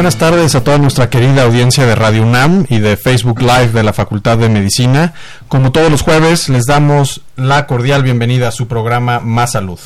Buenas 0.00 0.16
tardes 0.16 0.54
a 0.54 0.64
toda 0.64 0.78
nuestra 0.78 1.10
querida 1.10 1.42
audiencia 1.42 1.84
de 1.84 1.94
Radio 1.94 2.22
UNAM 2.22 2.64
y 2.70 2.78
de 2.78 2.96
Facebook 2.96 3.42
Live 3.42 3.72
de 3.72 3.82
la 3.82 3.92
Facultad 3.92 4.38
de 4.38 4.48
Medicina. 4.48 5.12
Como 5.46 5.72
todos 5.72 5.90
los 5.90 6.00
jueves, 6.00 6.48
les 6.48 6.64
damos 6.64 7.20
la 7.36 7.66
cordial 7.66 8.02
bienvenida 8.02 8.48
a 8.48 8.50
su 8.50 8.66
programa 8.66 9.20
Más 9.20 9.52
Salud. 9.52 9.78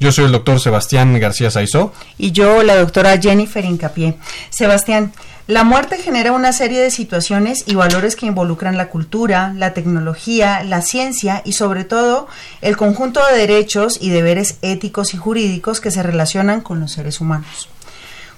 Yo 0.00 0.10
soy 0.10 0.24
el 0.24 0.32
doctor 0.32 0.58
Sebastián 0.58 1.16
García 1.20 1.52
Saizó. 1.52 1.92
Y 2.18 2.32
yo, 2.32 2.64
la 2.64 2.74
doctora 2.74 3.16
Jennifer 3.16 3.64
Incapié. 3.64 4.16
Sebastián, 4.48 5.12
la 5.46 5.62
muerte 5.62 5.98
genera 5.98 6.32
una 6.32 6.52
serie 6.52 6.80
de 6.80 6.90
situaciones 6.90 7.62
y 7.66 7.76
valores 7.76 8.16
que 8.16 8.26
involucran 8.26 8.76
la 8.76 8.88
cultura, 8.88 9.54
la 9.56 9.72
tecnología, 9.72 10.64
la 10.64 10.82
ciencia 10.82 11.42
y 11.44 11.52
sobre 11.52 11.84
todo 11.84 12.26
el 12.60 12.76
conjunto 12.76 13.20
de 13.24 13.38
derechos 13.38 13.98
y 14.00 14.10
deberes 14.10 14.56
éticos 14.62 15.14
y 15.14 15.16
jurídicos 15.16 15.80
que 15.80 15.92
se 15.92 16.02
relacionan 16.02 16.60
con 16.60 16.80
los 16.80 16.90
seres 16.90 17.20
humanos. 17.20 17.68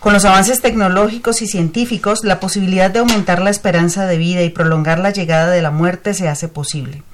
Con 0.03 0.13
los 0.13 0.25
avances 0.25 0.61
tecnológicos 0.61 1.43
y 1.43 1.47
científicos, 1.47 2.25
la 2.25 2.41
posibilidad 2.41 2.91
de 2.91 2.99
aumentar 2.99 3.41
la 3.41 3.51
esperanza 3.51 4.05
de 4.05 4.17
vida 4.17 4.43
y 4.43 4.51
prolongar 4.51 4.99
la 4.99 5.11
llegada 5.11 5.49
de 5.53 5.63
la 5.63 5.71
muerte 5.71 6.13
se 6.13 6.29
hace 6.29 6.49
posible. 6.49 7.05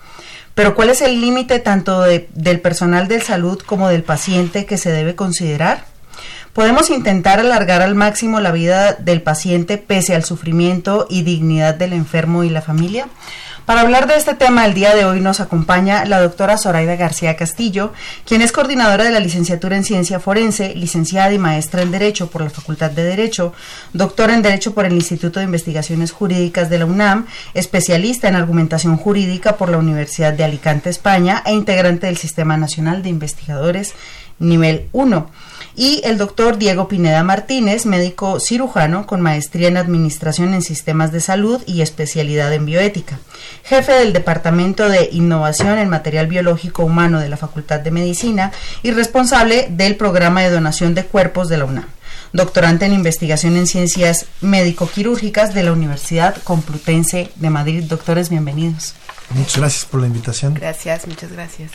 Pero 0.54 0.74
¿cuál 0.74 0.88
es 0.88 1.02
el 1.02 1.20
límite 1.20 1.58
tanto 1.58 2.00
del 2.00 2.60
personal 2.62 3.06
de 3.06 3.20
salud 3.20 3.60
como 3.60 3.90
del 3.90 4.04
paciente 4.04 4.64
que 4.64 4.78
se 4.78 4.90
debe 4.90 5.14
considerar? 5.14 5.84
¿Podemos 6.54 6.88
intentar 6.88 7.40
alargar 7.40 7.82
al 7.82 7.94
máximo 7.94 8.40
la 8.40 8.52
vida 8.52 8.94
del 8.94 9.20
paciente 9.20 9.76
pese 9.76 10.14
al 10.14 10.24
sufrimiento 10.24 11.06
y 11.10 11.24
dignidad 11.24 11.74
del 11.74 11.92
enfermo 11.92 12.42
y 12.42 12.48
la 12.48 12.62
familia? 12.62 13.06
Para 13.68 13.82
hablar 13.82 14.06
de 14.06 14.16
este 14.16 14.32
tema 14.32 14.64
el 14.64 14.72
día 14.72 14.94
de 14.94 15.04
hoy 15.04 15.20
nos 15.20 15.40
acompaña 15.40 16.06
la 16.06 16.22
doctora 16.22 16.56
Zoraida 16.56 16.96
García 16.96 17.36
Castillo, 17.36 17.92
quien 18.24 18.40
es 18.40 18.50
coordinadora 18.50 19.04
de 19.04 19.10
la 19.10 19.20
licenciatura 19.20 19.76
en 19.76 19.84
Ciencia 19.84 20.20
Forense, 20.20 20.74
licenciada 20.74 21.34
y 21.34 21.38
maestra 21.38 21.82
en 21.82 21.90
Derecho 21.90 22.30
por 22.30 22.40
la 22.40 22.48
Facultad 22.48 22.90
de 22.90 23.04
Derecho, 23.04 23.52
doctora 23.92 24.32
en 24.32 24.40
Derecho 24.40 24.72
por 24.72 24.86
el 24.86 24.94
Instituto 24.94 25.38
de 25.38 25.44
Investigaciones 25.44 26.12
Jurídicas 26.12 26.70
de 26.70 26.78
la 26.78 26.86
UNAM, 26.86 27.26
especialista 27.52 28.26
en 28.26 28.36
argumentación 28.36 28.96
jurídica 28.96 29.58
por 29.58 29.68
la 29.68 29.76
Universidad 29.76 30.32
de 30.32 30.44
Alicante, 30.44 30.88
España, 30.88 31.42
e 31.44 31.52
integrante 31.52 32.06
del 32.06 32.16
Sistema 32.16 32.56
Nacional 32.56 33.02
de 33.02 33.10
Investigadores 33.10 33.92
nivel 34.38 34.88
1 34.92 35.30
y 35.78 36.00
el 36.02 36.18
doctor 36.18 36.58
Diego 36.58 36.88
Pineda 36.88 37.22
Martínez, 37.22 37.86
médico 37.86 38.40
cirujano 38.40 39.06
con 39.06 39.20
maestría 39.20 39.68
en 39.68 39.76
Administración 39.76 40.52
en 40.52 40.62
Sistemas 40.62 41.12
de 41.12 41.20
Salud 41.20 41.62
y 41.66 41.82
especialidad 41.82 42.52
en 42.52 42.66
bioética, 42.66 43.20
jefe 43.62 43.92
del 43.92 44.12
Departamento 44.12 44.88
de 44.88 45.08
Innovación 45.12 45.78
en 45.78 45.88
Material 45.88 46.26
Biológico 46.26 46.84
Humano 46.84 47.20
de 47.20 47.28
la 47.28 47.36
Facultad 47.36 47.78
de 47.78 47.92
Medicina 47.92 48.50
y 48.82 48.90
responsable 48.90 49.68
del 49.70 49.94
programa 49.94 50.42
de 50.42 50.50
donación 50.50 50.96
de 50.96 51.04
cuerpos 51.04 51.48
de 51.48 51.58
la 51.58 51.64
UNAM 51.64 51.86
doctorante 52.32 52.84
en 52.84 52.92
investigación 52.92 53.56
en 53.56 53.66
ciencias 53.66 54.26
médico-quirúrgicas 54.40 55.54
de 55.54 55.62
la 55.62 55.72
Universidad 55.72 56.36
Complutense 56.42 57.30
de 57.36 57.50
Madrid. 57.50 57.84
Doctores, 57.84 58.28
bienvenidos. 58.28 58.94
Muchas 59.30 59.56
gracias 59.56 59.84
por 59.84 60.00
la 60.00 60.08
invitación. 60.08 60.54
Gracias, 60.54 61.06
muchas 61.06 61.32
gracias. 61.32 61.70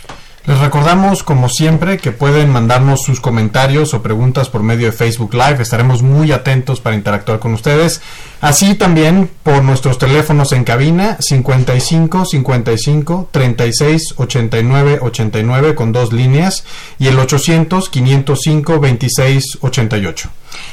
Les 0.45 0.59
recordamos, 0.59 1.23
como 1.23 1.47
siempre, 1.47 1.97
que 1.97 2.11
pueden 2.11 2.49
mandarnos 2.49 3.03
sus 3.03 3.21
comentarios 3.21 3.93
o 3.93 4.03
preguntas 4.03 4.49
por 4.49 4.61
medio 4.61 4.87
de 4.87 4.91
Facebook 4.91 5.33
Live. 5.33 5.61
Estaremos 5.61 6.01
muy 6.01 6.33
atentos 6.33 6.81
para 6.81 6.97
interactuar 6.97 7.39
con 7.39 7.53
ustedes. 7.53 8.01
Así 8.41 8.75
también 8.75 9.31
por 9.43 9.63
nuestros 9.63 9.97
teléfonos 9.97 10.51
en 10.51 10.65
cabina 10.65 11.15
55 11.21 12.25
55 12.25 13.29
36 13.31 14.15
89 14.17 14.99
89 15.01 15.75
con 15.75 15.93
dos 15.93 16.11
líneas 16.11 16.65
y 16.99 17.07
el 17.07 17.17
800 17.19 17.87
505 17.87 18.79
26 18.81 19.59
88. 19.61 20.29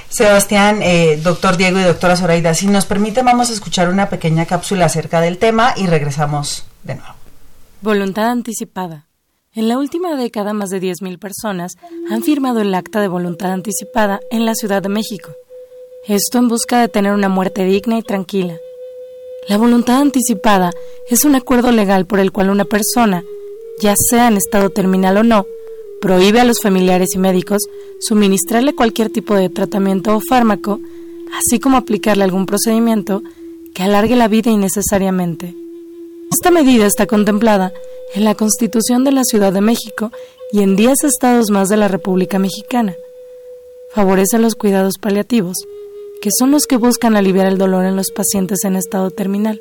Sebastián, 0.08 0.80
eh, 0.82 1.20
doctor 1.22 1.56
Diego 1.56 1.78
y 1.78 1.84
doctora 1.84 2.16
Zoraida, 2.16 2.54
si 2.54 2.66
nos 2.66 2.86
permite, 2.86 3.22
vamos 3.22 3.50
a 3.50 3.52
escuchar 3.52 3.88
una 3.88 4.08
pequeña 4.08 4.46
cápsula 4.46 4.86
acerca 4.86 5.20
del 5.20 5.38
tema 5.38 5.74
y 5.76 5.86
regresamos 5.86 6.66
de 6.82 6.96
nuevo. 6.96 7.14
Voluntad 7.82 8.30
anticipada. 8.30 9.06
En 9.52 9.66
la 9.66 9.78
última 9.78 10.14
década, 10.14 10.52
más 10.52 10.70
de 10.70 10.80
10.000 10.80 11.18
personas 11.18 11.72
han 12.08 12.22
firmado 12.22 12.60
el 12.60 12.72
acta 12.72 13.00
de 13.00 13.08
voluntad 13.08 13.50
anticipada 13.50 14.20
en 14.30 14.44
la 14.44 14.54
Ciudad 14.54 14.80
de 14.80 14.88
México. 14.88 15.32
Esto 16.06 16.38
en 16.38 16.46
busca 16.46 16.80
de 16.80 16.86
tener 16.86 17.12
una 17.12 17.28
muerte 17.28 17.64
digna 17.64 17.98
y 17.98 18.02
tranquila. 18.02 18.56
La 19.48 19.58
voluntad 19.58 20.00
anticipada 20.00 20.70
es 21.08 21.24
un 21.24 21.34
acuerdo 21.34 21.72
legal 21.72 22.06
por 22.06 22.20
el 22.20 22.30
cual 22.30 22.50
una 22.50 22.64
persona, 22.64 23.24
ya 23.82 23.94
sea 23.96 24.28
en 24.28 24.36
estado 24.36 24.70
terminal 24.70 25.16
o 25.16 25.24
no, 25.24 25.46
prohíbe 26.00 26.38
a 26.38 26.44
los 26.44 26.60
familiares 26.60 27.08
y 27.16 27.18
médicos 27.18 27.62
suministrarle 27.98 28.76
cualquier 28.76 29.10
tipo 29.10 29.34
de 29.34 29.48
tratamiento 29.48 30.14
o 30.14 30.20
fármaco, 30.20 30.78
así 31.32 31.58
como 31.58 31.76
aplicarle 31.76 32.22
algún 32.22 32.46
procedimiento 32.46 33.24
que 33.74 33.82
alargue 33.82 34.14
la 34.14 34.28
vida 34.28 34.52
innecesariamente. 34.52 35.59
Esta 36.30 36.52
medida 36.52 36.86
está 36.86 37.06
contemplada 37.06 37.74
en 38.14 38.22
la 38.22 38.36
Constitución 38.36 39.02
de 39.02 39.10
la 39.10 39.24
Ciudad 39.24 39.52
de 39.52 39.60
México 39.60 40.12
y 40.52 40.62
en 40.62 40.76
10 40.76 41.02
estados 41.02 41.50
más 41.50 41.68
de 41.68 41.76
la 41.76 41.88
República 41.88 42.38
Mexicana. 42.38 42.96
Favorece 43.90 44.38
los 44.38 44.54
cuidados 44.54 44.94
paliativos, 45.00 45.56
que 46.22 46.30
son 46.38 46.52
los 46.52 46.66
que 46.66 46.76
buscan 46.76 47.16
aliviar 47.16 47.46
el 47.46 47.58
dolor 47.58 47.84
en 47.84 47.96
los 47.96 48.12
pacientes 48.12 48.64
en 48.64 48.76
estado 48.76 49.10
terminal, 49.10 49.60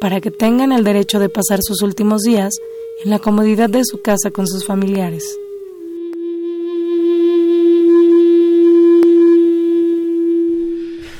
para 0.00 0.20
que 0.20 0.30
tengan 0.30 0.70
el 0.70 0.84
derecho 0.84 1.18
de 1.18 1.28
pasar 1.28 1.58
sus 1.60 1.82
últimos 1.82 2.22
días 2.22 2.54
en 3.04 3.10
la 3.10 3.18
comodidad 3.18 3.68
de 3.68 3.84
su 3.84 4.00
casa 4.00 4.30
con 4.30 4.46
sus 4.46 4.64
familiares. 4.64 5.36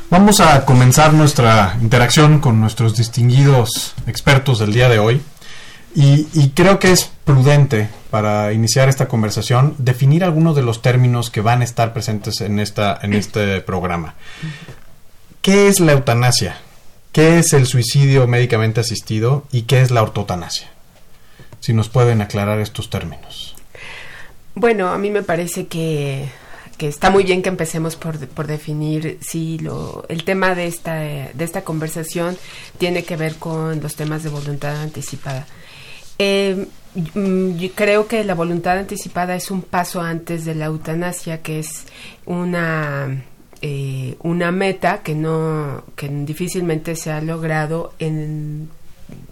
Vamos 0.08 0.38
a 0.38 0.64
comenzar 0.64 1.12
nuestra 1.14 1.76
interacción 1.82 2.38
con 2.38 2.60
nuestros 2.60 2.96
distinguidos 2.96 3.92
expertos 4.06 4.60
del 4.60 4.72
día 4.72 4.88
de 4.88 5.00
hoy. 5.00 5.20
Y, 5.96 6.50
creo 6.50 6.78
que 6.78 6.92
es 6.92 7.10
prudente 7.24 7.88
para 8.10 8.52
iniciar 8.52 8.88
esta 8.88 9.08
conversación 9.08 9.74
definir 9.78 10.22
algunos 10.22 10.54
de 10.54 10.62
los 10.62 10.80
términos 10.80 11.30
que 11.30 11.40
van 11.40 11.62
a 11.62 11.64
estar 11.64 11.92
presentes 11.92 12.40
en, 12.40 12.60
esta, 12.60 12.98
en 13.02 13.14
este 13.14 13.62
programa. 13.62 14.14
¿Qué 15.42 15.66
es 15.68 15.80
la 15.80 15.92
eutanasia? 15.92 16.58
¿Qué 17.10 17.38
es 17.38 17.52
el 17.52 17.66
suicidio 17.66 18.28
médicamente 18.28 18.80
asistido? 18.80 19.44
¿Y 19.50 19.62
qué 19.62 19.80
es 19.80 19.90
la 19.90 20.02
ortotanasia? 20.02 20.68
Si 21.60 21.72
nos 21.72 21.88
pueden 21.88 22.20
aclarar 22.20 22.60
estos 22.60 22.90
términos. 22.90 23.56
Bueno, 24.54 24.88
a 24.88 24.98
mí 24.98 25.10
me 25.10 25.22
parece 25.22 25.66
que 25.66 26.28
que 26.76 26.88
está 26.88 27.10
muy 27.10 27.24
bien 27.24 27.42
que 27.42 27.48
empecemos 27.48 27.96
por, 27.96 28.26
por 28.28 28.46
definir 28.46 29.18
si 29.20 29.58
lo, 29.58 30.04
el 30.08 30.24
tema 30.24 30.54
de 30.54 30.66
esta, 30.66 30.94
de 30.96 31.44
esta 31.44 31.62
conversación 31.64 32.36
tiene 32.78 33.04
que 33.04 33.16
ver 33.16 33.36
con 33.36 33.80
los 33.80 33.96
temas 33.96 34.22
de 34.22 34.28
voluntad 34.28 34.76
anticipada. 34.76 35.46
Eh, 36.18 36.66
mm, 37.14 37.66
creo 37.74 38.06
que 38.06 38.24
la 38.24 38.34
voluntad 38.34 38.78
anticipada 38.78 39.36
es 39.36 39.50
un 39.50 39.62
paso 39.62 40.00
antes 40.00 40.44
de 40.44 40.54
la 40.54 40.66
eutanasia, 40.66 41.42
que 41.42 41.60
es 41.60 41.84
una, 42.26 43.24
eh, 43.62 44.16
una 44.22 44.50
meta 44.50 45.02
que, 45.02 45.14
no, 45.14 45.84
que 45.94 46.08
difícilmente 46.08 46.94
se 46.96 47.10
ha 47.10 47.20
logrado 47.20 47.94
en 47.98 48.68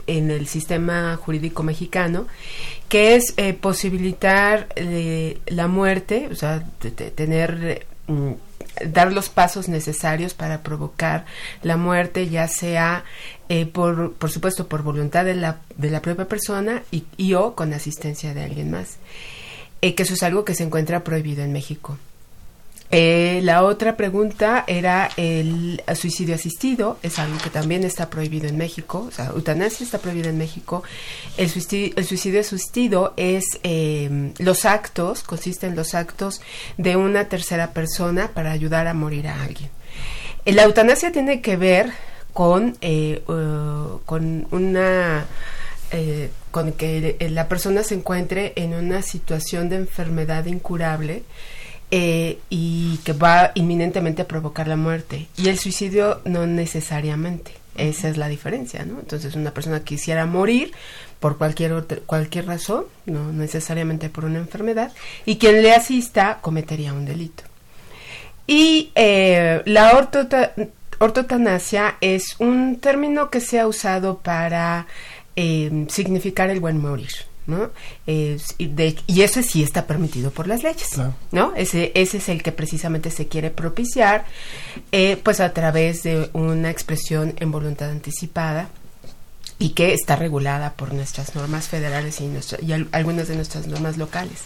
en 0.06 0.30
el 0.30 0.46
sistema 0.46 1.16
jurídico 1.16 1.62
mexicano, 1.62 2.26
que 2.88 3.16
es 3.16 3.34
eh, 3.36 3.54
posibilitar 3.54 4.68
eh, 4.76 5.38
la 5.46 5.68
muerte, 5.68 6.28
o 6.30 6.34
sea, 6.34 6.64
tener 7.14 7.86
mm, 8.06 8.32
dar 8.86 9.12
los 9.12 9.28
pasos 9.28 9.68
necesarios 9.68 10.34
para 10.34 10.62
provocar 10.62 11.24
la 11.62 11.76
muerte, 11.76 12.28
ya 12.28 12.48
sea 12.48 13.04
eh, 13.48 13.66
por, 13.66 14.14
por 14.14 14.30
supuesto 14.30 14.68
por 14.68 14.82
voluntad 14.82 15.24
de 15.24 15.34
la, 15.34 15.60
de 15.76 15.90
la 15.90 16.02
propia 16.02 16.26
persona 16.26 16.82
y, 16.90 17.34
o 17.34 17.54
con 17.54 17.72
asistencia 17.72 18.34
de 18.34 18.44
alguien 18.44 18.70
más. 18.70 18.98
Que 19.80 20.02
eso 20.02 20.14
es 20.14 20.22
algo 20.22 20.46
que 20.46 20.54
se 20.54 20.62
encuentra 20.62 21.04
prohibido 21.04 21.44
en 21.44 21.52
México. 21.52 21.98
Eh, 22.96 23.40
la 23.42 23.64
otra 23.64 23.96
pregunta 23.96 24.62
era 24.68 25.10
el 25.16 25.82
suicidio 25.96 26.36
asistido, 26.36 26.96
es 27.02 27.18
algo 27.18 27.38
que 27.38 27.50
también 27.50 27.82
está 27.82 28.08
prohibido 28.08 28.46
en 28.46 28.56
México, 28.56 29.06
o 29.08 29.10
sea, 29.10 29.32
eutanasia 29.34 29.82
está 29.82 29.98
prohibida 29.98 30.28
en 30.28 30.38
México. 30.38 30.84
El 31.36 31.50
suicidio, 31.50 32.38
asistido 32.40 33.12
es 33.16 33.58
eh, 33.64 34.30
los 34.38 34.64
actos, 34.64 35.24
consiste 35.24 35.66
en 35.66 35.74
los 35.74 35.96
actos 35.96 36.40
de 36.76 36.94
una 36.94 37.24
tercera 37.24 37.72
persona 37.72 38.28
para 38.28 38.52
ayudar 38.52 38.86
a 38.86 38.94
morir 38.94 39.26
a 39.26 39.42
alguien. 39.42 39.70
Eh, 40.44 40.52
la 40.52 40.62
eutanasia 40.62 41.10
tiene 41.10 41.40
que 41.40 41.56
ver 41.56 41.90
con, 42.32 42.76
uh, 42.80 43.98
con 44.04 44.46
una... 44.52 45.26
con 46.52 46.72
que 46.74 47.16
la 47.28 47.48
persona 47.48 47.82
se 47.82 47.96
encuentre 47.96 48.52
en 48.54 48.72
una 48.72 49.02
situación 49.02 49.68
de 49.68 49.76
enfermedad 49.78 50.46
incurable 50.46 51.24
eh, 51.90 52.38
y 52.50 52.98
que 53.04 53.12
va 53.12 53.52
inminentemente 53.54 54.22
a 54.22 54.28
provocar 54.28 54.68
la 54.68 54.76
muerte. 54.76 55.28
Y 55.36 55.48
el 55.48 55.58
suicidio 55.58 56.20
no 56.24 56.46
necesariamente. 56.46 57.52
Esa 57.76 58.08
es 58.08 58.16
la 58.16 58.28
diferencia, 58.28 58.84
¿no? 58.84 59.00
Entonces, 59.00 59.34
una 59.34 59.52
persona 59.52 59.80
quisiera 59.80 60.26
morir 60.26 60.72
por 61.18 61.38
cualquier 61.38 61.84
cualquier 62.06 62.46
razón, 62.46 62.84
no 63.06 63.32
necesariamente 63.32 64.10
por 64.10 64.24
una 64.24 64.38
enfermedad, 64.38 64.92
y 65.24 65.38
quien 65.38 65.62
le 65.62 65.74
asista 65.74 66.38
cometería 66.40 66.92
un 66.92 67.04
delito. 67.04 67.42
Y 68.46 68.92
eh, 68.94 69.62
la 69.64 70.08
ortotanasia 70.98 71.96
es 72.00 72.36
un 72.38 72.78
término 72.78 73.30
que 73.30 73.40
se 73.40 73.58
ha 73.58 73.66
usado 73.66 74.18
para 74.18 74.86
eh, 75.34 75.86
significar 75.88 76.50
el 76.50 76.60
buen 76.60 76.78
morir. 76.78 77.10
¿No? 77.46 77.70
y, 78.06 79.22
ese 79.22 79.42
sí 79.42 79.62
está 79.62 79.86
permitido 79.86 80.30
por 80.30 80.46
las 80.46 80.62
leyes, 80.62 80.88
¿no? 81.32 81.52
Ese, 81.56 81.92
ese 81.94 82.18
es 82.18 82.28
el 82.28 82.42
que 82.42 82.52
precisamente 82.52 83.10
se 83.10 83.28
quiere 83.28 83.50
propiciar, 83.50 84.24
eh, 84.92 85.16
pues 85.22 85.40
a 85.40 85.52
través 85.52 86.02
de 86.02 86.30
una 86.32 86.70
expresión 86.70 87.34
en 87.38 87.50
voluntad 87.50 87.90
anticipada 87.90 88.68
y 89.58 89.70
que 89.70 89.92
está 89.92 90.16
regulada 90.16 90.74
por 90.74 90.92
nuestras 90.92 91.34
normas 91.34 91.68
federales 91.68 92.20
y, 92.20 92.30
y 92.66 92.72
algunas 92.92 93.28
de 93.28 93.36
nuestras 93.36 93.66
normas 93.66 93.96
locales. 93.96 94.42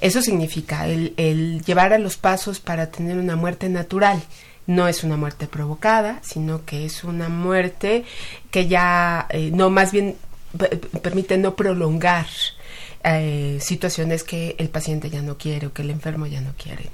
Eso 0.00 0.22
significa 0.22 0.86
el, 0.86 1.14
el 1.16 1.62
llevar 1.64 1.92
a 1.92 1.98
los 1.98 2.16
pasos 2.16 2.60
para 2.60 2.90
tener 2.90 3.18
una 3.18 3.36
muerte 3.36 3.68
natural, 3.68 4.22
no 4.66 4.88
es 4.88 5.04
una 5.04 5.16
muerte 5.16 5.46
provocada, 5.46 6.20
sino 6.22 6.64
que 6.64 6.86
es 6.86 7.04
una 7.04 7.28
muerte 7.28 8.04
que 8.50 8.66
ya, 8.66 9.26
eh, 9.30 9.50
no, 9.52 9.68
más 9.70 9.92
bien 9.92 10.16
permite 11.02 11.38
no 11.38 11.56
prolongar 11.56 12.26
eh, 13.02 13.58
situaciones 13.60 14.24
que 14.24 14.56
el 14.58 14.68
paciente 14.68 15.10
ya 15.10 15.22
no 15.22 15.36
quiere 15.36 15.66
o 15.66 15.72
que 15.72 15.82
el 15.82 15.90
enfermo 15.90 16.26
ya 16.26 16.40
no 16.40 16.52
quiere. 16.56 16.90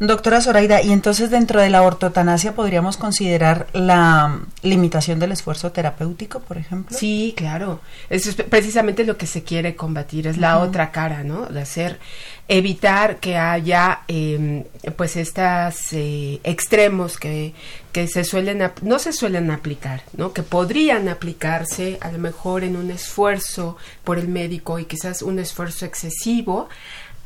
Doctora 0.00 0.40
Zoraida, 0.40 0.80
y 0.80 0.92
entonces 0.92 1.30
dentro 1.30 1.60
de 1.60 1.70
la 1.70 1.82
ortotanasia 1.82 2.54
podríamos 2.54 2.96
considerar 2.96 3.66
la 3.72 4.40
limitación 4.62 5.18
del 5.18 5.32
esfuerzo 5.32 5.72
terapéutico, 5.72 6.38
por 6.38 6.56
ejemplo. 6.56 6.96
Sí, 6.96 7.34
claro. 7.36 7.80
Eso 8.08 8.30
es 8.30 8.36
precisamente 8.36 9.04
lo 9.04 9.16
que 9.16 9.26
se 9.26 9.42
quiere 9.42 9.74
combatir, 9.74 10.28
es 10.28 10.38
la 10.38 10.58
otra 10.58 10.92
cara, 10.92 11.24
¿no? 11.24 11.46
De 11.46 11.62
hacer, 11.62 11.98
evitar 12.46 13.16
que 13.16 13.36
haya, 13.36 14.00
eh, 14.06 14.66
pues, 14.96 15.16
estos 15.16 15.92
eh, 15.92 16.40
extremos 16.44 17.18
que, 17.18 17.54
que 17.90 18.06
se 18.06 18.22
suelen, 18.22 18.70
no 18.82 18.98
se 19.00 19.12
suelen 19.12 19.50
aplicar, 19.50 20.02
¿no? 20.16 20.32
Que 20.32 20.44
podrían 20.44 21.08
aplicarse 21.08 21.98
a 22.00 22.12
lo 22.12 22.18
mejor 22.18 22.62
en 22.62 22.76
un 22.76 22.92
esfuerzo 22.92 23.76
por 24.04 24.18
el 24.18 24.28
médico 24.28 24.78
y 24.78 24.84
quizás 24.84 25.22
un 25.22 25.40
esfuerzo 25.40 25.86
excesivo 25.86 26.68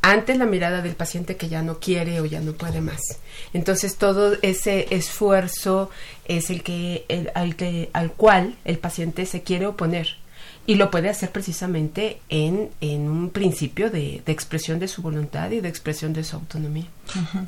ante 0.02 0.36
la 0.36 0.46
mirada 0.46 0.82
del 0.82 0.96
paciente 0.96 1.36
que 1.36 1.48
ya 1.48 1.62
no 1.62 1.78
quiere 1.78 2.20
o 2.20 2.26
ya 2.26 2.40
no 2.40 2.52
puede 2.52 2.80
más. 2.80 3.00
Entonces 3.52 3.96
todo 3.96 4.36
ese 4.42 4.88
esfuerzo 4.90 5.90
es 6.26 6.50
el 6.50 6.62
que, 6.62 7.04
el, 7.08 7.30
al, 7.34 7.54
que 7.56 7.88
al 7.92 8.12
cual 8.12 8.56
el 8.64 8.78
paciente 8.78 9.24
se 9.26 9.42
quiere 9.42 9.66
oponer 9.66 10.16
y 10.66 10.76
lo 10.76 10.90
puede 10.90 11.08
hacer 11.08 11.30
precisamente 11.30 12.20
en, 12.28 12.70
en 12.80 13.08
un 13.08 13.30
principio 13.30 13.90
de, 13.90 14.22
de, 14.24 14.32
expresión 14.32 14.78
de 14.78 14.88
su 14.88 15.02
voluntad 15.02 15.50
y 15.50 15.60
de 15.60 15.68
expresión 15.68 16.12
de 16.12 16.22
su 16.22 16.36
autonomía. 16.36 16.86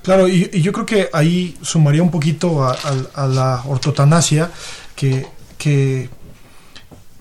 Claro, 0.03 0.29
y, 0.29 0.51
y 0.53 0.63
yo 0.63 0.73
creo 0.73 0.87
que 0.87 1.09
ahí 1.13 1.57
sumaría 1.63 2.03
un 2.03 2.11
poquito 2.11 2.65
a, 2.65 2.73
a, 2.73 3.25
a 3.25 3.27
la 3.27 3.63
ortotanasia, 3.67 4.51
que, 4.97 5.27
que 5.59 6.09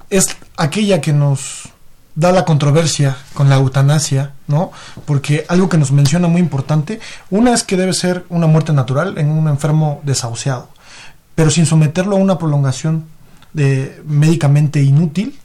es 0.09 0.25
aquella 0.57 0.99
que 0.99 1.13
nos 1.13 1.72
da 2.15 2.31
la 2.31 2.45
controversia 2.45 3.17
con 3.33 3.49
la 3.49 3.55
eutanasia, 3.55 4.33
¿no? 4.47 4.71
Porque 5.05 5.45
algo 5.47 5.69
que 5.69 5.77
nos 5.77 5.91
menciona 5.91 6.27
muy 6.27 6.41
importante, 6.41 6.99
una 7.29 7.53
es 7.53 7.63
que 7.63 7.77
debe 7.77 7.93
ser 7.93 8.25
una 8.29 8.47
muerte 8.47 8.73
natural 8.73 9.17
en 9.17 9.29
un 9.29 9.47
enfermo 9.47 10.01
desahuciado, 10.03 10.69
pero 11.35 11.49
sin 11.49 11.65
someterlo 11.65 12.15
a 12.15 12.19
una 12.19 12.37
prolongación 12.37 13.05
de 13.53 14.01
médicamente 14.05 14.81
inútil, 14.81 15.39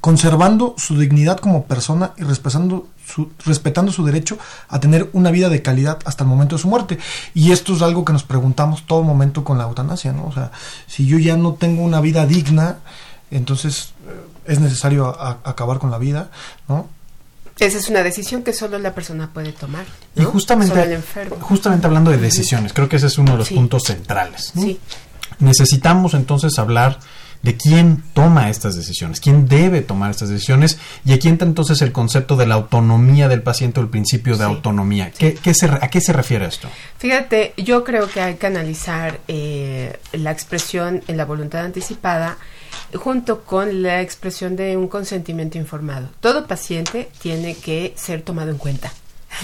conservando 0.00 0.74
su 0.76 0.98
dignidad 0.98 1.38
como 1.38 1.64
persona 1.64 2.12
y 2.16 2.22
respetando 2.22 2.88
su, 3.04 3.32
respetando 3.44 3.90
su 3.90 4.04
derecho 4.04 4.38
a 4.68 4.78
tener 4.80 5.08
una 5.12 5.30
vida 5.30 5.48
de 5.48 5.62
calidad 5.62 5.98
hasta 6.04 6.24
el 6.24 6.30
momento 6.30 6.56
de 6.56 6.62
su 6.62 6.68
muerte. 6.68 6.98
Y 7.34 7.52
esto 7.52 7.74
es 7.74 7.82
algo 7.82 8.04
que 8.04 8.12
nos 8.12 8.22
preguntamos 8.22 8.86
todo 8.86 9.02
momento 9.02 9.44
con 9.44 9.58
la 9.58 9.64
eutanasia, 9.64 10.12
¿no? 10.12 10.26
O 10.26 10.32
sea, 10.32 10.52
si 10.86 11.06
yo 11.06 11.18
ya 11.18 11.36
no 11.36 11.54
tengo 11.54 11.82
una 11.82 12.00
vida 12.00 12.26
digna, 12.26 12.78
entonces 13.30 13.92
es 14.48 14.60
necesario 14.60 15.06
a, 15.06 15.38
acabar 15.44 15.78
con 15.78 15.90
la 15.90 15.98
vida, 15.98 16.30
¿no? 16.68 16.88
Esa 17.58 17.78
es 17.78 17.88
una 17.88 18.02
decisión 18.02 18.42
que 18.44 18.52
solo 18.52 18.78
la 18.78 18.94
persona 18.94 19.30
puede 19.32 19.52
tomar. 19.52 19.84
¿no? 20.14 20.22
Y 20.22 20.26
justamente, 20.26 21.00
justamente 21.40 21.86
hablando 21.86 22.10
de 22.10 22.18
decisiones, 22.18 22.72
creo 22.72 22.88
que 22.88 22.96
ese 22.96 23.08
es 23.08 23.18
uno 23.18 23.32
de 23.32 23.38
los 23.38 23.48
sí. 23.48 23.54
puntos 23.54 23.82
centrales. 23.84 24.52
¿no? 24.54 24.62
Sí. 24.62 24.78
Necesitamos 25.40 26.14
entonces 26.14 26.56
hablar 26.58 27.00
de 27.42 27.56
quién 27.56 28.02
toma 28.14 28.50
estas 28.50 28.74
decisiones, 28.74 29.20
quién 29.20 29.46
debe 29.46 29.80
tomar 29.80 30.10
estas 30.10 30.28
decisiones 30.28 30.78
y 31.04 31.12
aquí 31.12 31.28
entra 31.28 31.46
entonces 31.46 31.80
el 31.82 31.92
concepto 31.92 32.36
de 32.36 32.46
la 32.46 32.56
autonomía 32.56 33.28
del 33.28 33.42
paciente 33.42 33.80
o 33.80 33.82
el 33.82 33.88
principio 33.88 34.34
de 34.34 34.44
sí, 34.44 34.50
autonomía. 34.50 35.12
¿Qué, 35.16 35.34
qué 35.34 35.54
se, 35.54 35.66
¿A 35.66 35.88
qué 35.88 36.00
se 36.00 36.12
refiere 36.12 36.46
esto? 36.46 36.68
Fíjate, 36.98 37.54
yo 37.56 37.84
creo 37.84 38.08
que 38.08 38.20
hay 38.20 38.34
que 38.34 38.46
analizar 38.46 39.20
eh, 39.28 39.98
la 40.12 40.32
expresión 40.32 41.02
en 41.06 41.16
la 41.16 41.24
voluntad 41.24 41.64
anticipada 41.64 42.38
junto 42.94 43.42
con 43.44 43.82
la 43.82 44.00
expresión 44.00 44.56
de 44.56 44.76
un 44.76 44.88
consentimiento 44.88 45.58
informado. 45.58 46.08
Todo 46.20 46.46
paciente 46.46 47.08
tiene 47.20 47.54
que 47.54 47.94
ser 47.96 48.22
tomado 48.22 48.50
en 48.50 48.58
cuenta. 48.58 48.92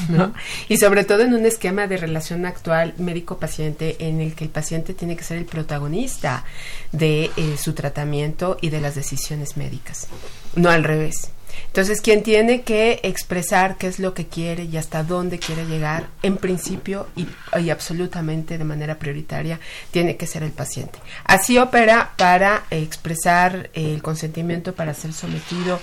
¿no? 0.09 0.33
Y 0.69 0.79
sobre 0.79 1.05
todo 1.05 1.23
en 1.23 1.35
un 1.35 1.45
esquema 1.45 1.87
de 1.87 1.97
relación 1.97 2.47
actual 2.47 2.95
médico-paciente 2.99 3.97
en 4.01 4.21
el 4.21 4.35
que 4.35 4.45
el 4.45 4.51
paciente 4.51 4.95
tiene 4.95 5.17
que 5.17 5.25
ser 5.25 5.39
el 5.39 5.45
protagonista 5.45 6.45
de 6.93 7.31
eh, 7.37 7.57
su 7.59 7.75
tratamiento 7.75 8.57
y 8.61 8.71
de 8.71 8.81
las 8.81 8.95
decisiones 8.95 9.57
médicas, 9.57 10.09
no 10.57 10.71
al 10.71 10.85
revés. 10.85 11.31
Entonces, 11.67 12.01
quien 12.01 12.23
tiene 12.23 12.63
que 12.63 13.01
expresar 13.03 13.77
qué 13.77 13.89
es 13.89 13.99
lo 13.99 14.15
que 14.15 14.27
quiere 14.27 14.65
y 14.65 14.77
hasta 14.77 15.03
dónde 15.03 15.39
quiere 15.39 15.67
llegar, 15.67 16.09
en 16.23 16.37
principio 16.37 17.09
y, 17.17 17.27
absolutamente 17.71 18.59
de 18.59 18.65
manera 18.65 18.99
prioritaria, 18.99 19.59
tiene 19.91 20.17
que 20.17 20.27
ser 20.27 20.43
el 20.43 20.53
paciente. 20.53 20.99
Así 21.25 21.59
opera 21.59 22.13
para 22.17 22.65
expresar 22.71 23.71
el 23.75 24.03
consentimiento 24.03 24.75
para 24.75 24.95
ser 24.95 25.13
sometido 25.13 25.81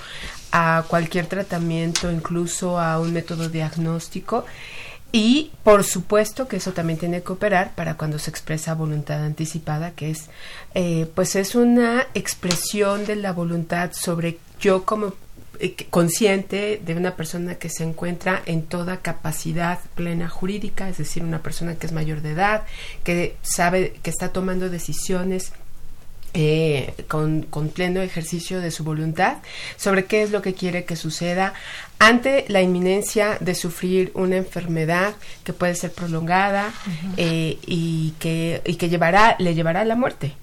a 0.52 0.84
cualquier 0.88 1.28
tratamiento, 1.28 2.12
incluso 2.12 2.80
a 2.80 3.00
un 3.00 3.14
método 3.14 3.50
diagnóstico. 3.50 4.46
Y 5.12 5.52
por 5.64 5.84
supuesto 5.84 6.48
que 6.48 6.58
eso 6.58 6.72
también 6.72 6.98
tiene 6.98 7.22
que 7.22 7.34
operar 7.34 7.76
para 7.76 7.96
cuando 7.96 8.18
se 8.18 8.30
expresa 8.30 8.76
voluntad 8.76 9.24
anticipada, 9.24 9.92
que 9.92 10.12
es, 10.12 10.30
eh, 10.74 11.06
pues 11.14 11.36
es 11.36 11.56
una 11.56 12.08
expresión 12.14 13.06
de 13.06 13.18
la 13.18 13.34
voluntad 13.34 13.92
sobre 13.94 14.38
yo 14.62 14.86
como 14.86 15.14
eh, 15.64 15.76
consciente 15.92 16.82
de 16.84 16.96
una 16.96 17.16
persona 17.16 17.56
que 17.56 17.70
se 17.70 17.84
encuentra 17.84 18.42
en 18.48 18.64
toda 18.64 18.98
capacidad 18.98 19.80
plena 19.94 20.28
jurídica, 20.28 20.90
es 20.90 20.98
decir, 20.98 21.24
una 21.24 21.44
persona 21.44 21.76
que 21.76 21.86
es 21.86 21.94
mayor 21.94 22.22
de 22.22 22.32
edad, 22.32 22.64
que 23.04 23.36
sabe 23.44 23.94
que 24.02 24.10
está 24.10 24.30
tomando 24.30 24.70
decisiones 24.70 25.54
eh, 26.34 26.94
con, 27.08 27.44
con, 27.44 27.70
pleno 27.70 28.02
ejercicio 28.02 28.60
de 28.60 28.72
su 28.72 28.84
voluntad 28.86 29.38
sobre 29.76 30.06
qué 30.06 30.24
es 30.24 30.32
lo 30.32 30.42
que 30.42 30.54
quiere 30.54 30.86
que 30.86 30.96
suceda 30.96 31.54
ante 32.00 32.46
la 32.48 32.62
inminencia 32.62 33.38
de 33.42 33.54
sufrir 33.54 34.12
una 34.16 34.38
enfermedad 34.38 35.14
que 35.44 35.54
puede 35.54 35.76
ser 35.76 35.92
prolongada 35.92 36.70
uh 36.70 36.90
-huh. 36.90 37.14
eh, 37.18 37.58
y, 37.68 38.14
que, 38.18 38.62
y 38.66 38.76
que 38.76 38.90
llevará, 38.90 39.36
le 39.40 39.54
llevará 39.54 39.82
a 39.82 39.86
la 39.86 39.96
muerte. 39.96 40.34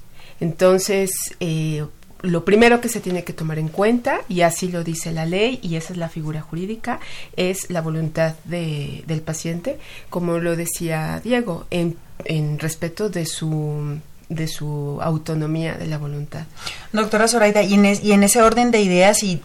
Entonces, 0.40 1.10
eh, 1.40 1.84
lo 2.22 2.44
primero 2.44 2.80
que 2.80 2.88
se 2.88 3.00
tiene 3.00 3.24
que 3.24 3.32
tomar 3.32 3.58
en 3.58 3.68
cuenta, 3.68 4.20
y 4.28 4.40
así 4.42 4.68
lo 4.68 4.84
dice 4.84 5.12
la 5.12 5.26
ley, 5.26 5.60
y 5.62 5.76
esa 5.76 5.92
es 5.92 5.98
la 5.98 6.08
figura 6.08 6.40
jurídica, 6.40 7.00
es 7.36 7.70
la 7.70 7.80
voluntad 7.80 8.34
de, 8.44 9.04
del 9.06 9.20
paciente, 9.20 9.78
como 10.10 10.38
lo 10.38 10.56
decía 10.56 11.20
Diego, 11.22 11.66
en, 11.70 11.96
en 12.24 12.58
respeto 12.58 13.08
de 13.08 13.26
su 13.26 13.98
de 14.28 14.46
su 14.46 14.98
autonomía 15.00 15.74
de 15.74 15.86
la 15.86 15.96
voluntad. 15.96 16.44
Doctora 16.92 17.28
Zoraida, 17.28 17.62
y 17.62 17.74
en, 17.74 17.86
y 17.86 18.12
en 18.12 18.22
ese 18.22 18.42
orden 18.42 18.70
de 18.70 18.82
ideas 18.82 19.22
y 19.22 19.40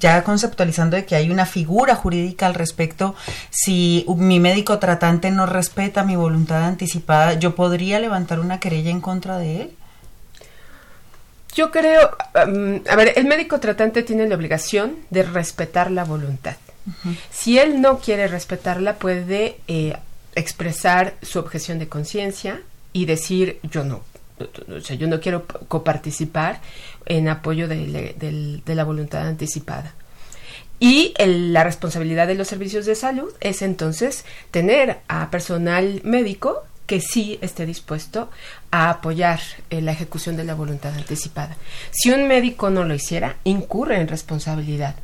ya 0.00 0.22
conceptualizando 0.24 0.96
de 0.96 1.04
que 1.04 1.14
hay 1.16 1.30
una 1.30 1.46
figura 1.46 1.94
jurídica 1.94 2.46
al 2.46 2.54
respecto, 2.54 3.14
si 3.50 4.06
mi 4.16 4.40
médico 4.40 4.78
tratante 4.78 5.30
no 5.30 5.46
respeta 5.46 6.04
mi 6.04 6.16
voluntad 6.16 6.64
anticipada, 6.64 7.34
¿yo 7.34 7.54
podría 7.54 7.98
levantar 8.00 8.40
una 8.40 8.60
querella 8.60 8.90
en 8.90 9.00
contra 9.00 9.36
de 9.38 9.62
él? 9.62 9.70
Yo 11.54 11.70
creo, 11.70 12.10
um, 12.46 12.80
a 12.88 12.96
ver, 12.96 13.12
el 13.16 13.26
médico 13.26 13.60
tratante 13.60 14.02
tiene 14.02 14.28
la 14.28 14.34
obligación 14.34 14.96
de 15.10 15.22
respetar 15.22 15.90
la 15.90 16.04
voluntad. 16.04 16.56
Si 17.30 17.58
él 17.58 17.80
no 17.80 17.98
quiere 17.98 18.28
respetarla, 18.28 18.96
puede 18.96 19.56
eh, 19.68 19.96
expresar 20.34 21.14
su 21.22 21.38
objeción 21.38 21.78
de 21.78 21.88
conciencia 21.88 22.60
y 22.92 23.06
decir 23.06 23.58
yo 23.62 23.84
no, 23.84 24.02
o 24.68 24.80
sea, 24.80 24.94
yo 24.94 25.06
no 25.06 25.18
quiero 25.18 25.46
coparticipar 25.46 26.60
en 27.06 27.28
apoyo 27.28 27.68
de, 27.68 28.14
de 28.62 28.74
la 28.74 28.84
voluntad 28.84 29.26
anticipada. 29.26 29.94
Y 30.80 31.14
la 31.18 31.64
responsabilidad 31.64 32.26
de 32.26 32.34
los 32.34 32.48
servicios 32.48 32.84
de 32.84 32.94
salud 32.94 33.32
es 33.40 33.62
entonces 33.62 34.24
tener 34.50 34.98
a 35.08 35.30
personal 35.30 36.00
médico 36.04 36.64
que 36.86 37.00
sí 37.00 37.38
esté 37.40 37.64
dispuesto 37.64 38.30
a 38.70 38.90
apoyar 38.90 39.40
eh, 39.70 39.80
la 39.80 39.92
ejecución 39.92 40.36
de 40.36 40.44
la 40.44 40.54
voluntad 40.54 40.92
anticipada. 40.94 41.56
Si 41.90 42.10
un 42.10 42.28
médico 42.28 42.70
no 42.70 42.84
lo 42.84 42.94
hiciera, 42.94 43.36
incurre 43.44 44.00
en 44.00 44.08
responsabilidad, 44.08 44.96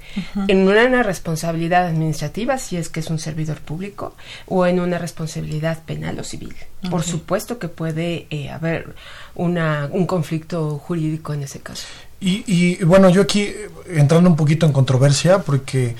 en 0.48 0.68
una 0.68 1.02
responsabilidad 1.02 1.86
administrativa 1.86 2.58
si 2.58 2.76
es 2.76 2.88
que 2.88 3.00
es 3.00 3.08
un 3.08 3.18
servidor 3.18 3.60
público 3.60 4.14
o 4.46 4.66
en 4.66 4.80
una 4.80 4.98
responsabilidad 4.98 5.82
penal 5.84 6.18
o 6.18 6.24
civil. 6.24 6.54
Por 6.90 7.02
supuesto 7.02 7.58
que 7.58 7.68
puede 7.68 8.26
eh, 8.30 8.50
haber 8.50 8.94
una, 9.34 9.88
un 9.90 10.06
conflicto 10.06 10.78
jurídico 10.78 11.32
en 11.32 11.44
ese 11.44 11.60
caso. 11.60 11.86
Y, 12.22 12.82
bueno, 12.84 13.08
yo 13.08 13.22
aquí 13.22 13.42
eh, 13.42 13.70
entrando 13.88 14.28
un 14.28 14.36
poquito 14.36 14.66
en 14.66 14.72
controversia 14.72 15.38
porque 15.38 15.96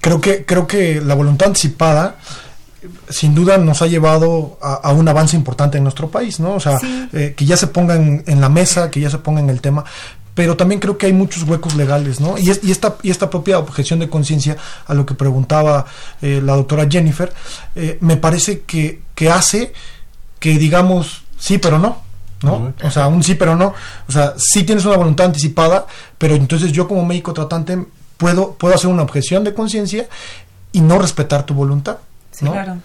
creo 0.00 0.20
que 0.20 0.44
creo 0.44 0.66
que 0.66 1.00
la 1.00 1.14
voluntad 1.14 1.48
anticipada 1.48 2.16
sin 3.08 3.34
duda 3.34 3.58
nos 3.58 3.82
ha 3.82 3.86
llevado 3.86 4.58
a, 4.60 4.92
un 4.92 5.08
avance 5.08 5.36
importante 5.36 5.78
en 5.78 5.84
nuestro 5.84 6.10
país, 6.10 6.40
¿no? 6.40 6.54
O 6.54 6.60
sea, 6.60 6.78
eh, 7.12 7.34
que 7.36 7.44
ya 7.44 7.56
se 7.56 7.68
ponga 7.68 7.94
en, 7.94 8.40
la 8.40 8.48
mesa, 8.48 8.90
que 8.90 9.00
ya 9.00 9.10
se 9.10 9.18
ponga 9.18 9.40
en 9.40 9.50
el 9.50 9.60
tema, 9.60 9.84
pero 10.34 10.56
también 10.56 10.80
creo 10.80 10.98
que 10.98 11.06
hay 11.06 11.12
muchos 11.12 11.44
huecos 11.44 11.74
legales, 11.74 12.20
¿no? 12.20 12.38
Y, 12.38 12.50
y, 12.62 12.70
esta, 12.70 12.96
y 13.02 13.10
esta 13.10 13.30
propia 13.30 13.58
objeción 13.58 13.98
de 13.98 14.08
conciencia, 14.08 14.56
a 14.86 14.94
lo 14.94 15.06
que 15.06 15.14
preguntaba 15.14 15.86
eh, 16.22 16.40
la 16.42 16.56
doctora 16.56 16.88
Jennifer, 16.90 17.32
eh, 17.74 17.98
me 18.00 18.16
parece 18.16 18.62
que, 18.62 19.02
que 19.14 19.30
hace 19.30 19.72
que 20.38 20.58
digamos 20.58 21.22
sí, 21.38 21.58
pero 21.58 21.78
no. 21.78 22.02
¿no? 22.42 22.74
O 22.82 22.90
sea, 22.90 23.06
un 23.06 23.22
sí, 23.22 23.36
pero 23.36 23.54
no. 23.54 23.74
O 24.08 24.12
sea, 24.12 24.34
sí 24.36 24.64
tienes 24.64 24.84
una 24.84 24.96
voluntad 24.96 25.26
anticipada, 25.26 25.86
pero 26.18 26.34
entonces 26.34 26.72
yo 26.72 26.88
como 26.88 27.04
médico 27.04 27.32
tratante 27.32 27.86
puedo, 28.16 28.54
puedo 28.54 28.74
hacer 28.74 28.90
una 28.90 29.02
objeción 29.02 29.44
de 29.44 29.54
conciencia 29.54 30.08
y 30.72 30.80
no 30.80 30.98
respetar 30.98 31.46
tu 31.46 31.54
voluntad. 31.54 31.98
Sí, 32.32 32.44
claro. 32.46 32.78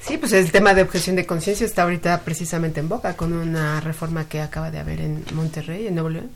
Sí, 0.00 0.16
pues 0.16 0.32
el 0.32 0.50
tema 0.50 0.72
de 0.72 0.82
objeción 0.82 1.14
de 1.16 1.26
conciencia 1.26 1.66
está 1.66 1.82
ahorita 1.82 2.20
precisamente 2.20 2.80
en 2.80 2.88
boca 2.88 3.16
con 3.16 3.34
una 3.34 3.80
reforma 3.80 4.24
que 4.24 4.40
acaba 4.40 4.70
de 4.70 4.78
haber 4.78 5.00
en 5.00 5.24
Monterrey, 5.34 5.86
en 5.86 5.94
Nuevo 5.94 6.08
León, 6.08 6.30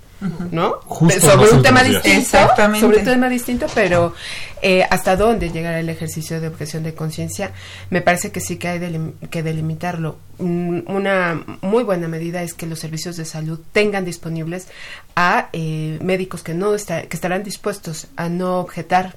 ¿no? 0.50 0.80
sobre 1.20 1.50
un 1.50 1.62
tema 1.62 1.82
distinto, 1.82 2.38
sobre 2.78 2.98
un 2.98 3.04
tema 3.04 3.28
distinto, 3.30 3.66
pero 3.74 4.12
eh, 4.60 4.86
hasta 4.90 5.16
dónde 5.16 5.50
llegará 5.50 5.80
el 5.80 5.88
ejercicio 5.88 6.42
de 6.42 6.48
objeción 6.48 6.82
de 6.82 6.94
conciencia, 6.94 7.52
me 7.88 8.02
parece 8.02 8.30
que 8.30 8.40
sí 8.40 8.56
que 8.56 8.68
hay 8.68 9.12
que 9.30 9.42
delimitarlo. 9.42 10.18
Mm, 10.38 10.80
una 10.86 11.42
muy 11.62 11.84
buena 11.84 12.06
medida 12.06 12.42
es 12.42 12.52
que 12.52 12.66
los 12.66 12.78
servicios 12.78 13.16
de 13.16 13.24
salud 13.24 13.60
tengan 13.72 14.04
disponibles 14.04 14.68
a 15.16 15.48
eh, 15.54 15.98
médicos 16.02 16.42
que 16.42 16.52
no 16.52 16.74
está, 16.74 17.02
que 17.02 17.16
estarán 17.16 17.42
dispuestos 17.42 18.08
a 18.16 18.28
no 18.28 18.60
objetar 18.60 19.16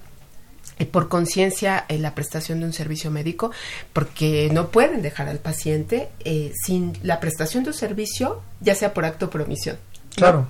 por 0.85 1.09
conciencia 1.09 1.85
en 1.87 2.01
la 2.01 2.13
prestación 2.15 2.59
de 2.59 2.67
un 2.67 2.73
servicio 2.73 3.11
médico, 3.11 3.51
porque 3.93 4.49
no 4.51 4.69
pueden 4.69 5.01
dejar 5.01 5.27
al 5.27 5.39
paciente 5.39 6.09
eh, 6.23 6.53
sin 6.65 6.97
la 7.03 7.19
prestación 7.19 7.63
de 7.63 7.71
un 7.71 7.75
servicio, 7.75 8.41
ya 8.61 8.75
sea 8.75 8.93
por 8.93 9.05
acto 9.05 9.25
o 9.25 9.29
por 9.29 9.41
omisión. 9.41 9.77
Claro, 10.17 10.47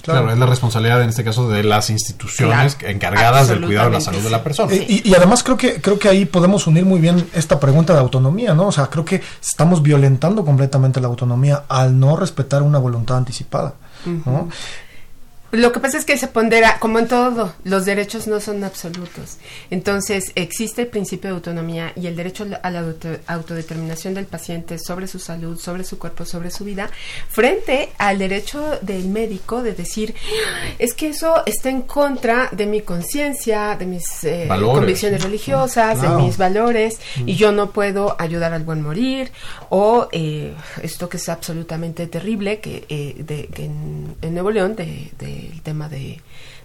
claro, 0.00 0.32
es 0.32 0.38
la 0.38 0.46
responsabilidad 0.46 1.02
en 1.02 1.10
este 1.10 1.22
caso 1.22 1.46
de 1.50 1.62
las 1.62 1.90
instituciones 1.90 2.78
encargadas 2.80 3.48
del 3.48 3.62
cuidado 3.62 3.90
de 3.90 3.96
la 3.96 4.00
salud 4.00 4.20
de 4.20 4.30
la 4.30 4.42
persona. 4.42 4.74
Y, 4.74 5.02
y, 5.04 5.14
además 5.14 5.42
creo 5.42 5.58
que 5.58 5.82
creo 5.82 5.98
que 5.98 6.08
ahí 6.08 6.24
podemos 6.24 6.66
unir 6.66 6.86
muy 6.86 6.98
bien 6.98 7.28
esta 7.34 7.60
pregunta 7.60 7.92
de 7.92 7.98
autonomía, 7.98 8.54
¿no? 8.54 8.68
O 8.68 8.72
sea, 8.72 8.86
creo 8.86 9.04
que 9.04 9.20
estamos 9.42 9.82
violentando 9.82 10.46
completamente 10.46 10.98
la 10.98 11.08
autonomía 11.08 11.64
al 11.68 12.00
no 12.00 12.16
respetar 12.16 12.62
una 12.62 12.78
voluntad 12.78 13.18
anticipada, 13.18 13.74
¿no? 14.06 14.48
Lo 15.52 15.70
que 15.70 15.80
pasa 15.80 15.98
es 15.98 16.06
que 16.06 16.16
se 16.16 16.28
pondera, 16.28 16.78
como 16.78 16.98
en 16.98 17.08
todo, 17.08 17.52
los 17.64 17.84
derechos 17.84 18.26
no 18.26 18.40
son 18.40 18.64
absolutos. 18.64 19.36
Entonces, 19.70 20.32
existe 20.34 20.80
el 20.80 20.88
principio 20.88 21.28
de 21.28 21.36
autonomía 21.36 21.92
y 21.94 22.06
el 22.06 22.16
derecho 22.16 22.46
a 22.62 22.70
la 22.70 22.82
autodeterminación 23.26 24.14
del 24.14 24.24
paciente 24.24 24.78
sobre 24.78 25.06
su 25.06 25.18
salud, 25.18 25.58
sobre 25.58 25.84
su 25.84 25.98
cuerpo, 25.98 26.24
sobre 26.24 26.50
su 26.50 26.64
vida, 26.64 26.88
frente 27.28 27.90
al 27.98 28.18
derecho 28.18 28.78
del 28.80 29.08
médico 29.08 29.62
de 29.62 29.74
decir, 29.74 30.14
es 30.78 30.94
que 30.94 31.08
eso 31.08 31.42
está 31.44 31.68
en 31.68 31.82
contra 31.82 32.48
de 32.52 32.64
mi 32.64 32.80
conciencia, 32.80 33.76
de 33.76 33.84
mis 33.84 34.24
eh, 34.24 34.48
convicciones 34.48 35.22
religiosas, 35.22 36.00
de 36.00 36.08
mis 36.08 36.38
valores, 36.38 36.98
y 37.26 37.34
yo 37.34 37.52
no 37.52 37.72
puedo 37.72 38.16
ayudar 38.18 38.54
al 38.54 38.62
buen 38.62 38.80
morir, 38.80 39.30
o 39.68 40.08
eh, 40.12 40.54
esto 40.82 41.10
que 41.10 41.18
es 41.18 41.28
absolutamente 41.28 42.06
terrible, 42.06 42.60
que, 42.60 42.86
eh, 42.88 43.22
de, 43.22 43.50
en, 43.56 44.32
Nuevo 44.32 44.50
León, 44.50 44.76
de 44.76 45.41
el 45.50 45.62
tema 45.62 45.88
de, 45.88 46.20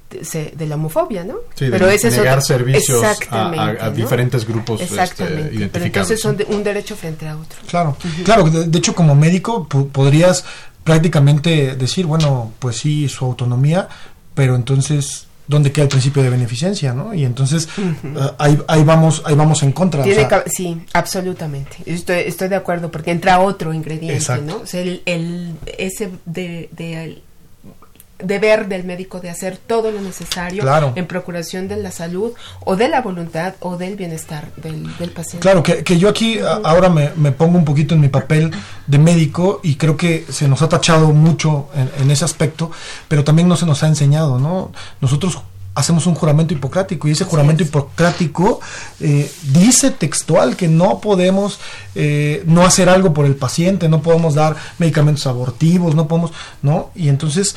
de, 0.10 0.68
la 0.68 0.76
homofobia, 0.76 1.24
¿no? 1.24 1.36
Sí, 1.56 1.68
pero 1.70 1.90
ese 1.90 2.10
negar 2.12 2.42
servicios 2.42 3.04
a, 3.30 3.90
diferentes 3.90 4.48
grupos 4.48 4.82
este, 4.82 4.94
Exactamente. 4.94 5.70
Pero 5.72 5.86
entonces 5.86 6.22
son 6.22 6.38
de, 6.38 6.46
un 6.46 6.64
derecho 6.64 6.96
frente 6.96 7.28
a 7.28 7.36
otro. 7.36 7.60
Claro, 7.68 7.98
claro. 8.24 8.50
De, 8.50 8.78
hecho, 8.78 8.96
como 8.96 9.16
médico 9.16 9.68
podrías 9.68 10.46
prácticamente 10.84 11.76
decir, 11.76 12.06
bueno, 12.06 12.54
pues 12.60 12.78
sí, 12.78 13.10
su 13.10 13.26
autonomía, 13.26 13.90
pero 14.34 14.56
entonces 14.56 15.26
dónde 15.48 15.72
queda 15.72 15.84
el 15.84 15.90
principio 15.90 16.24
de 16.24 16.30
beneficencia, 16.30 16.94
¿no? 16.94 17.14
Y 17.14 17.24
entonces 17.24 17.68
eh, 17.78 18.20
ahí, 18.38 18.60
ahí 18.68 18.84
vamos 18.84 19.22
ahí 19.26 19.34
vamos 19.36 19.64
en 19.64 19.72
contra. 19.72 20.04
sí, 20.46 20.82
absolutamente. 20.94 21.78
Estoy, 21.86 22.20
estoy 22.26 22.50
de 22.50 22.56
acuerdo 22.56 22.92
porque 22.92 23.12
entra 23.12 23.40
otro 23.40 23.74
ingrediente, 23.74 24.42
¿no? 24.42 24.58
O 24.58 24.66
sea, 24.66 24.82
el, 24.82 25.02
el 25.06 25.56
ese 25.78 26.12
de, 26.26 26.70
de 26.72 27.22
deber 28.20 28.68
del 28.68 28.84
médico 28.84 29.20
de 29.20 29.30
hacer 29.30 29.58
todo 29.58 29.92
lo 29.92 30.02
necesario 30.02 30.64
en 30.96 31.06
procuración 31.06 31.68
de 31.68 31.78
la 31.78 31.92
salud 31.92 32.34
o 32.66 32.76
de 32.76 32.88
la 32.88 33.02
voluntad 33.02 33.54
o 33.60 33.78
del 33.78 33.96
bienestar 33.96 34.52
del, 34.56 34.84
paciente. 35.12 35.40
Claro, 35.40 35.62
que, 35.64 35.84
que 35.84 35.98
yo 35.98 36.10
aquí 36.10 36.40
ahora 36.40 36.90
me, 36.90 37.12
me, 37.16 37.32
pongo 37.32 37.58
un 37.58 37.66
poquito 37.66 37.96
en 37.96 38.02
mi 38.02 38.10
papel 38.10 38.52
de 38.88 38.98
médico 38.98 39.60
y 39.64 39.76
creo 39.76 39.98
que 39.98 40.26
se 40.30 40.48
nos 40.48 40.62
ha 40.62 40.70
tachado 40.70 41.14
mucho 41.14 41.70
en, 42.00 42.10
ese 42.12 42.26
aspecto, 42.26 42.72
pero 43.08 43.24
también 43.24 43.48
no 43.48 43.56
se 43.56 43.66
nos 43.66 43.84
ha 43.84 43.88
enseñado, 43.88 44.40
¿no? 44.40 44.72
Nosotros 45.02 45.40
hacemos 45.76 46.08
un 46.08 46.16
juramento 46.16 46.56
hipocrático 46.56 47.08
y 47.08 47.12
ese 47.12 47.24
juramento 47.24 47.62
hipocrático 47.62 48.60
eh, 49.00 49.32
dice 49.44 49.92
textual 49.92 50.56
que 50.56 50.68
no 50.68 51.00
podemos 51.00 51.60
eh, 51.94 52.42
no 52.48 52.66
hacer 52.66 52.90
algo 52.90 53.14
por 53.14 53.28
el 53.28 53.36
paciente, 53.36 53.88
no 53.88 54.02
podemos 54.02 54.34
dar 54.34 54.56
medicamentos 54.80 55.28
abortivos, 55.28 55.94
no 55.94 56.08
podemos, 56.08 56.32
¿no? 56.64 56.90
Y 56.96 57.10
entonces 57.10 57.56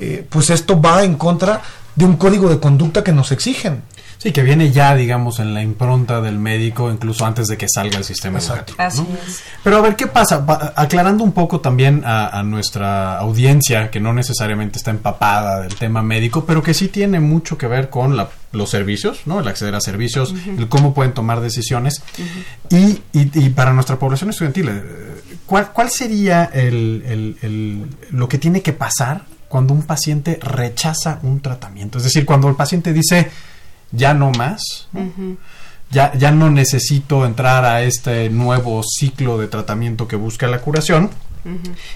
eh, 0.00 0.26
pues 0.28 0.50
esto 0.50 0.80
va 0.80 1.04
en 1.04 1.16
contra 1.16 1.60
de 1.94 2.04
un 2.04 2.16
código 2.16 2.48
de 2.48 2.58
conducta 2.58 3.04
que 3.04 3.12
nos 3.12 3.32
exigen. 3.32 3.82
Sí, 4.16 4.32
que 4.32 4.42
viene 4.42 4.70
ya, 4.70 4.94
digamos, 4.94 5.38
en 5.40 5.54
la 5.54 5.62
impronta 5.62 6.20
del 6.20 6.38
médico, 6.38 6.90
incluso 6.90 7.24
antes 7.24 7.46
de 7.46 7.56
que 7.56 7.66
salga 7.72 7.96
el 7.96 8.04
sistema 8.04 8.38
educativo. 8.38 8.76
Pero 9.64 9.78
a 9.78 9.80
ver, 9.80 9.96
¿qué 9.96 10.08
pasa? 10.08 10.44
aclarando 10.76 11.24
un 11.24 11.32
poco 11.32 11.60
también 11.60 12.02
a, 12.04 12.42
nuestra 12.42 13.18
audiencia, 13.18 13.90
que 13.90 13.98
no 13.98 14.12
necesariamente 14.12 14.76
está 14.76 14.90
empapada 14.90 15.62
del 15.62 15.74
tema 15.74 16.02
médico, 16.02 16.44
pero 16.44 16.62
que 16.62 16.74
sí 16.74 16.88
tiene 16.88 17.18
mucho 17.18 17.56
que 17.56 17.66
ver 17.66 17.88
con 17.88 18.14
los 18.52 18.70
servicios, 18.70 19.22
¿no? 19.24 19.40
El 19.40 19.48
acceder 19.48 19.74
a 19.74 19.80
servicios, 19.80 20.34
el 20.46 20.68
cómo 20.68 20.92
pueden 20.92 21.14
tomar 21.14 21.40
decisiones. 21.40 22.02
y, 22.68 23.00
y, 23.14 23.48
para 23.50 23.72
nuestra 23.72 23.98
población 23.98 24.28
estudiantil, 24.28 24.68
eh, 24.68 24.82
¿cuál, 25.46 25.72
cuál 25.72 25.88
sería 25.90 26.44
el, 26.52 27.88
lo 28.10 28.28
que 28.28 28.36
tiene 28.36 28.60
que 28.60 28.74
pasar 28.74 29.22
cuando 29.50 29.74
un 29.74 29.82
paciente 29.82 30.38
rechaza 30.40 31.18
un 31.24 31.40
tratamiento. 31.40 31.98
Es 31.98 32.04
decir, 32.04 32.24
cuando 32.24 32.48
el 32.48 32.54
paciente 32.54 32.92
dice, 32.92 33.32
ya 33.90 34.14
no 34.14 34.30
más, 34.30 34.88
ya, 35.90 36.14
ya 36.14 36.30
no 36.30 36.50
necesito 36.50 37.26
entrar 37.26 37.64
a 37.64 37.82
este 37.82 38.30
nuevo 38.30 38.80
ciclo 38.84 39.38
de 39.38 39.48
tratamiento 39.48 40.06
que 40.06 40.14
busca 40.14 40.46
la 40.46 40.60
curación. 40.60 41.10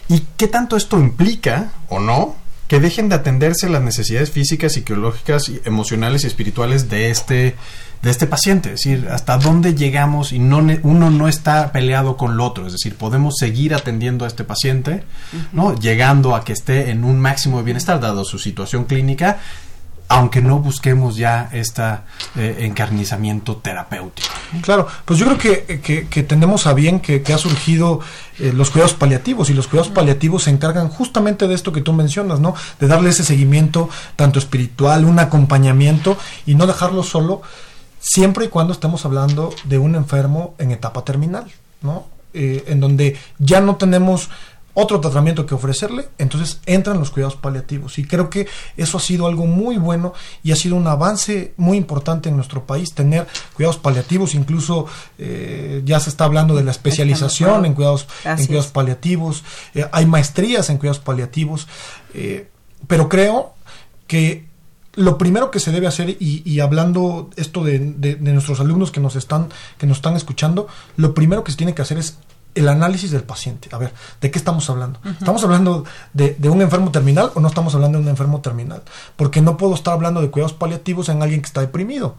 ¿Y 0.09 0.25
qué 0.37 0.49
tanto 0.49 0.77
esto 0.77 0.99
implica 0.99 1.71
o 1.91 2.01
no 2.01 2.35
que 2.69 2.81
dejen 2.81 3.09
de 3.09 3.17
atenderse 3.17 3.69
las 3.69 3.83
necesidades 3.83 4.31
físicas, 4.31 4.73
psicológicas, 4.73 5.51
emocionales 5.65 6.25
y 6.25 6.27
espirituales 6.27 6.89
de 6.89 7.11
este 7.11 7.57
de 8.05 8.11
este 8.11 8.27
paciente, 8.27 8.75
es 8.75 8.83
decir, 8.83 9.09
hasta 9.11 9.39
dónde 9.39 9.75
llegamos 9.75 10.33
y 10.33 10.39
no 10.39 10.59
uno 10.83 11.11
no 11.11 11.27
está 11.27 11.73
peleado 11.73 12.19
con 12.19 12.33
el 12.33 12.41
otro, 12.41 12.67
es 12.67 12.73
decir, 12.75 12.97
podemos 12.97 13.37
seguir 13.39 13.75
atendiendo 13.75 14.27
a 14.27 14.29
este 14.29 14.45
paciente, 14.45 15.05
¿no? 15.53 15.75
Llegando 15.75 16.35
a 16.37 16.45
que 16.45 16.53
esté 16.53 16.91
en 16.91 17.03
un 17.03 17.19
máximo 17.19 17.57
de 17.57 17.65
bienestar 17.65 18.01
dado 18.01 18.27
su 18.27 18.39
situación 18.39 18.85
clínica 18.85 19.39
aunque 20.09 20.41
no 20.41 20.59
busquemos 20.59 21.17
ya 21.17 21.49
este 21.53 21.83
encarnizamiento 22.37 23.57
terapéutico. 23.57 24.29
Claro, 24.63 24.87
pues 25.05 25.19
yo 25.19 25.27
creo 25.27 25.39
que, 25.39 26.07
que, 26.09 26.23
tenemos 26.23 26.67
a 26.67 26.75
bien 26.75 27.01
que, 27.01 27.23
ha 27.33 27.39
surgido 27.39 28.01
eh, 28.39 28.53
los 28.55 28.71
cuidados 28.71 28.95
paliativos 28.95 29.51
y 29.51 29.55
los 29.55 29.67
cuidados 29.67 29.93
paliativos 29.93 30.45
se 30.45 30.51
encargan 30.51 30.89
justamente 30.89 31.49
de 31.49 31.55
esto 31.55 31.73
que 31.73 31.81
tú 31.81 31.93
mencionas, 31.93 32.41
¿no? 32.41 32.55
De 32.81 32.87
darle 32.87 33.11
ese 33.11 33.25
seguimiento 33.25 33.89
tanto 34.17 34.39
espiritual, 34.39 35.05
un 35.05 35.19
acompañamiento 35.19 36.17
y 36.47 36.55
no 36.55 36.67
dejarlo 36.67 37.03
solo 37.03 37.43
siempre 38.01 38.47
y 38.47 38.49
cuando 38.49 38.73
estemos 38.73 39.05
hablando 39.05 39.55
de 39.65 39.79
un 39.79 39.95
enfermo 39.95 40.55
en 40.59 40.71
etapa 40.71 41.05
terminal, 41.05 41.47
¿no? 41.81 42.07
Eh, 42.35 42.65
en 42.67 42.81
donde 42.81 43.17
ya 43.39 43.61
no 43.61 43.77
tenemos 43.77 44.29
otro 44.75 45.01
tratamiento 45.01 45.47
que 45.47 45.55
ofrecerle, 45.55 46.09
entonces 46.19 46.61
entran 46.67 46.99
los 46.99 47.11
cuidados 47.11 47.37
paliativos. 47.37 47.99
Y 47.99 48.05
creo 48.05 48.29
que 48.29 48.49
eso 48.77 48.99
ha 48.99 49.01
sido 49.01 49.27
algo 49.27 49.47
muy 49.47 49.79
bueno 49.79 50.13
y 50.43 50.53
ha 50.53 50.57
sido 50.57 50.77
un 50.77 50.87
avance 50.87 51.55
muy 51.57 51.79
importante 51.79 52.29
en 52.29 52.37
nuestro 52.37 52.67
país, 52.67 52.93
tener 52.93 53.27
cuidados 53.55 53.79
paliativos, 53.79 54.35
incluso 54.35 54.87
eh, 55.19 55.83
ya 55.85 56.01
se 56.01 56.11
está 56.11 56.25
hablando 56.25 56.57
de 56.57 56.65
la 56.65 56.73
especialización 56.73 57.65
en 57.65 57.75
cuidados, 57.75 58.09
en 58.25 58.47
cuidados 58.47 58.69
paliativos, 58.69 59.45
eh, 59.75 59.87
hay 59.93 60.07
maestrías 60.07 60.69
en 60.71 60.79
cuidados 60.79 60.99
paliativos, 60.99 61.69
eh, 62.13 62.49
pero 62.89 63.09
creo 63.09 63.55
que 64.09 64.47
lo 64.97 65.19
primero 65.19 65.51
que 65.51 65.61
se 65.61 65.73
debe 65.73 65.87
hacer, 65.87 66.17
y, 66.21 66.61
hablando 66.61 67.31
esto 67.37 67.65
de, 67.65 67.81
de, 67.81 68.17
nuestros 68.17 68.61
alumnos 68.61 68.93
que 68.93 69.01
nos 69.01 69.17
están, 69.17 69.49
que 69.77 69.87
nos 69.87 69.99
están 69.99 70.15
escuchando, 70.15 70.69
lo 70.97 71.15
primero 71.15 71.43
que 71.43 71.51
se 71.51 71.57
tiene 71.57 71.75
que 71.75 71.83
hacer 71.83 71.99
es 71.99 72.19
el 72.55 72.69
análisis 72.69 73.11
del 73.11 73.23
paciente. 73.23 73.69
A 73.73 73.79
ver, 73.79 73.93
¿de 74.21 74.31
qué 74.31 74.39
estamos 74.39 74.69
hablando? 74.71 75.01
¿Estamos 75.05 75.43
hablando 75.45 75.85
de, 76.13 76.37
de, 76.39 76.49
un 76.49 76.63
enfermo 76.63 76.91
terminal 76.91 77.31
o 77.35 77.41
no 77.41 77.49
estamos 77.49 77.75
hablando 77.75 77.99
de 77.99 78.05
un 78.05 78.11
enfermo 78.11 78.41
terminal? 78.41 78.83
Porque 79.17 79.41
no 79.41 79.57
puedo 79.57 79.75
estar 79.75 79.95
hablando 79.95 80.21
de 80.21 80.31
cuidados 80.31 80.53
paliativos 80.53 81.09
en 81.09 81.23
alguien 81.23 81.41
que 81.41 81.47
está 81.47 81.61
deprimido. 81.61 82.15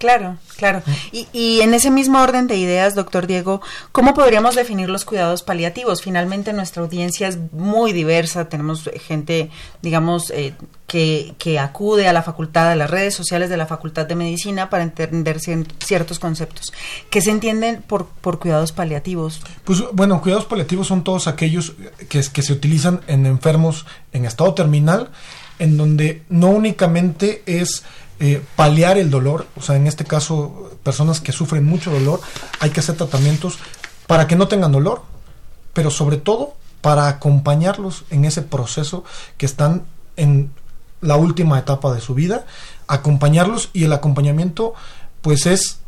Claro, 0.00 0.38
claro. 0.56 0.82
Y, 1.12 1.28
y, 1.30 1.60
en 1.60 1.74
ese 1.74 1.90
mismo 1.90 2.22
orden 2.22 2.46
de 2.46 2.56
ideas, 2.56 2.94
doctor 2.94 3.26
Diego, 3.26 3.60
¿cómo 3.92 4.14
podríamos 4.14 4.54
definir 4.54 4.88
los 4.88 5.04
cuidados 5.04 5.42
paliativos? 5.42 6.00
Finalmente 6.00 6.54
nuestra 6.54 6.82
audiencia 6.82 7.28
es 7.28 7.38
muy 7.52 7.92
diversa, 7.92 8.48
tenemos 8.48 8.88
gente, 9.06 9.50
digamos, 9.82 10.30
eh, 10.30 10.54
que, 10.86 11.34
que, 11.36 11.58
acude 11.58 12.08
a 12.08 12.14
la 12.14 12.22
facultad, 12.22 12.70
a 12.70 12.76
las 12.76 12.88
redes 12.88 13.14
sociales 13.14 13.50
de 13.50 13.58
la 13.58 13.66
Facultad 13.66 14.06
de 14.06 14.14
Medicina 14.14 14.70
para 14.70 14.84
entender 14.84 15.38
ciertos 15.38 16.18
conceptos. 16.18 16.72
¿Qué 17.10 17.20
se 17.20 17.30
entienden 17.30 17.82
por, 17.82 18.06
por 18.06 18.38
cuidados 18.38 18.72
paliativos? 18.72 19.42
Pues 19.64 19.82
bueno, 19.92 20.22
cuidados 20.22 20.46
paliativos 20.46 20.86
son 20.86 21.04
todos 21.04 21.28
aquellos 21.28 21.74
que, 22.08 22.22
que 22.32 22.42
se 22.42 22.52
utilizan 22.54 23.02
en 23.06 23.26
enfermos 23.26 23.84
en 24.14 24.24
estado 24.24 24.54
terminal, 24.54 25.10
en 25.58 25.76
donde 25.76 26.22
no 26.30 26.48
únicamente 26.48 27.42
es 27.44 27.84
eh, 28.20 28.42
paliar 28.54 28.98
el 28.98 29.10
dolor, 29.10 29.46
o 29.56 29.62
sea, 29.62 29.76
en 29.76 29.86
este 29.86 30.04
caso, 30.04 30.70
personas 30.82 31.20
que 31.20 31.32
sufren 31.32 31.64
mucho 31.64 31.90
dolor, 31.90 32.20
hay 32.60 32.68
que 32.70 32.80
hacer 32.80 32.96
tratamientos 32.96 33.58
para 34.06 34.26
que 34.26 34.36
no 34.36 34.46
tengan 34.46 34.72
dolor, 34.72 35.02
pero 35.72 35.90
sobre 35.90 36.18
todo 36.18 36.54
para 36.82 37.08
acompañarlos 37.08 38.04
en 38.10 38.26
ese 38.26 38.42
proceso 38.42 39.04
que 39.38 39.46
están 39.46 39.84
en 40.16 40.50
la 41.00 41.16
última 41.16 41.58
etapa 41.58 41.94
de 41.94 42.00
su 42.00 42.14
vida, 42.14 42.44
acompañarlos 42.88 43.70
y 43.72 43.84
el 43.84 43.92
acompañamiento 43.92 44.74
pues 45.22 45.46
es 45.46 45.78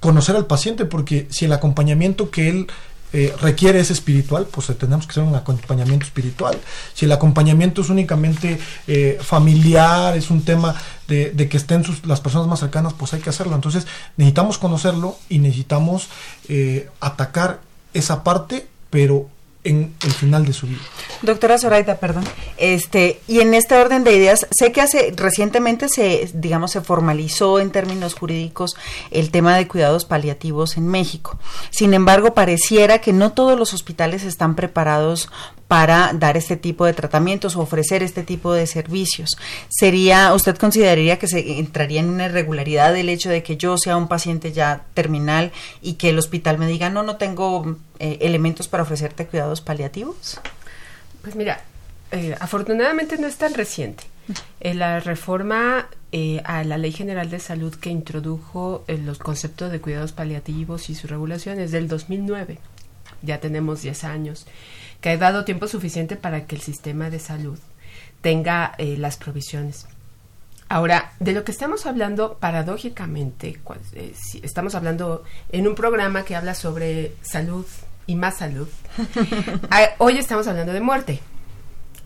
conocer 0.00 0.36
al 0.36 0.46
paciente 0.46 0.84
porque 0.84 1.26
si 1.30 1.46
el 1.46 1.52
acompañamiento 1.52 2.30
que 2.30 2.48
él 2.48 2.66
eh, 3.18 3.34
requiere 3.40 3.80
es 3.80 3.90
espiritual, 3.90 4.46
pues 4.50 4.66
tenemos 4.76 5.06
que 5.06 5.12
hacer 5.12 5.22
un 5.22 5.34
acompañamiento 5.34 6.04
espiritual. 6.04 6.58
Si 6.92 7.06
el 7.06 7.12
acompañamiento 7.12 7.80
es 7.80 7.88
únicamente 7.88 8.58
eh, 8.86 9.16
familiar, 9.22 10.14
es 10.18 10.28
un 10.28 10.42
tema 10.42 10.74
de, 11.08 11.48
que 11.48 11.56
estén 11.56 11.82
las 12.04 12.20
personas 12.20 12.46
más 12.46 12.60
cercanas, 12.60 12.92
pues 12.92 13.14
hay 13.14 13.20
que 13.20 13.30
hacerlo. 13.30 13.54
Entonces 13.54 13.86
necesitamos 14.18 14.58
conocerlo 14.58 15.16
y 15.30 15.38
necesitamos 15.38 16.08
eh, 16.50 16.90
atacar 17.00 17.60
esa 17.94 18.22
parte, 18.22 18.66
pero 18.90 19.30
en 19.66 19.94
el 20.02 20.12
final 20.12 20.46
de 20.46 20.52
su 20.52 20.66
vida. 20.66 20.80
Doctora 21.22 21.58
Zoraida, 21.58 21.96
perdón. 21.96 22.24
Este, 22.56 23.20
y 23.26 23.40
en 23.40 23.52
este 23.54 23.74
orden 23.74 24.04
de 24.04 24.16
ideas, 24.16 24.46
sé 24.50 24.72
que 24.72 24.80
hace 24.80 25.12
recientemente 25.16 25.88
se, 25.88 26.30
digamos, 26.34 26.70
se 26.70 26.80
formalizó 26.80 27.58
en 27.58 27.70
términos 27.70 28.14
jurídicos 28.14 28.76
el 29.10 29.30
tema 29.30 29.56
de 29.56 29.66
cuidados 29.66 30.04
paliativos 30.04 30.76
en 30.76 30.86
México. 30.88 31.38
Sin 31.70 31.94
embargo, 31.94 32.34
pareciera 32.34 33.00
que 33.00 33.12
no 33.12 33.32
todos 33.32 33.58
los 33.58 33.74
hospitales 33.74 34.22
están 34.22 34.54
preparados 34.54 35.30
para 35.68 36.12
dar 36.14 36.36
este 36.36 36.56
tipo 36.56 36.84
de 36.84 36.92
tratamientos 36.92 37.56
o 37.56 37.60
ofrecer 37.60 38.02
este 38.02 38.22
tipo 38.22 38.52
de 38.52 38.66
servicios. 38.66 39.36
Sería, 39.68 40.32
¿usted 40.32 40.56
consideraría 40.56 41.18
que 41.18 41.26
se 41.26 41.58
entraría 41.58 42.00
en 42.00 42.08
una 42.08 42.26
irregularidad 42.26 42.96
el 42.96 43.08
hecho 43.08 43.30
de 43.30 43.42
que 43.42 43.56
yo 43.56 43.76
sea 43.76 43.96
un 43.96 44.08
paciente 44.08 44.52
ya 44.52 44.84
terminal 44.94 45.52
y 45.82 45.94
que 45.94 46.10
el 46.10 46.18
hospital 46.18 46.58
me 46.58 46.66
diga, 46.68 46.90
no, 46.90 47.02
no 47.02 47.16
tengo 47.16 47.76
eh, 47.98 48.18
elementos 48.20 48.68
para 48.68 48.84
ofrecerte 48.84 49.26
cuidados 49.26 49.60
paliativos? 49.60 50.40
Pues 51.22 51.34
mira, 51.34 51.60
eh, 52.12 52.36
afortunadamente 52.38 53.18
no 53.18 53.26
es 53.26 53.36
tan 53.36 53.54
reciente. 53.54 54.04
Eh, 54.60 54.74
la 54.74 55.00
reforma 55.00 55.88
a 56.44 56.64
la 56.64 56.78
Ley 56.78 56.92
General 56.92 57.28
de 57.28 57.38
Salud 57.38 57.74
que 57.74 57.90
introdujo 57.90 58.86
los 58.88 59.18
conceptos 59.18 59.70
de 59.70 59.82
cuidados 59.82 60.12
paliativos 60.12 60.88
y 60.88 60.94
su 60.94 61.08
regulación 61.08 61.60
es 61.60 61.72
del 61.72 61.88
2009. 61.88 62.58
Ya 63.20 63.38
tenemos 63.38 63.82
10 63.82 64.04
años 64.04 64.46
que 65.00 65.10
ha 65.10 65.16
dado 65.16 65.44
tiempo 65.44 65.68
suficiente 65.68 66.16
para 66.16 66.46
que 66.46 66.56
el 66.56 66.62
sistema 66.62 67.10
de 67.10 67.18
salud 67.18 67.58
tenga 68.20 68.74
eh, 68.78 68.96
las 68.96 69.16
provisiones. 69.16 69.86
Ahora, 70.68 71.12
de 71.20 71.32
lo 71.32 71.44
que 71.44 71.52
estamos 71.52 71.86
hablando, 71.86 72.38
paradójicamente, 72.38 73.60
eh, 73.92 74.14
estamos 74.42 74.74
hablando 74.74 75.22
en 75.52 75.68
un 75.68 75.76
programa 75.76 76.24
que 76.24 76.34
habla 76.34 76.54
sobre 76.54 77.12
salud 77.22 77.66
y 78.06 78.16
más 78.16 78.38
salud. 78.38 78.68
Ah, 79.70 79.90
hoy 79.98 80.18
estamos 80.18 80.48
hablando 80.48 80.72
de 80.72 80.80
muerte, 80.80 81.20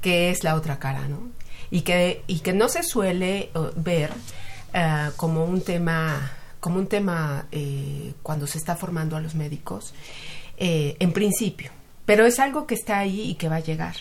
que 0.03 0.31
es 0.31 0.44
la 0.44 0.57
otra 0.57 0.79
cara, 0.79 1.09
¿no? 1.09 1.31
Y 1.70 1.83
que, 1.83 2.22
y 2.26 2.40
que 2.40 2.53
no 2.53 2.68
se 2.68 2.83
suele 2.83 3.50
ver 3.76 4.11
ah, 4.74 5.12
como 5.16 5.44
un 5.44 5.62
tema, 5.62 6.33
como 6.59 6.79
un 6.79 6.87
tema 6.87 7.46
eh, 7.53 8.12
cuando 8.22 8.46
se 8.46 8.59
está 8.59 8.76
formando 8.76 9.16
a 9.16 9.20
los 9.20 9.35
médicos, 9.35 9.94
en 10.59 11.12
principio 11.12 11.70
pero 12.11 12.27
es 12.27 12.40
algo 12.40 12.66
que 12.66 12.75
está 12.75 12.99
ahí 12.99 13.20
y 13.20 13.35
que 13.35 13.49
va 13.49 13.55
a 13.55 13.61
llegar. 13.61 13.94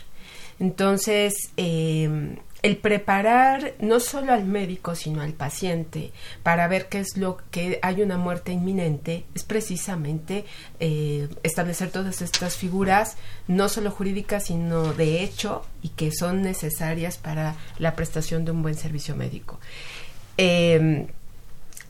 Entonces, 0.59 1.51
em, 1.57 2.37
el 2.63 2.77
preparar 2.77 3.75
no 3.77 3.99
solo 3.99 4.33
al 4.33 4.45
médico, 4.45 4.95
sino 4.95 5.21
al 5.21 5.33
paciente 5.33 6.11
para 6.41 6.67
ver 6.67 6.89
qué 6.89 7.01
es 7.01 7.17
lo 7.17 7.37
que 7.51 7.77
hay 7.83 8.01
una 8.01 8.17
muerte 8.17 8.51
inminente, 8.51 9.25
es 9.35 9.43
precisamente 9.43 10.45
eh, 10.79 11.29
establecer 11.43 11.91
todas 11.91 12.23
estas 12.23 12.57
figuras, 12.57 13.15
no 13.47 13.69
solo 13.69 13.91
jurídicas, 13.91 14.47
sino 14.47 14.91
de 14.93 15.21
hecho, 15.23 15.63
y 15.83 15.89
que 15.89 16.11
son 16.11 16.41
necesarias 16.41 17.19
para 17.19 17.57
la 17.77 17.93
prestación 17.93 18.43
de 18.43 18.49
un 18.49 18.63
buen 18.63 18.73
servicio 18.73 19.15
médico. 19.15 19.59
Em, 20.35 21.05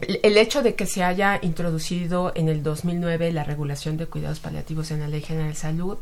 el 0.02 0.38
hecho 0.38 0.64
de 0.64 0.76
que 0.76 0.86
se 0.86 1.04
haya 1.04 1.40
introducido 1.42 2.32
en 2.34 2.48
el 2.48 2.64
2009 2.64 3.34
la 3.34 3.44
regulación 3.44 3.98
de 3.98 4.06
cuidados 4.06 4.40
paliativos 4.40 4.92
en 4.92 5.02
la 5.02 5.10
Ley 5.10 5.22
General 5.22 5.50
de 5.50 5.56
Salud, 5.56 5.98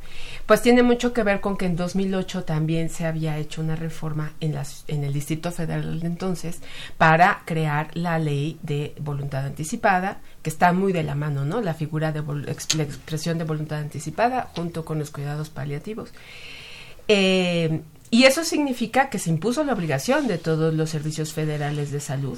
pues 0.45 0.61
tiene 0.61 0.83
mucho 0.83 1.13
que 1.13 1.23
ver 1.23 1.41
con 1.41 1.57
que 1.57 1.65
en 1.65 1.75
2008 1.75 2.43
también 2.43 2.89
se 2.91 3.05
había 3.05 3.37
hecho 3.39 3.61
una 3.61 3.75
reforma 3.75 4.33
en, 4.39 4.53
las, 4.53 4.83
en 4.87 5.03
el 5.03 5.13
Distrito 5.13 5.51
Federal 5.51 5.99
de 5.99 6.07
entonces 6.07 6.59
para 6.97 7.41
crear 7.45 7.89
la 7.95 8.19
ley 8.19 8.59
de 8.61 8.93
voluntad 8.99 9.45
anticipada, 9.45 10.19
que 10.43 10.51
está 10.51 10.73
muy 10.73 10.93
de 10.93 11.03
la 11.03 11.15
mano, 11.15 11.43
¿no? 11.43 11.61
La 11.61 11.73
figura 11.73 12.11
de 12.11 12.21
la 12.21 12.83
expresión 12.83 13.39
de 13.39 13.45
voluntad 13.45 13.79
anticipada 13.79 14.51
junto 14.55 14.85
con 14.85 14.99
los 14.99 15.09
cuidados 15.09 15.49
paliativos. 15.49 16.11
Eh, 17.07 17.81
y 18.11 18.23
eso 18.25 18.43
significa 18.43 19.09
que 19.09 19.17
se 19.17 19.31
impuso 19.31 19.63
la 19.63 19.73
obligación 19.73 20.27
de 20.27 20.37
todos 20.37 20.73
los 20.73 20.91
servicios 20.91 21.33
federales 21.33 21.91
de 21.91 21.99
salud 21.99 22.37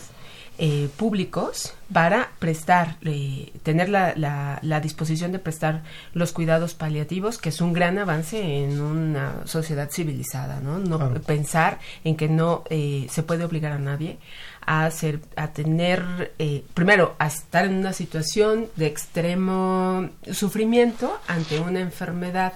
eh, 0.62 0.90
públicos 0.98 1.74
para 1.94 2.32
prestar, 2.38 2.98
eh, 3.04 3.54
tener 3.64 3.88
la, 3.88 4.14
la, 4.62 4.80
disposición 4.82 5.32
de 5.32 5.40
prestar 5.40 5.84
los 6.14 6.34
cuidados 6.34 6.74
paliativos, 6.74 7.38
que 7.38 7.48
es 7.48 7.62
un 7.62 7.72
gran 7.72 7.98
avance 7.98 8.42
en 8.42 8.82
una 8.82 9.48
sociedad 9.48 9.90
civilizada, 9.90 10.60
¿no? 10.60 10.78
no 10.78 11.14
Pensar 11.22 11.80
en 12.04 12.18
que 12.18 12.28
no 12.28 12.66
eh, 12.70 13.08
se 13.10 13.24
puede 13.24 13.46
obligar 13.46 13.72
a 13.72 13.80
nadie 13.80 14.18
a, 14.66 14.84
hacer, 14.84 15.22
a 15.38 15.54
tener, 15.54 16.34
primero, 16.74 17.16
a 17.20 17.28
estar 17.28 17.64
en 17.64 17.76
una 17.76 17.94
situación 17.94 18.68
de 18.76 18.88
extremo 18.88 20.10
sufrimiento 20.30 21.22
ante 21.30 21.62
una 21.62 21.80
enfermedad 21.80 22.52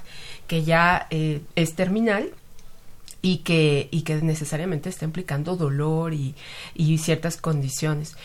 que 0.48 0.66
ya 0.66 1.08
es 1.10 1.76
terminal 1.76 2.32
y 3.24 3.38
que, 3.38 3.88
y 3.90 4.02
que 4.02 4.16
necesariamente 4.16 4.90
está 4.90 5.06
implicando 5.06 5.56
dolor 5.56 6.14
y, 6.14 6.36
y 6.76 6.98
ciertas 7.00 7.38
condiciones. 7.38 8.18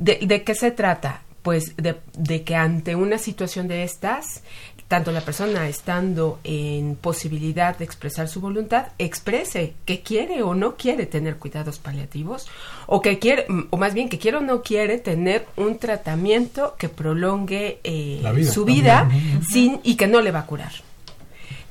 ¿De, 0.00 0.18
¿De, 0.22 0.42
qué 0.44 0.54
se 0.54 0.70
trata? 0.70 1.22
Pues 1.42 1.76
de, 1.76 1.96
de, 2.16 2.42
que 2.42 2.56
ante 2.56 2.96
una 2.96 3.18
situación 3.18 3.68
de 3.68 3.84
estas, 3.84 4.42
tanto 4.88 5.12
la 5.12 5.20
persona 5.20 5.68
estando 5.68 6.40
en 6.42 6.96
posibilidad 6.96 7.76
de 7.76 7.84
expresar 7.84 8.28
su 8.28 8.40
voluntad, 8.40 8.86
exprese 8.98 9.74
que 9.84 10.00
quiere 10.00 10.42
o 10.42 10.54
no 10.54 10.76
quiere 10.76 11.04
tener 11.04 11.36
cuidados 11.36 11.78
paliativos, 11.78 12.48
o 12.86 13.02
que 13.02 13.18
quiere, 13.18 13.46
o 13.68 13.76
más 13.76 13.92
bien 13.92 14.08
que 14.08 14.18
quiere 14.18 14.38
o 14.38 14.40
no 14.40 14.62
quiere 14.62 14.96
tener 14.96 15.46
un 15.56 15.78
tratamiento 15.78 16.76
que 16.78 16.88
prolongue 16.88 17.78
eh, 17.84 18.22
vida, 18.34 18.50
su 18.50 18.64
vida 18.64 19.10
sin, 19.46 19.80
y 19.82 19.96
que 19.96 20.06
no 20.06 20.22
le 20.22 20.30
va 20.30 20.40
a 20.40 20.46
curar. 20.46 20.72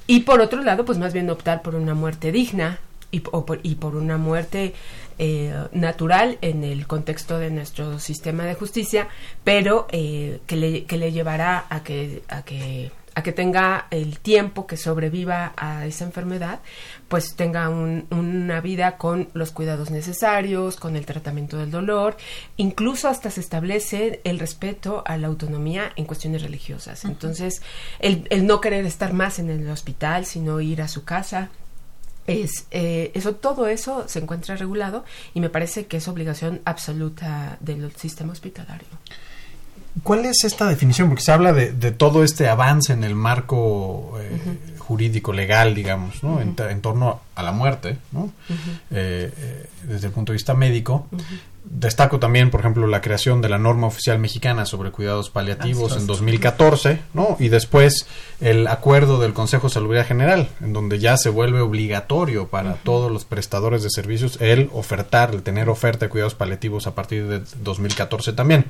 Y 0.07 0.21
por 0.21 0.41
otro 0.41 0.61
lado, 0.61 0.85
pues 0.85 0.97
más 0.97 1.13
bien 1.13 1.29
optar 1.29 1.61
por 1.61 1.75
una 1.75 1.93
muerte 1.93 2.31
digna 2.31 2.79
y, 3.11 3.21
por, 3.21 3.59
y 3.63 3.75
por 3.75 3.95
una 3.95 4.17
muerte 4.17 4.73
eh, 5.17 5.53
natural 5.71 6.37
en 6.41 6.63
el 6.63 6.87
contexto 6.87 7.39
de 7.39 7.49
nuestro 7.49 7.99
sistema 7.99 8.45
de 8.45 8.55
justicia, 8.55 9.07
pero 9.43 9.87
eh, 9.91 10.39
que, 10.45 10.55
le, 10.57 10.83
que 10.83 10.97
le 10.97 11.11
llevará 11.11 11.65
a 11.69 11.83
que, 11.83 12.23
a 12.27 12.43
que 12.43 12.91
a 13.15 13.23
que 13.23 13.31
tenga 13.31 13.87
el 13.91 14.19
tiempo 14.19 14.67
que 14.67 14.77
sobreviva 14.77 15.53
a 15.55 15.85
esa 15.85 16.03
enfermedad, 16.03 16.59
pues 17.07 17.35
tenga 17.35 17.69
un, 17.69 18.07
una 18.11 18.59
vida 18.59 18.97
con 18.97 19.29
los 19.33 19.51
cuidados 19.51 19.89
necesarios, 19.89 20.75
con 20.75 20.97
el 20.97 21.05
tratamiento 21.05 21.57
del 21.57 21.71
dolor, 21.71 22.17
incluso 22.57 23.07
hasta 23.07 23.31
se 23.31 23.39
establece 23.39 24.19
el 24.25 24.37
respeto 24.37 25.01
a 25.05 25.17
la 25.17 25.27
autonomía 25.27 25.93
en 25.95 26.05
cuestiones 26.05 26.41
religiosas. 26.41 27.05
Entonces, 27.05 27.61
el, 27.99 28.27
el 28.29 28.45
no 28.45 28.59
querer 28.59 28.85
estar 28.85 29.13
más 29.13 29.39
en 29.39 29.49
el 29.49 29.69
hospital, 29.69 30.25
sino 30.25 30.59
ir 30.59 30.81
a 30.81 30.89
su 30.89 31.05
casa, 31.05 31.49
es 32.27 32.65
eh, 32.71 33.11
eso 33.13 33.35
todo 33.35 33.67
eso 33.67 34.07
se 34.07 34.19
encuentra 34.19 34.55
regulado 34.55 35.05
y 35.33 35.39
me 35.39 35.49
parece 35.49 35.85
que 35.85 35.97
es 35.97 36.07
obligación 36.07 36.61
absoluta 36.65 37.57
del 37.59 37.95
sistema 37.95 38.33
hospitalario. 38.33 38.87
¿Cuál 40.03 40.25
es 40.25 40.43
esta 40.43 40.67
definición? 40.67 41.07
Porque 41.09 41.23
se 41.23 41.31
habla 41.31 41.53
de, 41.53 41.71
de 41.71 41.91
todo 41.91 42.23
este 42.23 42.47
avance 42.47 42.93
en 42.93 43.03
el 43.03 43.15
marco 43.15 44.17
eh, 44.19 44.31
uh 44.31 44.49
-huh. 44.49 44.77
jurídico 44.77 45.33
legal, 45.33 45.73
digamos, 45.73 46.21
¿no? 46.23 46.33
Uh 46.33 46.39
-huh. 46.39 46.65
en, 46.65 46.71
en, 46.71 46.81
torno 46.81 47.21
a 47.35 47.43
la 47.43 47.51
muerte, 47.51 47.97
¿no? 48.11 48.21
Uh 48.21 48.29
-huh. 48.49 48.79
eh, 48.91 49.67
desde 49.83 50.07
el 50.07 50.13
punto 50.13 50.31
de 50.31 50.35
vista 50.35 50.53
médico. 50.53 51.07
Destaco 51.67 52.19
también, 52.19 52.51
por 52.51 52.59
ejemplo, 52.59 52.85
la 52.85 53.01
creación 53.01 53.41
de 53.41 53.49
la 53.49 53.57
norma 53.57 53.87
oficial 53.87 54.19
mexicana 54.19 54.65
sobre 54.65 54.91
cuidados 54.91 55.29
paliativos 55.29 55.93
ah, 55.93 55.97
en 55.99 56.07
2014, 56.07 57.01
¿no? 57.13 57.37
Y 57.39 57.49
después 57.49 58.05
el 58.39 58.67
acuerdo 58.67 59.19
del 59.19 59.33
Consejo 59.33 59.67
de 59.67 59.73
Salud 59.73 59.95
General, 60.03 60.47
en 60.61 60.73
donde 60.73 60.99
ya 60.99 61.17
se 61.17 61.29
vuelve 61.29 61.61
obligatorio 61.61 62.47
para 62.47 62.71
uh 62.71 62.73
-huh. 62.73 62.83
todos 62.83 63.11
los 63.11 63.25
prestadores 63.25 63.81
de 63.83 63.89
servicios 63.89 64.37
el 64.41 64.69
ofertar, 64.73 65.33
el 65.33 65.41
tener 65.41 65.69
oferta 65.69 66.05
de 66.05 66.09
cuidados 66.09 66.35
paliativos 66.35 66.87
a 66.87 66.93
partir 66.93 67.27
de 67.27 67.41
2014 67.61 68.33
también. 68.33 68.65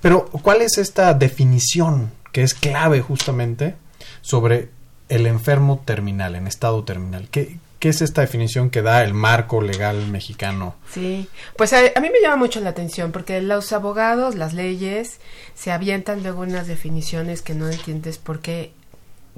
Pero, 0.00 0.26
¿cuál 0.26 0.62
es 0.62 0.78
esta 0.78 1.14
definición 1.14 2.10
que 2.32 2.42
es 2.42 2.54
clave 2.54 3.02
justamente 3.02 3.76
sobre 4.22 4.70
el 5.08 5.26
enfermo 5.26 5.82
terminal, 5.84 6.34
en 6.34 6.46
estado 6.46 6.82
terminal? 6.84 7.28
¿Qué, 7.30 7.58
¿Qué 7.78 7.90
es 7.90 8.02
esta 8.02 8.22
definición 8.22 8.70
que 8.70 8.82
da 8.82 9.04
el 9.04 9.14
marco 9.14 9.60
legal 9.60 10.08
mexicano? 10.08 10.74
Sí, 10.90 11.28
pues 11.56 11.72
a, 11.72 11.78
a, 11.94 12.00
mí 12.00 12.10
me 12.10 12.20
llama 12.20 12.36
mucho 12.36 12.60
la 12.60 12.70
atención 12.70 13.12
porque 13.12 13.40
los 13.40 13.72
abogados, 13.72 14.34
las 14.34 14.52
leyes, 14.52 15.20
se 15.54 15.70
avientan 15.70 16.22
luego 16.22 16.42
unas 16.42 16.66
definiciones 16.66 17.40
que 17.40 17.54
no 17.54 17.68
entiendes 17.68 18.18
por 18.18 18.40
qué 18.40 18.72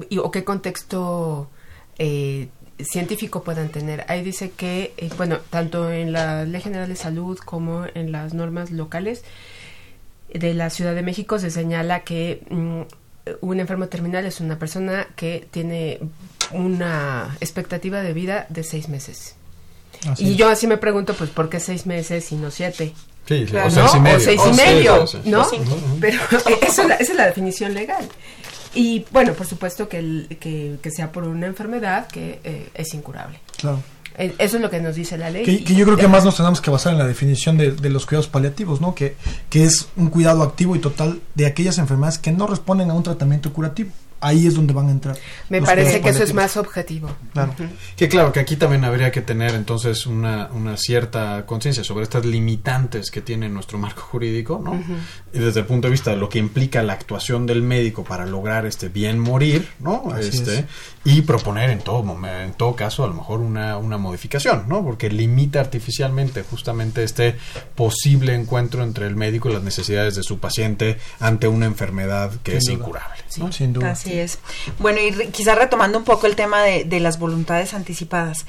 y, 0.09 0.19
o 0.19 0.31
qué 0.31 0.45
contexto 0.45 1.51
eh, 1.99 2.49
científico 2.79 3.43
puedan 3.43 3.69
tener. 3.69 4.05
Ahí 4.09 4.23
dice 4.23 4.51
que, 4.51 4.95
eh, 4.97 5.11
bueno, 5.17 5.39
tanto 5.51 5.91
en 5.91 6.13
la 6.13 6.45
Ley 6.45 6.63
General 6.63 6.89
de 6.89 6.97
Salud 6.97 7.39
como 7.39 7.85
en 7.95 8.13
las 8.13 8.33
normas 8.33 8.71
locales 8.71 9.23
de 10.33 10.55
la 10.55 10.71
Ciudad 10.71 10.95
de 10.95 11.03
México 11.03 11.39
se 11.39 11.51
señala 11.51 12.01
que 12.01 12.43
mm, 12.49 12.83
un 13.41 13.61
enfermo 13.61 13.89
terminal 13.89 14.25
es 14.25 14.41
una 14.41 14.59
persona 14.59 15.09
que 15.17 15.47
tiene 15.51 16.01
una 16.53 17.37
expectativa 17.41 18.03
de 18.03 18.13
vida 18.13 18.47
de 18.49 18.65
seis 18.65 18.89
meses. 18.89 19.35
Así 20.09 20.25
y 20.25 20.33
es. 20.33 20.37
yo 20.37 20.49
así 20.49 20.67
me 20.67 20.79
pregunto, 20.79 21.15
pues, 21.15 21.31
¿por 21.31 21.49
qué 21.49 21.61
seis 21.61 21.87
meses 21.87 22.33
y 22.33 22.37
no 22.37 22.51
siete? 22.51 22.95
Sí, 23.27 23.45
claro, 23.45 23.69
o 23.69 23.71
seis 23.71 23.91
y 23.95 24.01
medio. 24.01 24.17
O 24.17 24.21
seis 24.21 24.41
y 24.47 24.57
medio, 24.57 25.05
¿no? 25.25 25.45
Sí, 25.45 25.57
Pero 26.01 26.19
eso, 26.63 26.85
esa 26.85 26.95
es 26.95 27.15
la 27.15 27.27
definición 27.27 27.75
legal. 27.75 28.09
Y 28.75 29.05
bueno, 29.11 29.33
por 29.33 29.47
supuesto 29.47 29.89
que, 29.89 29.99
el, 29.99 30.37
que, 30.41 30.79
que 30.81 30.91
sea 30.91 31.11
por 31.11 31.25
una 31.25 31.47
enfermedad 31.47 32.07
que 32.07 32.41
eh, 32.45 32.69
es 32.75 32.95
incurable. 32.95 33.41
Claro. 33.57 33.83
Eso 34.17 34.57
es 34.57 34.63
lo 34.63 34.69
que 34.69 34.81
nos 34.81 34.97
dice 34.97 35.17
la 35.17 35.31
ley. 35.31 35.45
Que, 35.45 35.65
que 35.65 35.75
yo 35.75 35.85
creo 35.87 35.97
que 35.97 36.09
más 36.09 36.25
nos 36.25 36.37
tenemos 36.37 36.61
que 36.61 36.71
basar 36.71 36.93
en 36.93 36.99
la 36.99 37.07
definición 37.07 37.57
de, 37.57 37.73
de, 37.73 37.91
los 37.91 38.05
cuidados 38.05 38.29
paliativos, 38.29 38.81
¿no? 38.81 38.95
Que, 38.95 39.17
que 39.49 39.65
es 39.65 39.89
un 39.97 40.11
cuidado 40.11 40.43
activo 40.43 40.77
y 40.77 40.79
total 40.79 41.21
de 41.35 41.47
aquellas 41.47 41.79
enfermedades 41.79 42.19
que 42.19 42.31
no 42.31 42.47
responden 42.47 42.91
a 42.91 42.95
un 42.95 43.03
tratamiento 43.03 43.53
curativo 43.53 43.91
ahí 44.21 44.47
es 44.47 44.55
donde 44.55 44.73
van 44.75 44.89
a 44.89 44.91
entrar. 44.91 45.17
Me 45.49 45.61
parece 45.63 46.01
que 46.01 46.11
eso 46.11 46.23
es 46.23 46.35
más 46.35 46.57
objetivo. 46.57 47.11
Claro. 47.33 47.55
Uh 47.59 47.63
-huh. 47.63 47.69
Que 47.97 48.09
claro, 48.09 48.33
que 48.33 48.41
aquí 48.41 48.57
también 48.57 48.85
habría 48.85 49.11
que 49.11 49.21
tener 49.23 49.55
entonces 49.55 50.07
una, 50.07 50.49
una 50.53 50.77
cierta 50.77 51.45
conciencia 51.47 51.85
sobre 51.85 52.05
estas 52.05 52.25
limitantes 52.27 53.11
que 53.11 53.21
tiene 53.23 53.49
nuestro 53.49 53.79
marco 53.79 54.03
jurídico, 54.03 54.61
¿no? 54.63 54.73
Uh 54.73 54.77
-huh. 54.77 54.97
Y 55.35 55.39
desde 55.39 55.61
el 55.61 55.67
punto 55.67 55.89
de 55.89 55.93
vista 55.93 56.11
de 56.11 56.17
lo 56.17 56.29
que 56.29 56.39
implica 56.39 56.83
la 56.83 56.93
actuación 56.95 57.47
del 57.47 57.63
médico 57.63 58.05
para 58.05 58.27
lograr 58.27 58.67
este 58.67 58.89
bien 58.89 59.19
morir, 59.19 59.69
¿no? 59.79 60.11
Así 60.13 60.29
este 60.39 60.59
es. 60.61 60.65
y 61.05 61.23
proponer 61.23 61.71
en 61.71 61.79
todo 61.81 62.03
momento, 62.03 62.41
en 62.41 62.53
todo 62.53 62.77
caso 62.77 63.05
a 63.05 63.07
lo 63.09 63.15
mejor 63.15 63.41
una, 63.41 63.77
una 63.79 63.97
modificación, 63.99 64.65
¿no? 64.69 64.83
Porque 64.85 65.09
limita 65.11 65.61
artificialmente 65.61 66.43
justamente 66.43 67.03
este 67.05 67.37
posible 67.75 68.35
encuentro 68.35 68.83
entre 68.83 69.07
el 69.07 69.17
médico 69.17 69.49
y 69.49 69.53
las 69.55 69.63
necesidades 69.63 70.15
de 70.15 70.23
su 70.23 70.39
paciente 70.39 70.99
ante 71.19 71.49
una 71.49 71.67
enfermedad 71.67 72.33
que 72.43 72.53
Sin 72.53 72.59
es 72.59 72.65
duda. 72.67 72.75
incurable. 72.75 73.23
Sí, 73.29 73.43
sin 73.53 73.73
duda. 73.73 73.91
Así 73.93 74.10
es. 74.19 74.39
Bueno, 74.79 74.99
y 75.01 75.29
quizás 75.29 75.57
retomando 75.59 75.99
un 75.99 76.05
poco 76.05 76.27
el 76.27 76.37
tema 76.37 76.63
de, 76.63 76.85
de 76.85 77.01
las 77.01 77.19
voluntades 77.19 77.75
anticipadas. 77.75 78.47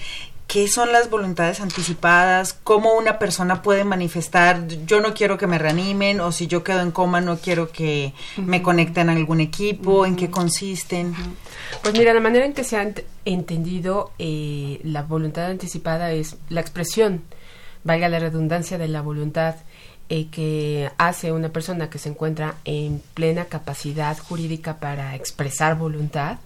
¿Qué 0.51 0.67
son 0.67 0.91
las 0.91 1.09
voluntades 1.09 1.61
anticipadas? 1.61 2.51
¿Cómo 2.51 2.95
una 2.95 3.19
persona 3.19 3.61
puede 3.61 3.85
manifestar, 3.85 4.67
yo 4.85 4.99
no 4.99 5.13
quiero 5.13 5.37
que 5.37 5.47
me 5.47 5.57
reanimen 5.57 6.19
o 6.19 6.33
si 6.33 6.47
yo 6.47 6.61
quedo 6.61 6.81
en 6.81 6.91
coma 6.91 7.21
no 7.21 7.37
quiero 7.37 7.71
que 7.71 8.13
uh 8.37 8.41
-huh. 8.41 8.45
me 8.45 8.61
conecten 8.61 9.09
a 9.09 9.13
algún 9.13 9.39
equipo? 9.39 9.91
Uh 9.91 10.03
-huh. 10.03 10.07
¿En 10.09 10.17
qué 10.17 10.29
consisten? 10.29 11.11
Uh 11.11 11.13
-huh. 11.13 11.81
Pues 11.83 11.93
mira, 11.97 12.13
la 12.13 12.19
manera 12.19 12.45
en 12.45 12.51
que 12.51 12.65
se 12.65 12.75
ha 12.75 12.93
entendido 13.23 14.11
eh, 14.19 14.81
la 14.83 15.03
voluntad 15.03 15.45
anticipada 15.45 16.11
es 16.11 16.35
la 16.49 16.59
expresión, 16.59 17.23
valga 17.85 18.09
la 18.09 18.19
redundancia 18.19 18.77
de 18.77 18.89
la 18.89 19.01
voluntad 19.01 19.55
eh, 20.13 20.27
que 20.29 20.91
hace 20.97 21.31
una 21.31 21.53
persona 21.53 21.89
que 21.89 21.97
se 21.97 22.09
encuentra 22.09 22.55
en 22.65 23.01
plena 23.13 23.45
capacidad 23.45 24.17
jurídica 24.17 24.77
para 24.77 25.15
expresar 25.15 25.77
voluntad 25.77 26.39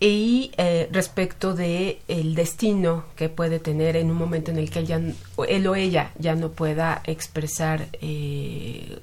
y 0.00 0.50
eh, 0.56 0.88
respecto 0.90 1.54
de 1.54 2.00
el 2.08 2.34
destino 2.34 3.04
que 3.14 3.28
puede 3.28 3.60
tener 3.60 3.94
en 3.94 4.10
un 4.10 4.16
momento 4.16 4.50
en 4.50 4.58
el 4.58 4.68
que 4.68 4.80
él, 4.80 4.86
ya, 4.88 5.00
él 5.46 5.66
o 5.68 5.76
ella 5.76 6.10
ya 6.18 6.34
no 6.34 6.50
pueda 6.50 7.00
expresar 7.04 7.86
eh, 8.02 8.98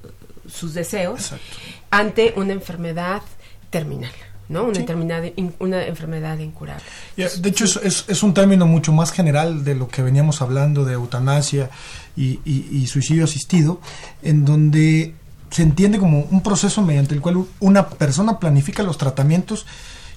sus 0.46 0.74
deseos 0.74 1.32
Exacto. 1.32 1.56
ante 1.90 2.34
una 2.36 2.52
enfermedad 2.52 3.22
terminal. 3.70 4.12
¿No? 4.48 4.64
Una, 4.64 4.74
sí. 4.74 5.52
una 5.58 5.84
enfermedad 5.84 6.38
incurable. 6.38 6.84
Yeah, 7.16 7.28
de 7.28 7.48
hecho, 7.48 7.64
es, 7.64 7.76
es, 7.76 8.04
es, 8.08 8.22
un 8.22 8.34
término 8.34 8.66
mucho 8.66 8.92
más 8.92 9.12
general 9.12 9.64
de 9.64 9.74
lo 9.74 9.88
que 9.88 10.02
veníamos 10.02 10.42
hablando 10.42 10.84
de 10.84 10.94
eutanasia 10.94 11.70
y, 12.16 12.40
y, 12.44 12.68
y, 12.70 12.86
suicidio 12.86 13.24
asistido, 13.24 13.80
en 14.22 14.44
donde 14.44 15.14
se 15.50 15.62
entiende 15.62 15.98
como 15.98 16.20
un 16.30 16.42
proceso 16.42 16.82
mediante 16.82 17.14
el 17.14 17.20
cual 17.20 17.46
una 17.60 17.88
persona 17.88 18.38
planifica 18.38 18.82
los 18.82 18.98
tratamientos 18.98 19.66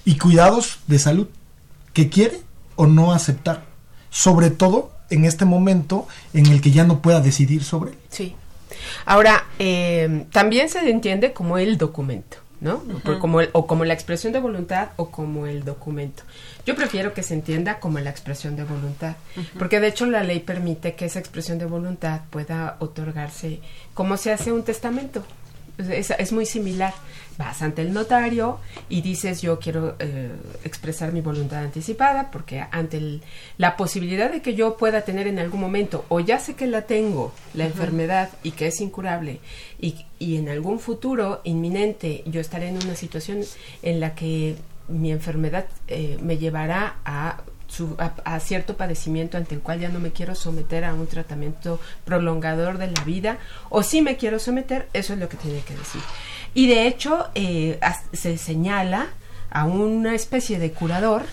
y 0.04 0.18
cuidados 0.18 0.78
de 0.86 0.98
salud 0.98 1.28
que 1.92 2.08
quiere 2.08 2.40
o 2.76 2.86
no 2.86 3.12
aceptar, 3.12 3.64
sobre 4.10 4.50
todo 4.50 4.92
en 5.10 5.24
este 5.24 5.44
momento 5.44 6.06
en 6.32 6.46
el 6.46 6.60
que 6.60 6.70
ya 6.70 6.84
no 6.84 7.02
pueda 7.02 7.20
decidir 7.20 7.64
sobre 7.64 7.92
él. 7.92 7.98
Sí. 8.08 8.34
Ahora, 9.04 9.44
eh, 9.58 10.26
también 10.32 10.68
se 10.68 10.88
entiende 10.88 11.32
como 11.32 11.58
el 11.58 11.76
documento. 11.76 12.38
¿No? 12.60 12.82
Como 13.20 13.40
el, 13.40 13.50
o 13.52 13.66
como 13.66 13.84
la 13.84 13.94
expresión 13.94 14.32
de 14.32 14.40
voluntad 14.40 14.90
o 14.96 15.10
como 15.10 15.46
el 15.46 15.64
documento. 15.64 16.22
Yo 16.66 16.74
prefiero 16.74 17.14
que 17.14 17.22
se 17.22 17.34
entienda 17.34 17.80
como 17.80 17.98
la 18.00 18.10
expresión 18.10 18.56
de 18.56 18.64
voluntad, 18.64 19.16
uh 19.36 19.40
-huh. 19.40 19.58
porque 19.58 19.80
de 19.80 19.88
hecho 19.88 20.06
la 20.06 20.22
ley 20.22 20.40
permite 20.40 20.94
que 20.94 21.06
esa 21.06 21.18
expresión 21.18 21.58
de 21.58 21.64
voluntad 21.64 22.20
pueda 22.30 22.76
otorgarse 22.80 23.60
como 23.94 24.16
se 24.16 24.32
hace 24.32 24.52
un 24.52 24.62
testamento. 24.62 25.24
Es, 25.78 26.10
es 26.10 26.32
muy 26.32 26.44
similar. 26.44 26.92
Vas 27.40 27.62
ante 27.62 27.80
el 27.80 27.94
notario 27.94 28.58
y 28.90 29.00
dices 29.00 29.40
yo 29.40 29.58
quiero 29.58 29.96
eh, 29.98 30.30
expresar 30.62 31.10
mi 31.14 31.22
voluntad 31.22 31.60
anticipada 31.64 32.30
porque 32.30 32.62
ante 32.70 32.98
el, 32.98 33.22
la 33.56 33.78
posibilidad 33.78 34.30
de 34.30 34.42
que 34.42 34.54
yo 34.54 34.76
pueda 34.76 35.00
tener 35.00 35.26
en 35.26 35.38
algún 35.38 35.58
momento 35.58 36.04
o 36.10 36.20
ya 36.20 36.38
sé 36.38 36.54
que 36.54 36.66
la 36.66 36.82
tengo, 36.82 37.32
la 37.54 37.64
uh 37.64 37.66
-huh. 37.66 37.70
enfermedad 37.70 38.28
y 38.42 38.50
que 38.50 38.66
es 38.66 38.78
incurable 38.82 39.40
y, 39.80 40.04
y 40.18 40.36
en 40.36 40.50
algún 40.50 40.80
futuro 40.80 41.40
inminente 41.44 42.22
yo 42.26 42.42
estaré 42.42 42.68
en 42.68 42.76
una 42.76 42.94
situación 42.94 43.38
en 43.82 44.00
la 44.00 44.14
que 44.14 44.56
mi 44.88 45.10
enfermedad 45.10 45.64
eh, 45.88 46.18
me 46.20 46.36
llevará 46.36 46.96
a 47.06 47.40
a, 48.24 48.40
cierto 48.40 48.76
padecimiento 48.76 49.36
ante 49.36 49.54
el 49.54 49.60
cual 49.60 49.80
ya 49.80 49.88
no 49.88 50.00
me 50.00 50.10
quiero 50.10 50.34
someter 50.34 50.84
a 50.84 50.94
un 50.94 51.06
tratamiento 51.06 51.80
prolongador 52.04 52.78
de 52.78 52.90
la 52.90 53.04
vida, 53.04 53.38
o 53.68 53.82
si 53.82 54.02
me 54.02 54.16
quiero 54.16 54.38
someter, 54.38 54.88
eso 54.92 55.12
es 55.12 55.18
lo 55.18 55.28
que 55.28 55.36
tiene 55.36 55.60
que 55.60 55.74
decir. 55.74 56.02
Y 56.54 56.66
de 56.66 56.86
hecho, 56.86 57.28
eh, 57.34 57.78
se 58.12 58.38
señala 58.38 59.08
a 59.50 59.64
una 59.64 60.14
especie 60.14 60.58
de 60.58 60.72
curador, 60.72 61.24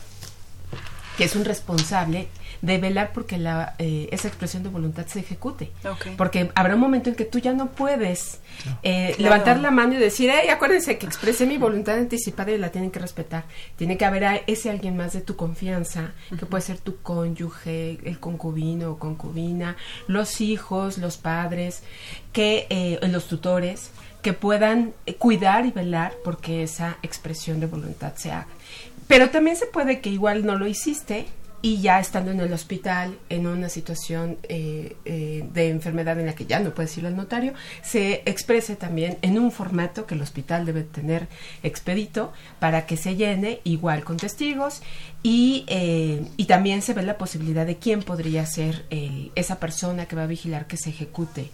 que 1.17 1.23
es 1.23 1.35
un 1.35 1.45
responsable 1.45 2.27
de 2.61 2.77
velar 2.77 3.11
porque 3.13 3.37
la, 3.37 3.75
eh, 3.77 4.09
esa 4.11 4.27
expresión 4.27 4.63
de 4.63 4.69
voluntad 4.69 5.05
se 5.07 5.19
ejecute. 5.19 5.71
Porque 6.17 6.51
habrá 6.55 6.75
un 6.75 6.81
momento 6.81 7.09
en 7.09 7.15
que 7.15 7.25
tú 7.25 7.39
ya 7.39 7.53
no 7.53 7.71
puedes 7.71 8.39
eh, 8.83 9.15
levantar 9.19 9.59
la 9.59 9.71
mano 9.71 9.93
y 9.93 9.97
decir, 9.97 10.31
hey, 10.33 10.49
acuérdense 10.49 10.97
que 10.97 11.05
expresé 11.05 11.45
mi 11.45 11.57
voluntad 11.57 11.95
anticipada 11.95 12.51
y 12.51 12.57
la 12.57 12.69
tienen 12.71 12.91
que 12.91 12.99
respetar. 12.99 13.45
Tiene 13.75 13.97
que 13.97 14.05
haber 14.05 14.43
ese 14.47 14.69
alguien 14.69 14.97
más 14.97 15.13
de 15.13 15.21
tu 15.21 15.35
confianza, 15.35 16.11
que 16.37 16.45
puede 16.45 16.61
ser 16.61 16.79
tu 16.79 16.97
cónyuge, 16.97 17.99
el 18.03 18.19
concubino 18.19 18.91
o 18.91 18.99
concubina, 18.99 19.77
los 20.07 20.41
hijos, 20.41 20.97
los 20.97 21.17
padres, 21.17 21.83
que 22.33 22.67
eh, 22.69 22.99
los 23.07 23.27
tutores, 23.27 23.91
que 24.21 24.33
puedan 24.33 24.93
cuidar 25.19 25.65
y 25.65 25.71
velar 25.71 26.13
porque 26.23 26.63
esa 26.63 26.97
expresión 27.03 27.59
de 27.59 27.67
voluntad 27.67 28.13
se 28.15 28.31
haga. 28.31 28.47
Pero 29.07 29.29
también 29.29 29.55
se 29.55 29.65
puede 29.65 30.01
que 30.01 30.09
igual 30.09 30.45
no 30.45 30.57
lo 30.57 30.67
hiciste 30.67 31.27
y 31.61 31.81
ya 31.81 31.99
estando 31.99 32.31
en 32.31 32.39
el 32.39 32.53
hospital, 32.53 33.17
en 33.29 33.47
una 33.47 33.67
situación 33.69 34.37
eh, 34.43 34.95
eh, 35.05 35.43
de 35.53 35.69
enfermedad 35.69 36.19
en 36.19 36.27
la 36.27 36.35
que 36.35 36.45
ya 36.45 36.59
no 36.59 36.73
puedes 36.73 36.95
ir 36.97 37.05
al 37.07 37.15
notario, 37.15 37.53
se 37.81 38.21
exprese 38.25 38.75
también 38.75 39.17
en 39.21 39.39
un 39.39 39.51
formato 39.51 40.05
que 40.05 40.15
el 40.15 40.21
hospital 40.21 40.65
debe 40.65 40.83
tener 40.83 41.27
expedito 41.63 42.31
para 42.59 42.85
que 42.85 42.95
se 42.95 43.15
llene, 43.15 43.59
igual 43.63 44.03
con 44.03 44.17
testigos, 44.17 44.81
y, 45.23 45.65
eh, 45.67 46.27
y 46.37 46.45
también 46.45 46.81
se 46.81 46.93
ve 46.93 47.01
la 47.01 47.17
posibilidad 47.17 47.65
de 47.65 47.77
quién 47.77 48.03
podría 48.03 48.45
ser 48.45 48.85
esa 49.35 49.59
persona 49.59 50.05
que 50.05 50.15
va 50.15 50.23
a 50.23 50.27
vigilar 50.27 50.67
que 50.67 50.77
se 50.77 50.91
ejecute 50.91 51.49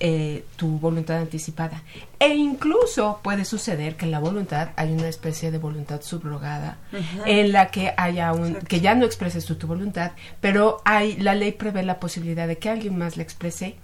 eh, 0.00 0.44
tu 0.56 0.78
voluntad 0.78 1.18
anticipada. 1.18 1.82
E 2.18 2.28
incluso 2.34 3.20
puede 3.22 3.44
suceder 3.44 3.96
que 3.96 4.06
en 4.06 4.10
la 4.10 4.18
voluntad 4.18 4.70
hay 4.76 4.92
una 4.92 5.08
especie 5.08 5.50
de 5.50 5.58
voluntad 5.58 6.00
subrogada 6.02 6.78
en 7.26 7.52
la 7.52 7.70
que 7.70 7.92
haya 7.96 8.32
un 8.32 8.54
que 8.54 8.80
ya 8.80 8.94
no 8.94 9.04
expreses 9.04 9.44
tú 9.44 9.56
tu 9.56 9.66
voluntad, 9.66 10.12
pero 10.40 10.80
hay 10.84 11.16
la 11.16 11.34
ley 11.34 11.52
prevé 11.52 11.82
la 11.82 12.00
posibilidad 12.00 12.48
de 12.48 12.58
que 12.58 12.70
alguien 12.70 12.96
más 12.96 13.16
la 13.16 13.22
exprese 13.22 13.76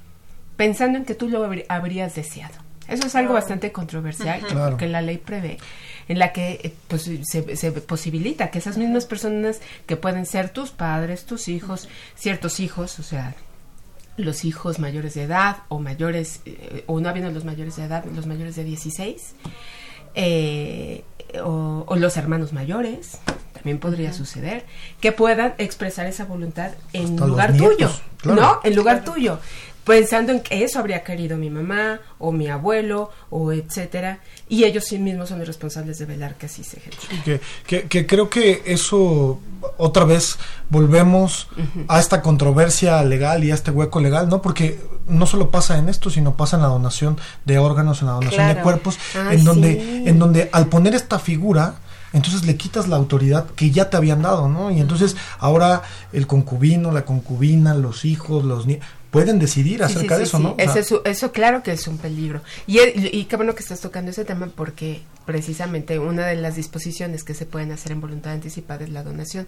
pensando 0.56 0.98
en 0.98 1.04
que 1.04 1.14
tú 1.14 1.28
lo 1.28 1.48
habrías 1.68 2.14
deseado. 2.14 2.54
Eso 2.88 3.08
es 3.08 3.14
algo 3.14 3.34
bastante 3.34 3.72
controversial 3.72 4.40
que 4.78 4.88
la 4.88 5.02
ley 5.02 5.18
prevé 5.18 5.58
en 6.08 6.18
la 6.18 6.32
que 6.32 6.60
eh, 6.62 6.74
pues, 6.88 7.10
se, 7.24 7.56
se, 7.56 7.72
posibilita 7.72 8.50
que 8.50 8.58
esas 8.58 8.78
mismas 8.78 9.06
personas 9.06 9.60
que 9.86 9.96
pueden 9.96 10.24
ser 10.24 10.50
tus 10.50 10.70
padres, 10.70 11.24
tus 11.26 11.48
hijos, 11.48 11.88
ciertos 12.14 12.60
hijos, 12.60 12.98
o 13.00 13.02
sea, 13.02 13.34
los 14.16 14.44
hijos 14.44 14.78
mayores 14.78 15.14
de 15.14 15.24
edad 15.24 15.58
o 15.68 15.78
mayores, 15.78 16.40
eh, 16.46 16.84
o 16.86 17.00
no 17.00 17.08
habiendo 17.08 17.30
los 17.30 17.44
mayores 17.44 17.76
de 17.76 17.84
edad, 17.84 18.04
los 18.14 18.26
mayores 18.26 18.56
de 18.56 18.64
16, 18.64 19.34
eh, 20.14 21.04
o, 21.44 21.94
los 21.96 22.16
hermanos 22.16 22.52
mayores, 22.52 23.18
también 23.52 23.78
podría 23.78 24.12
suceder, 24.12 24.64
que 25.00 25.12
puedan 25.12 25.54
expresar 25.58 26.06
esa 26.06 26.24
voluntad 26.24 26.72
en 26.92 27.16
lugar 27.16 27.56
tuyo, 27.56 27.90
¿no? 28.24 28.60
En 28.64 28.74
lugar 28.74 29.04
tuyo 29.04 29.38
pensando 29.86 30.32
en 30.32 30.40
que 30.40 30.64
eso 30.64 30.80
habría 30.80 31.04
querido 31.04 31.38
mi 31.38 31.48
mamá 31.48 32.00
o 32.18 32.32
mi 32.32 32.48
abuelo 32.48 33.10
o 33.30 33.52
etcétera 33.52 34.18
y 34.48 34.64
ellos 34.64 34.84
sí 34.84 34.98
mismos 34.98 35.28
son 35.28 35.38
los 35.38 35.46
responsables 35.46 35.98
de 35.98 36.06
velar 36.06 36.34
que 36.34 36.46
así 36.46 36.64
se 36.64 36.78
ejecute. 36.78 37.40
Que, 37.66 38.06
creo 38.06 38.28
que 38.28 38.62
eso 38.66 39.38
otra 39.76 40.04
vez 40.04 40.38
volvemos 40.70 41.48
a 41.86 42.00
esta 42.00 42.20
controversia 42.20 43.02
legal 43.04 43.44
y 43.44 43.52
a 43.52 43.54
este 43.54 43.70
hueco 43.70 44.00
legal, 44.00 44.28
¿no? 44.28 44.42
Porque 44.42 44.80
no 45.06 45.24
solo 45.24 45.50
pasa 45.52 45.78
en 45.78 45.88
esto, 45.88 46.10
sino 46.10 46.36
pasa 46.36 46.56
en 46.56 46.62
la 46.62 46.68
donación 46.68 47.16
de 47.44 47.58
órganos, 47.58 48.00
en 48.00 48.08
la 48.08 48.14
donación 48.14 48.48
de 48.48 48.62
cuerpos, 48.62 48.98
ah, 49.14 49.32
en 49.32 49.44
donde 49.44 50.08
en 50.08 50.18
donde 50.18 50.50
al 50.52 50.66
poner 50.66 50.96
esta 50.96 51.20
figura 51.20 51.76
entonces 52.16 52.46
le 52.46 52.56
quitas 52.56 52.88
la 52.88 52.96
autoridad 52.96 53.46
que 53.56 53.70
ya 53.70 53.90
te 53.90 53.96
habían 53.98 54.22
dado, 54.22 54.48
¿no? 54.48 54.70
Y 54.70 54.80
entonces 54.80 55.16
ahora 55.38 55.82
el 56.14 56.26
concubino, 56.26 56.90
la 56.90 57.04
concubina, 57.04 57.74
los 57.74 58.06
hijos, 58.06 58.42
los 58.42 58.66
niños, 58.66 58.84
pueden 59.10 59.38
decidir 59.38 59.82
acerca 59.82 60.18
de 60.18 60.24
eso, 60.24 60.38
¿no? 60.38 60.54
eso, 60.58 61.02
eso, 61.04 61.32
claro 61.32 61.62
que 61.62 61.72
es 61.72 61.86
un 61.86 61.98
peligro. 61.98 62.42
Y, 62.66 62.78
y 62.80 63.24
qué 63.24 63.36
bueno 63.36 63.54
que 63.54 63.62
estás 63.62 63.80
tocando 63.80 64.10
ese 64.10 64.24
tema 64.24 64.48
porque 64.54 65.02
precisamente 65.24 65.98
una 65.98 66.26
de 66.26 66.36
las 66.36 66.56
disposiciones 66.56 67.24
que 67.24 67.34
se 67.34 67.46
pueden 67.46 67.72
hacer 67.72 67.92
en 67.92 68.00
voluntad 68.00 68.32
anticipada 68.32 68.84
es 68.84 68.90
la 68.90 69.02
donación 69.02 69.46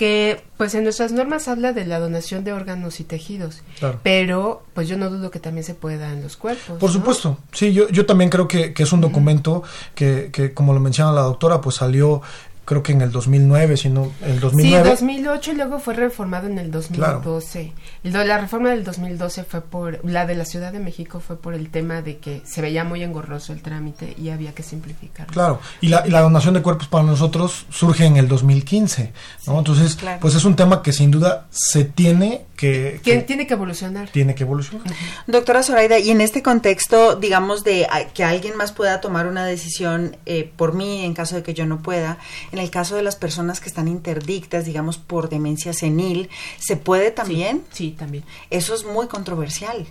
que 0.00 0.42
pues 0.56 0.74
en 0.74 0.84
nuestras 0.84 1.12
normas 1.12 1.46
habla 1.46 1.74
de 1.74 1.84
la 1.84 1.98
donación 1.98 2.42
de 2.42 2.54
órganos 2.54 3.00
y 3.00 3.04
tejidos, 3.04 3.62
pero 4.02 4.62
pues 4.72 4.88
yo 4.88 4.96
no 4.96 5.10
dudo 5.10 5.30
que 5.30 5.40
también 5.40 5.62
se 5.62 5.74
pueda 5.74 6.10
en 6.10 6.22
los 6.22 6.38
cuerpos. 6.38 6.78
Por 6.78 6.90
supuesto, 6.90 7.36
sí, 7.52 7.74
yo, 7.74 7.86
yo 7.90 8.06
también 8.06 8.30
creo 8.30 8.48
que, 8.48 8.72
que 8.72 8.84
es 8.84 8.92
un 8.92 9.02
documento 9.02 9.62
que, 9.94 10.30
que, 10.32 10.54
como 10.54 10.72
lo 10.72 10.80
menciona 10.80 11.12
la 11.12 11.20
doctora, 11.20 11.60
pues 11.60 11.76
salió 11.76 12.22
creo 12.70 12.84
que 12.84 12.92
en 12.92 13.02
el 13.02 13.10
2009, 13.10 13.76
sino 13.76 14.12
el 14.22 14.38
2009. 14.38 14.84
Sí, 14.84 14.90
2008 14.90 15.50
y 15.50 15.54
luego 15.56 15.80
fue 15.80 15.92
reformado 15.92 16.46
en 16.46 16.56
el 16.56 16.70
2012. 16.70 17.72
La 18.04 18.38
reforma 18.38 18.70
del 18.70 18.84
2012 18.84 19.42
fue 19.42 19.60
por, 19.60 19.98
la 20.08 20.24
de 20.24 20.36
la 20.36 20.44
Ciudad 20.44 20.70
de 20.70 20.78
México 20.78 21.18
fue 21.18 21.36
por 21.36 21.54
el 21.54 21.70
tema 21.70 22.00
de 22.00 22.18
que 22.18 22.42
se 22.44 22.62
veía 22.62 22.84
muy 22.84 23.02
engorroso 23.02 23.52
el 23.52 23.60
trámite 23.60 24.14
y 24.16 24.28
había 24.28 24.54
que 24.54 24.62
simplificarlo. 24.62 25.32
Claro, 25.32 25.60
y 25.80 25.88
la, 25.88 26.06
y 26.06 26.10
la 26.10 26.20
donación 26.20 26.54
de 26.54 26.62
cuerpos 26.62 26.86
para 26.86 27.02
nosotros 27.02 27.66
surge 27.70 28.04
en 28.04 28.16
el 28.18 28.28
2015, 28.28 29.12
¿no? 29.48 29.58
Entonces, 29.58 29.98
pues 30.20 30.36
es 30.36 30.44
un 30.44 30.54
tema 30.54 30.80
que 30.80 30.92
sin 30.92 31.10
duda 31.10 31.48
se 31.50 31.82
tiene 31.82 32.44
que, 32.60 33.24
tiene 33.26 33.46
que 33.46 33.54
evolucionar. 33.54 34.10
Tiene 34.10 34.34
que 34.34 34.42
evolucionar. 34.42 34.86
Doctora 35.26 35.62
Zoraida, 35.62 35.98
y 35.98 36.10
en 36.10 36.20
este 36.20 36.42
contexto, 36.42 37.16
digamos, 37.16 37.64
de 37.64 37.88
que 38.12 38.22
alguien 38.22 38.54
más 38.56 38.72
pueda 38.72 39.00
tomar 39.00 39.26
una 39.26 39.46
decisión 39.46 40.18
eh, 40.26 40.52
por 40.56 40.74
mí 40.74 41.02
en 41.04 41.14
caso 41.14 41.36
de 41.36 41.42
que 41.42 41.54
yo 41.54 41.64
no 41.64 41.82
pueda, 41.82 42.18
en 42.52 42.59
el 42.60 42.70
caso 42.70 42.96
de 42.96 43.02
las 43.02 43.16
personas 43.16 43.60
que 43.60 43.68
están 43.68 43.88
interdictas, 43.88 44.64
digamos, 44.64 44.98
por 44.98 45.28
demencia 45.28 45.72
senil, 45.72 46.30
¿se 46.58 46.76
puede 46.76 47.10
también? 47.10 47.64
Sí, 47.72 47.90
también. 47.98 48.24
Eso 48.50 48.74
es 48.74 48.84
muy 48.84 49.08
controversial. 49.08 49.86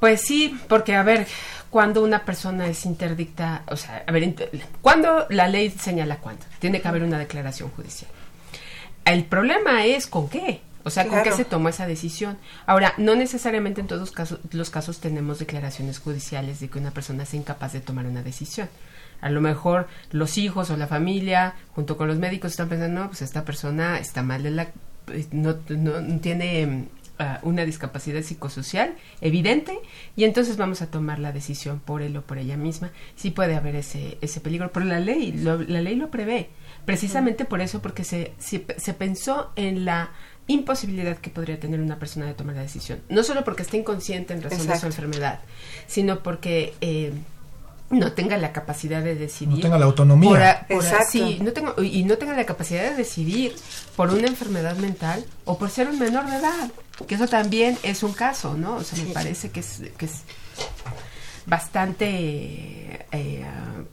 Pues 0.00 0.20
sí, 0.22 0.58
porque 0.68 0.96
a 0.96 1.02
ver, 1.02 1.26
cuando 1.70 2.02
una 2.02 2.24
persona 2.24 2.66
es 2.66 2.84
interdicta, 2.84 3.62
o 3.68 3.76
sea, 3.76 4.04
a 4.06 4.12
ver, 4.12 4.34
cuando 4.80 5.26
la 5.30 5.48
ley 5.48 5.70
señala 5.70 6.18
cuándo, 6.18 6.44
tiene 6.58 6.80
que 6.80 6.88
haber 6.88 7.02
una 7.02 7.18
declaración 7.18 7.70
judicial. 7.70 8.10
El 9.04 9.24
problema 9.24 9.84
es 9.84 10.06
con 10.06 10.28
qué. 10.28 10.60
O 10.84 10.90
sea, 10.90 11.06
¿con 11.06 11.22
qué 11.22 11.32
se 11.32 11.44
tomó 11.44 11.68
esa 11.68 11.86
decisión? 11.86 12.38
Ahora, 12.66 12.94
no 12.96 13.14
necesariamente 13.14 13.80
en 13.80 13.86
todos 13.86 14.00
los 14.00 14.10
casos, 14.10 14.40
los 14.50 14.70
casos 14.70 14.98
tenemos 14.98 15.38
declaraciones 15.38 16.00
judiciales 16.00 16.58
de 16.60 16.68
que 16.68 16.78
una 16.78 16.90
persona 16.90 17.22
es 17.22 17.34
incapaz 17.34 17.72
de 17.72 17.80
tomar 17.80 18.06
una 18.06 18.22
decisión. 18.22 18.68
A 19.22 19.30
lo 19.30 19.40
mejor 19.40 19.88
los 20.10 20.36
hijos 20.36 20.68
o 20.68 20.76
la 20.76 20.86
familia, 20.86 21.54
junto 21.74 21.96
con 21.96 22.08
los 22.08 22.18
médicos, 22.18 22.50
están 22.50 22.68
pensando, 22.68 23.00
no, 23.00 23.06
pues 23.08 23.22
esta 23.22 23.44
persona 23.44 23.98
está 23.98 24.22
mal 24.22 24.42
de 24.42 24.50
la... 24.50 24.62
Eh, 25.08 25.26
no, 25.32 25.56
no, 25.70 26.20
tiene 26.20 26.88
ah, 27.18 27.40
una 27.42 27.64
discapacidad 27.64 28.22
psicosocial 28.22 28.94
evidente 29.20 29.78
y 30.16 30.24
entonces 30.24 30.56
vamos 30.58 30.82
a 30.82 30.90
tomar 30.90 31.18
la 31.18 31.32
decisión 31.32 31.80
por 31.80 32.02
él 32.02 32.16
o 32.18 32.22
por 32.22 32.36
ella 32.36 32.58
misma. 32.58 32.90
Sí 33.16 33.30
puede 33.30 33.54
haber 33.54 33.76
ese, 33.76 34.18
ese 34.20 34.40
peligro, 34.40 34.70
pero 34.72 34.84
la 34.84 35.00
ley, 35.00 35.32
la 35.32 35.56
ley 35.56 35.94
lo 35.94 36.10
prevé. 36.10 36.50
Precisamente 36.84 37.44
por 37.44 37.60
eso, 37.60 37.80
porque 37.80 38.04
se, 38.04 38.32
se, 38.38 38.66
se 38.76 38.94
pensó 38.94 39.52
en 39.56 39.84
la 39.84 40.10
imposibilidad 40.46 41.18
que 41.18 41.30
podría 41.30 41.58
tener 41.60 41.80
una 41.80 41.98
persona 41.98 42.26
de 42.26 42.34
tomar 42.34 42.56
la 42.56 42.62
decisión. 42.62 43.00
No 43.08 43.22
solo 43.22 43.44
porque 43.44 43.62
esté 43.62 43.76
inconsciente 43.76 44.34
en 44.34 44.42
razón 44.42 44.66
de 44.66 44.76
su 44.76 44.86
enfermedad, 44.86 45.40
sino 45.86 46.22
porque 46.22 46.74
eh, 46.80 47.12
no 47.92 48.12
tenga 48.12 48.36
la 48.38 48.52
capacidad 48.52 49.02
de 49.02 49.14
decidir. 49.14 49.56
No 49.56 49.60
tenga 49.60 49.78
la 49.78 49.86
autonomía. 49.86 50.66
sí, 51.08 51.38
no 51.42 51.52
tengo, 51.52 51.80
y 51.82 52.04
no 52.04 52.16
tenga 52.16 52.34
la 52.34 52.44
capacidad 52.44 52.90
de 52.90 52.96
decidir 52.96 53.54
por 53.96 54.10
una 54.10 54.26
enfermedad 54.26 54.76
mental 54.76 55.24
o 55.44 55.58
por 55.58 55.70
ser 55.70 55.88
un 55.88 55.98
menor 55.98 56.28
de 56.28 56.36
edad. 56.36 56.70
Que 57.06 57.14
eso 57.14 57.28
también 57.28 57.78
es 57.82 58.02
un 58.02 58.12
caso, 58.12 58.54
¿no? 58.54 58.76
O 58.76 58.82
sea, 58.82 59.02
me 59.04 59.12
parece 59.12 59.50
que 59.50 59.60
es, 59.60 59.82
que 59.96 60.06
es 60.06 60.22
bastante, 61.46 63.06
eh, 63.12 63.44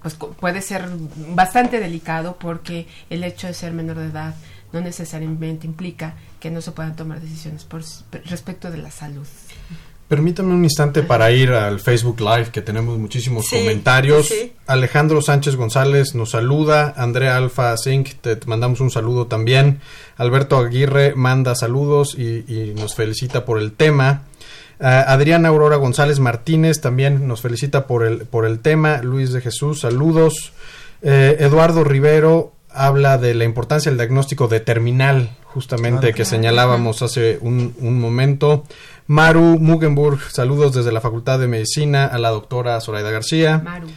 pues 0.01 0.15
puede 0.15 0.61
ser 0.61 0.87
bastante 1.33 1.79
delicado 1.79 2.37
porque 2.39 2.87
el 3.09 3.23
hecho 3.23 3.47
de 3.47 3.53
ser 3.53 3.73
menor 3.73 3.97
de 3.97 4.07
edad 4.07 4.35
no 4.71 4.81
necesariamente 4.81 5.65
implica 5.65 6.13
que 6.39 6.51
no 6.51 6.61
se 6.61 6.71
puedan 6.71 6.95
tomar 6.95 7.19
decisiones 7.19 7.65
por, 7.65 7.81
respecto 8.25 8.71
de 8.71 8.77
la 8.77 8.91
salud. 8.91 9.27
Permítame 10.09 10.55
un 10.55 10.63
instante 10.63 11.03
para 11.03 11.31
ir 11.31 11.51
al 11.51 11.79
Facebook 11.79 12.19
Live, 12.19 12.47
que 12.51 12.63
tenemos 12.63 12.97
muchísimos 12.97 13.47
comentarios. 13.47 14.33
Alejandro 14.65 15.21
Sánchez 15.21 15.55
González 15.55 16.15
nos 16.15 16.31
saluda. 16.31 16.95
Andrea 16.97 17.37
Alfa 17.37 17.75
Zink, 17.77 18.15
te 18.19 18.35
mandamos 18.47 18.79
un 18.81 18.89
saludo 18.89 19.27
también. 19.27 19.81
Alberto 20.17 20.57
Aguirre 20.57 21.13
manda 21.13 21.53
saludos 21.53 22.15
y, 22.17 22.73
nos 22.75 22.95
felicita 22.95 23.45
por 23.45 23.59
el 23.59 23.73
tema. 23.73 24.23
Uh, 24.79 24.85
Adriana 24.85 25.49
Aurora 25.49 25.75
González 25.75 26.19
Martínez 26.19 26.81
también 26.81 27.27
nos 27.27 27.41
felicita 27.41 27.85
por 27.85 28.03
el, 28.03 28.25
por 28.25 28.47
el 28.47 28.61
tema. 28.61 29.03
Luis 29.03 29.31
de 29.31 29.41
Jesús, 29.41 29.81
saludos. 29.81 30.53
Eh, 31.03 31.37
Eduardo 31.39 31.83
Rivero 31.83 32.53
habla 32.71 33.19
de 33.19 33.35
la 33.35 33.43
importancia 33.43 33.91
del 33.91 33.97
diagnóstico 33.97 34.47
determinal, 34.47 35.35
justamente 35.43 36.13
que 36.13 36.25
señalábamos 36.25 37.01
hace 37.01 37.37
un, 37.41 37.75
un, 37.79 37.99
momento. 37.99 38.63
Maru 39.09 39.57
Mugenburg, 39.57 40.19
saludos 40.29 40.75
desde 40.75 40.91
la 40.91 41.01
Facultad 41.01 41.39
de 41.39 41.47
Medicina 41.47 42.05
a 42.05 42.19
la 42.19 42.29
doctora 42.29 42.79
Zoraida 42.79 43.09
García. 43.09 43.57
Maru. 43.57 43.87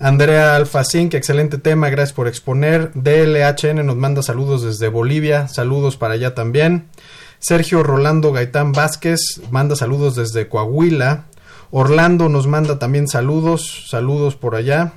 Andrea 0.00 0.56
Alfacín, 0.56 1.08
que 1.08 1.16
excelente 1.16 1.58
tema, 1.58 1.88
gracias 1.88 2.12
por 2.12 2.26
exponer. 2.26 2.90
DLHN 2.94 3.86
nos 3.86 3.94
manda 3.94 4.24
saludos 4.24 4.64
desde 4.64 4.88
Bolivia, 4.88 5.46
saludos 5.46 5.96
para 5.96 6.14
allá 6.14 6.34
también. 6.34 6.88
Sergio 7.38 7.84
Rolando 7.84 8.32
Gaitán 8.32 8.72
Vázquez 8.72 9.40
manda 9.52 9.76
saludos 9.76 10.16
desde 10.16 10.48
Coahuila. 10.48 11.26
Orlando 11.70 12.28
nos 12.28 12.48
manda 12.48 12.80
también 12.80 13.06
saludos, 13.06 13.86
saludos 13.88 14.34
por 14.34 14.56
allá. 14.56 14.94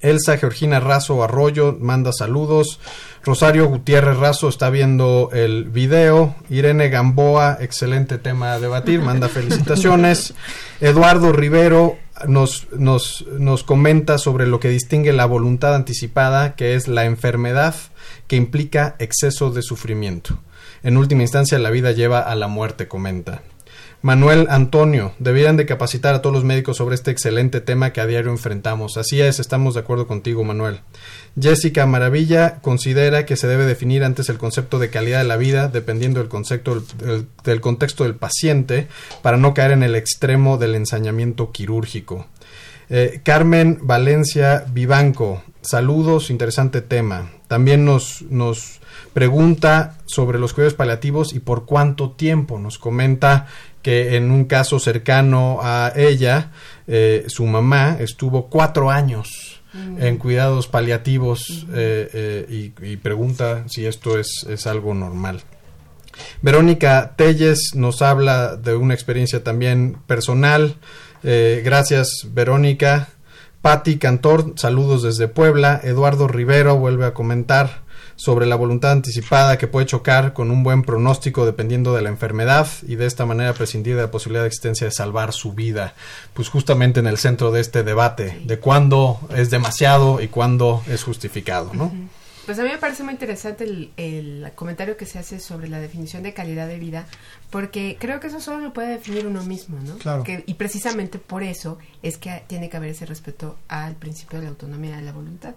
Elsa 0.00 0.38
Georgina 0.38 0.80
Razo 0.80 1.22
Arroyo 1.22 1.76
manda 1.78 2.12
saludos. 2.14 2.80
Rosario 3.26 3.66
Gutiérrez 3.66 4.18
Razo 4.18 4.48
está 4.48 4.70
viendo 4.70 5.30
el 5.32 5.64
video. 5.64 6.36
Irene 6.48 6.88
Gamboa, 6.90 7.58
excelente 7.60 8.18
tema 8.18 8.52
a 8.52 8.60
debatir, 8.60 9.02
manda 9.02 9.28
felicitaciones. 9.28 10.32
Eduardo 10.80 11.32
Rivero 11.32 11.96
nos, 12.28 12.68
nos, 12.70 13.26
nos 13.36 13.64
comenta 13.64 14.18
sobre 14.18 14.46
lo 14.46 14.60
que 14.60 14.68
distingue 14.68 15.12
la 15.12 15.26
voluntad 15.26 15.74
anticipada, 15.74 16.54
que 16.54 16.76
es 16.76 16.86
la 16.86 17.04
enfermedad 17.04 17.74
que 18.28 18.36
implica 18.36 18.94
exceso 19.00 19.50
de 19.50 19.62
sufrimiento. 19.62 20.38
En 20.84 20.96
última 20.96 21.22
instancia, 21.22 21.58
la 21.58 21.70
vida 21.70 21.90
lleva 21.90 22.20
a 22.20 22.36
la 22.36 22.46
muerte, 22.46 22.86
comenta. 22.86 23.42
Manuel 24.02 24.46
Antonio, 24.50 25.14
debieran 25.18 25.56
de 25.56 25.66
capacitar 25.66 26.14
a 26.14 26.22
todos 26.22 26.32
los 26.32 26.44
médicos 26.44 26.76
sobre 26.76 26.94
este 26.94 27.10
excelente 27.10 27.60
tema 27.60 27.92
que 27.92 28.00
a 28.00 28.06
diario 28.06 28.30
enfrentamos. 28.30 28.96
Así 28.98 29.20
es, 29.20 29.40
estamos 29.40 29.74
de 29.74 29.80
acuerdo 29.80 30.06
contigo, 30.06 30.44
Manuel. 30.44 30.80
Jessica 31.38 31.84
Maravilla 31.84 32.60
considera 32.62 33.26
que 33.26 33.36
se 33.36 33.46
debe 33.46 33.66
definir 33.66 34.04
antes 34.04 34.30
el 34.30 34.38
concepto 34.38 34.78
de 34.78 34.88
calidad 34.88 35.18
de 35.18 35.28
la 35.28 35.36
vida 35.36 35.68
dependiendo 35.68 36.20
del, 36.20 36.28
concepto 36.28 36.82
del, 37.44 37.60
contexto 37.60 38.04
del 38.04 38.14
paciente 38.14 38.88
para 39.20 39.36
no 39.36 39.52
caer 39.52 39.72
en 39.72 39.82
el 39.82 39.94
extremo 39.96 40.56
del 40.56 40.74
ensañamiento 40.74 41.52
quirúrgico. 41.52 42.26
Eh, 42.88 43.20
Carmen 43.22 43.80
Valencia 43.82 44.64
Vivanco, 44.72 45.42
saludos, 45.60 46.30
interesante 46.30 46.80
tema. 46.80 47.30
También 47.48 47.84
nos, 47.84 48.22
nos 48.22 48.80
pregunta 49.12 49.98
sobre 50.06 50.38
los 50.38 50.54
cuidados 50.54 50.74
paliativos 50.74 51.34
y 51.34 51.40
por 51.40 51.66
cuánto 51.66 52.12
tiempo. 52.12 52.58
Nos 52.58 52.78
comenta 52.78 53.46
que 53.82 54.16
en 54.16 54.30
un 54.30 54.46
caso 54.46 54.78
cercano 54.78 55.58
a 55.62 55.92
ella, 55.94 56.52
eh, 56.86 57.24
su 57.28 57.44
mamá 57.44 57.98
estuvo 58.00 58.46
cuatro 58.46 58.90
años 58.90 59.55
mm. 59.76 60.02
en 60.02 60.16
cuidados 60.18 60.68
paliativos 60.68 61.66
eh, 61.74 62.08
eh, 62.12 62.72
y, 62.80 62.92
y, 62.92 62.96
pregunta 62.96 63.64
si 63.68 63.86
esto 63.86 64.18
es, 64.18 64.46
es 64.48 64.66
algo 64.66 64.94
normal. 64.94 65.42
Verónica 66.40 67.14
Telles 67.16 67.72
nos 67.74 68.00
habla 68.02 68.56
de 68.56 68.74
una 68.74 68.94
experiencia 68.94 69.44
también 69.44 69.98
personal. 70.06 70.76
gracias, 71.22 72.26
Verónica. 72.32 73.08
Patti 73.60 73.98
Cantor, 73.98 74.54
saludos 74.56 75.02
desde 75.02 75.28
Puebla. 75.28 75.80
Eduardo 75.82 76.28
Rivero 76.28 76.76
vuelve 76.76 77.04
a 77.04 77.14
comentar 77.14 77.85
sobre 78.16 78.46
la 78.46 78.56
voluntad 78.56 78.92
anticipada 78.92 79.58
que 79.58 79.66
puede 79.66 79.86
chocar 79.86 80.32
con 80.32 80.50
un 80.50 80.62
buen 80.62 80.82
pronóstico 80.82 81.46
dependiendo 81.46 81.94
de 81.94 82.02
la 82.02 82.08
enfermedad 82.08 82.66
y 82.86 82.96
de 82.96 83.06
esta 83.06 83.26
manera 83.26 83.54
prescindir 83.54 83.94
de 83.96 84.02
la 84.02 84.10
posibilidad 84.10 84.42
de 84.42 84.48
existencia 84.48 84.86
de 84.86 84.90
salvar 84.90 85.32
su 85.32 85.52
vida. 85.52 85.94
Pues 86.34 86.48
justamente 86.48 87.00
en 87.00 87.06
el 87.06 87.18
centro 87.18 87.52
de 87.52 87.60
este 87.60 87.82
debate 87.82 88.40
de 88.44 88.58
cuándo 88.58 89.20
es 89.34 89.50
demasiado 89.50 90.20
y 90.20 90.28
cuándo 90.28 90.82
es 90.88 91.04
justificado, 91.04 91.72
¿no? 91.74 91.92
Pues 92.46 92.60
a 92.60 92.62
mí 92.62 92.68
me 92.68 92.78
parece 92.78 93.02
muy 93.02 93.12
interesante 93.12 93.64
el, 93.64 93.90
el, 93.96 94.52
comentario 94.54 94.96
que 94.96 95.04
se 95.04 95.18
hace 95.18 95.40
sobre 95.40 95.68
la 95.68 95.80
definición 95.80 96.22
de 96.22 96.32
calidad 96.32 96.68
de 96.68 96.78
vida, 96.78 97.08
porque 97.50 97.96
creo 97.98 98.20
que 98.20 98.28
eso 98.28 98.40
solo 98.40 98.60
lo 98.60 98.72
puede 98.72 98.90
definir 98.90 99.26
uno 99.26 99.42
mismo, 99.42 99.80
¿no? 99.80 99.98
Claro. 99.98 100.22
Que, 100.22 100.44
y 100.46 100.54
precisamente 100.54 101.18
por 101.18 101.42
eso 101.42 101.78
es 102.04 102.18
que 102.18 102.44
tiene 102.46 102.70
que 102.70 102.76
haber 102.76 102.90
ese 102.90 103.04
respeto 103.04 103.58
al 103.66 103.96
principio 103.96 104.38
de 104.38 104.44
la 104.44 104.50
autonomía 104.50 104.96
de 104.96 105.02
la 105.02 105.12
voluntad. 105.12 105.56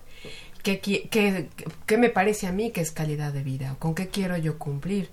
¿Qué, 0.63 0.79
qué, 0.79 1.49
qué, 1.85 1.97
me 1.97 2.09
parece 2.09 2.47
a 2.47 2.51
mí 2.51 2.71
que 2.71 2.81
es 2.81 2.91
calidad 2.91 3.33
de 3.33 3.43
vida? 3.43 3.75
¿Con 3.79 3.95
qué 3.95 4.09
quiero 4.09 4.37
yo 4.37 4.57
cumplir? 4.57 5.09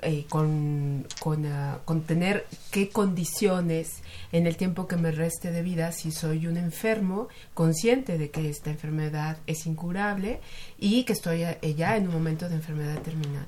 Eh, 0.00 0.26
con, 0.28 1.06
con, 1.18 1.44
uh, 1.44 1.78
con, 1.84 2.02
tener 2.02 2.46
qué 2.70 2.88
condiciones 2.88 3.94
en 4.30 4.46
el 4.46 4.56
tiempo 4.56 4.86
que 4.86 4.94
me 4.94 5.10
reste 5.10 5.50
de 5.50 5.62
vida, 5.62 5.90
si 5.90 6.12
soy 6.12 6.46
un 6.46 6.56
enfermo, 6.56 7.26
consciente 7.52 8.16
de 8.16 8.30
que 8.30 8.48
esta 8.48 8.70
enfermedad 8.70 9.38
es 9.48 9.66
incurable 9.66 10.40
y 10.78 11.02
que 11.02 11.14
estoy 11.14 11.44
ya 11.76 11.96
en 11.96 12.06
un 12.06 12.14
momento 12.14 12.48
de 12.48 12.54
enfermedad 12.54 13.00
terminal. 13.02 13.44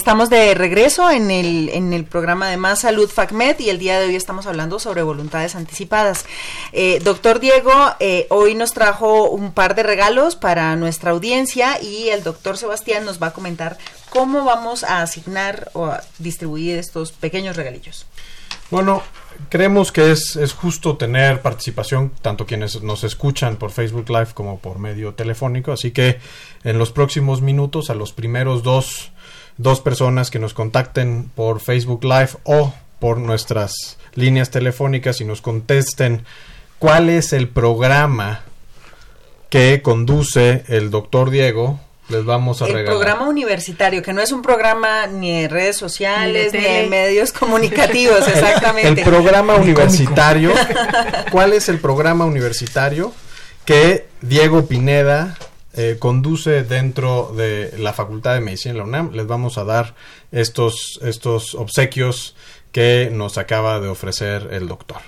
Estamos 0.07 0.31
de 0.31 0.55
regreso 0.55 1.11
en 1.11 1.33
el, 1.33 1.69
en 1.71 1.93
el 1.93 2.05
programa 2.05 2.49
de 2.49 2.57
Más 2.57 2.83
Salud 2.83 3.11
FACMED 3.11 3.59
y 3.59 3.71
el 3.71 3.81
día 3.81 3.99
de 3.99 4.07
hoy 4.07 4.15
estamos 4.15 4.47
hablando 4.47 4.79
sobre 4.79 5.03
voluntades 5.03 5.57
anticipadas. 5.57 6.27
Eh, 6.73 7.01
doctor 7.03 7.41
Diego, 7.41 7.73
eh, 7.99 8.29
hoy 8.31 8.55
nos 8.55 8.73
trajo 8.73 9.29
un 9.29 9.51
par 9.51 9.75
de 9.75 9.83
regalos 9.83 10.37
para 10.37 10.77
nuestra 10.77 11.11
audiencia 11.11 11.83
y 11.83 12.11
el 12.11 12.23
doctor 12.23 12.57
Sebastián 12.57 13.05
nos 13.05 13.21
va 13.21 13.27
a 13.27 13.33
comentar 13.33 13.79
cómo 14.09 14.45
vamos 14.45 14.85
a 14.85 15.03
asignar 15.03 15.71
o 15.73 15.87
a 15.87 16.05
distribuir 16.21 16.79
estos 16.79 17.11
pequeños 17.11 17.57
regalillos. 17.57 18.07
Bueno, 18.71 19.03
creemos 19.49 19.91
que 19.91 20.13
es, 20.13 20.37
es 20.37 20.53
justo 20.53 20.97
tener 20.97 21.43
participación, 21.43 22.13
tanto 22.23 22.47
quienes 22.47 22.81
nos 22.81 23.03
escuchan 23.03 23.57
por 23.57 23.73
Facebook 23.73 24.09
Live 24.09 24.29
como 24.35 24.61
por 24.61 24.79
medio 24.79 25.15
telefónico, 25.15 25.73
así 25.73 25.91
que 25.91 26.21
en 26.63 26.79
los 26.79 26.93
próximos 26.93 27.43
minutos 27.43 27.91
a 27.91 27.97
los 27.97 28.13
primeros 28.13 28.63
dos, 28.63 29.11
dos 29.59 29.81
personas 29.81 30.31
que 30.31 30.39
nos 30.39 30.55
contacten 30.55 31.31
por 31.35 31.61
Facebook 31.61 32.05
Live 32.05 32.31
o 32.45 32.73
por 32.99 33.19
nuestras 33.19 33.99
líneas 34.15 34.51
telefónicas 34.51 35.21
y 35.21 35.25
nos 35.25 35.41
contesten 35.41 36.25
cuál 36.79 37.11
es 37.11 37.33
el 37.33 37.49
programa 37.49 38.43
que 39.51 39.83
conduce 39.83 40.65
el 40.69 40.91
doctor 40.91 41.31
Diego 41.31 41.81
les 42.09 42.25
vamos 42.25 42.63
a 42.63 42.67
el 42.67 42.85
programa 42.85 43.29
universitario, 43.29 44.01
que 44.01 44.13
no 44.13 44.23
es 44.23 44.31
un 44.31 44.41
programa 44.41 45.09
ni 45.09 45.43
de 45.43 45.49
redes 45.49 45.77
sociales, 45.77 46.53
ni 46.53 46.61
de, 46.61 46.87
medios 46.87 47.33
comunicativos, 47.39 48.29
exactamente. 48.29 49.01
El, 49.01 49.09
programa 49.09 49.57
universitario. 49.57 50.53
¿Cuál 51.33 51.53
es 51.53 51.69
el 51.69 51.81
programa 51.81 52.25
universitario 52.25 53.13
que 53.65 54.07
Diego 54.21 54.67
Pineda 54.67 55.37
eh, 55.77 55.97
conduce 55.99 56.65
dentro 56.65 57.33
de 57.37 57.77
la 57.79 57.93
Facultad 57.93 58.35
de 58.35 58.41
Medicina 58.41 58.73
de 58.73 58.79
la 58.79 58.85
UNAM? 58.85 59.13
Les 59.13 59.27
vamos 59.27 59.59
a 59.59 59.65
dar 59.65 59.95
estos, 60.33 60.99
estos 61.03 61.55
obsequios 61.55 62.35
que 62.73 63.11
nos 63.13 63.39
acaba 63.39 63.81
de 63.81 63.89
ofrecer 63.89 64.49
el 64.53 64.69
doctor. 64.69 64.99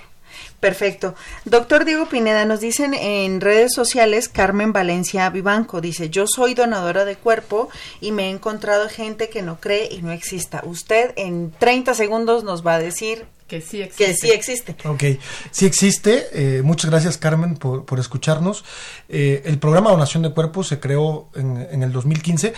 Perfecto. 0.59 1.15
Doctor 1.45 1.85
Diego 1.85 2.07
Pineda, 2.07 2.43
nos 2.43 2.59
dicen 2.59 2.93
en 2.93 3.39
redes 3.39 3.73
sociales, 3.73 4.27
Carmen 4.27 4.73
Valencia 4.73 5.29
Vivanco 5.29 5.79
dice, 5.79 6.09
yo 6.09 6.25
soy 6.27 6.53
donadora 6.53 7.05
de 7.05 7.15
cuerpo 7.15 7.69
y 8.01 8.11
me 8.11 8.27
he 8.27 8.29
encontrado 8.29 8.89
gente 8.89 9.29
que 9.29 9.41
no 9.41 9.59
cree 9.61 9.87
y 9.89 10.01
no 10.01 10.11
exista. 10.11 10.61
Usted 10.65 11.13
en 11.15 11.51
30 11.57 11.93
segundos 11.93 12.43
nos 12.43 12.65
va 12.65 12.75
a 12.75 12.79
decir 12.79 13.25
que 13.49 13.59
sí 13.61 13.81
existe. 13.81 14.05
Que 14.05 14.13
sí 14.15 14.31
existe. 14.31 14.75
Ok, 14.87 15.03
sí 15.51 15.65
existe. 15.65 16.27
Eh, 16.31 16.61
muchas 16.61 16.89
gracias 16.89 17.17
Carmen 17.17 17.55
por, 17.55 17.85
por 17.85 17.99
escucharnos. 17.99 18.63
Eh, 19.09 19.41
el 19.45 19.57
programa 19.57 19.89
Donación 19.89 20.23
de 20.23 20.31
Cuerpo 20.31 20.63
se 20.63 20.79
creó 20.79 21.29
en, 21.35 21.67
en 21.69 21.83
el 21.83 21.91
2015, 21.91 22.53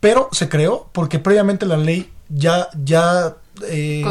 pero 0.00 0.28
se 0.32 0.48
creó 0.48 0.88
porque 0.92 1.18
previamente 1.18 1.66
la 1.66 1.76
ley 1.76 2.10
ya, 2.28 2.68
ya 2.82 3.36
eh, 3.68 4.02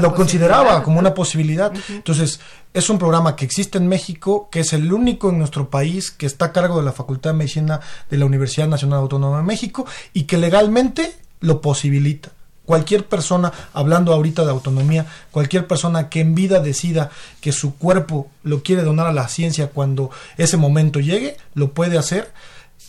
lo 0.00 0.14
consideraba 0.14 0.82
como 0.82 0.98
una 0.98 1.14
posibilidad. 1.14 1.72
Entonces, 1.88 2.40
es 2.72 2.90
un 2.90 2.98
programa 2.98 3.36
que 3.36 3.44
existe 3.44 3.78
en 3.78 3.88
México, 3.88 4.48
que 4.50 4.60
es 4.60 4.72
el 4.72 4.92
único 4.92 5.30
en 5.30 5.38
nuestro 5.38 5.70
país 5.70 6.10
que 6.10 6.26
está 6.26 6.46
a 6.46 6.52
cargo 6.52 6.78
de 6.78 6.84
la 6.84 6.92
Facultad 6.92 7.30
de 7.30 7.38
Medicina 7.38 7.80
de 8.10 8.18
la 8.18 8.26
Universidad 8.26 8.68
Nacional 8.68 9.00
Autónoma 9.00 9.38
de 9.38 9.44
México 9.44 9.86
y 10.12 10.24
que 10.24 10.38
legalmente 10.38 11.14
lo 11.40 11.60
posibilita. 11.60 12.30
Cualquier 12.66 13.06
persona, 13.06 13.52
hablando 13.72 14.12
ahorita 14.12 14.44
de 14.44 14.50
autonomía, 14.50 15.06
cualquier 15.30 15.66
persona 15.66 16.08
que 16.08 16.20
en 16.20 16.34
vida 16.34 16.60
decida 16.60 17.10
que 17.40 17.52
su 17.52 17.76
cuerpo 17.76 18.28
lo 18.42 18.62
quiere 18.62 18.82
donar 18.82 19.06
a 19.06 19.12
la 19.12 19.28
ciencia 19.28 19.68
cuando 19.68 20.10
ese 20.38 20.56
momento 20.56 21.00
llegue, 21.00 21.36
lo 21.54 21.72
puede 21.72 21.98
hacer 21.98 22.32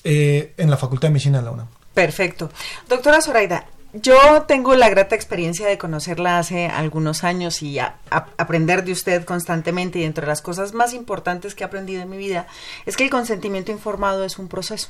eh, 0.03 0.53
en 0.57 0.69
la 0.69 0.77
Facultad 0.77 1.09
de 1.09 1.13
Medicina 1.13 1.39
de 1.39 1.45
la 1.45 1.51
UNAM. 1.51 1.67
Perfecto. 1.93 2.51
Doctora 2.87 3.21
Zoraida, 3.21 3.65
yo 4.01 4.43
tengo 4.43 4.75
la 4.75 4.89
grata 4.89 5.15
experiencia 5.15 5.67
de 5.67 5.77
conocerla 5.77 6.37
hace 6.37 6.67
algunos 6.67 7.23
años 7.23 7.61
y 7.61 7.79
aprender 8.09 8.83
de 8.83 8.91
usted 8.91 9.23
constantemente 9.23 9.99
y 9.99 10.03
entre 10.03 10.27
las 10.27 10.41
cosas 10.41 10.73
más 10.73 10.93
importantes 10.93 11.55
que 11.55 11.63
he 11.63 11.67
aprendido 11.67 12.01
en 12.01 12.09
mi 12.09 12.17
vida 12.17 12.47
es 12.85 12.97
que 12.97 13.05
el 13.05 13.09
consentimiento 13.09 13.71
informado 13.71 14.25
es 14.25 14.37
un 14.37 14.47
proceso. 14.47 14.89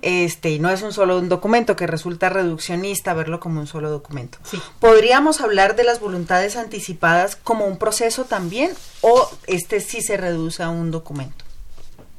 Este, 0.00 0.50
y 0.50 0.58
no 0.58 0.70
es 0.70 0.82
un 0.82 0.92
solo 0.92 1.18
un 1.18 1.28
documento 1.28 1.76
que 1.76 1.86
resulta 1.86 2.30
reduccionista 2.30 3.12
verlo 3.12 3.40
como 3.40 3.60
un 3.60 3.66
solo 3.66 3.90
documento. 3.90 4.38
¿Podríamos 4.78 5.40
hablar 5.40 5.76
de 5.76 5.84
las 5.84 6.00
voluntades 6.00 6.56
anticipadas 6.56 7.36
como 7.36 7.66
un 7.66 7.76
proceso 7.76 8.24
también 8.24 8.70
o 9.02 9.30
este 9.46 9.80
sí 9.80 10.00
se 10.00 10.16
reduce 10.16 10.62
a 10.62 10.70
un 10.70 10.90
documento? 10.90 11.44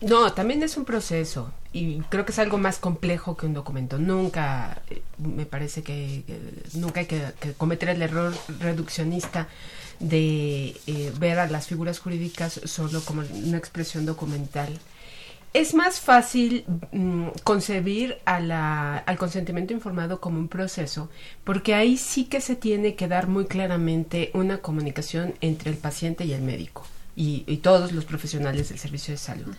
No, 0.01 0.33
también 0.33 0.61
es 0.63 0.77
un 0.77 0.85
proceso 0.85 1.51
y 1.73 1.99
creo 2.09 2.25
que 2.25 2.33
es 2.33 2.39
algo 2.39 2.57
más 2.57 2.79
complejo 2.79 3.37
que 3.37 3.45
un 3.45 3.53
documento. 3.53 3.97
Nunca, 3.97 4.81
eh, 4.89 5.01
me 5.17 5.45
parece 5.45 5.83
que 5.83 6.23
nunca 6.73 6.99
hay 7.01 7.05
que, 7.05 7.21
cometer 7.57 7.89
el 7.89 8.01
error 8.01 8.33
reduccionista 8.59 9.47
de 9.99 10.75
eh, 10.87 11.13
ver 11.19 11.39
a 11.39 11.47
las 11.47 11.67
figuras 11.67 11.99
jurídicas 11.99 12.59
solo 12.65 13.01
como 13.01 13.21
una 13.21 13.57
expresión 13.57 14.05
documental. 14.05 14.79
Es 15.53 15.73
más 15.73 15.99
fácil 15.99 16.65
mm, 16.91 17.27
concebir 17.43 18.17
a 18.25 18.39
la, 18.39 18.97
al 18.97 19.17
consentimiento 19.17 19.73
informado 19.73 20.19
como 20.19 20.39
un 20.39 20.47
proceso, 20.47 21.09
porque 21.43 21.73
ahí 21.73 21.97
sí 21.97 22.25
que 22.25 22.41
se 22.41 22.55
tiene 22.55 22.95
que 22.95 23.07
dar 23.07 23.27
muy 23.27 23.45
claramente 23.45 24.31
una 24.33 24.59
comunicación 24.59 25.35
entre 25.41 25.71
el 25.71 25.77
paciente 25.77 26.25
y 26.25 26.33
el 26.33 26.41
médico 26.41 26.85
y, 27.15 27.43
y 27.47 27.57
todos 27.57 27.91
los 27.91 28.05
profesionales 28.05 28.69
del 28.69 28.79
servicio 28.79 29.13
de 29.13 29.17
salud 29.17 29.55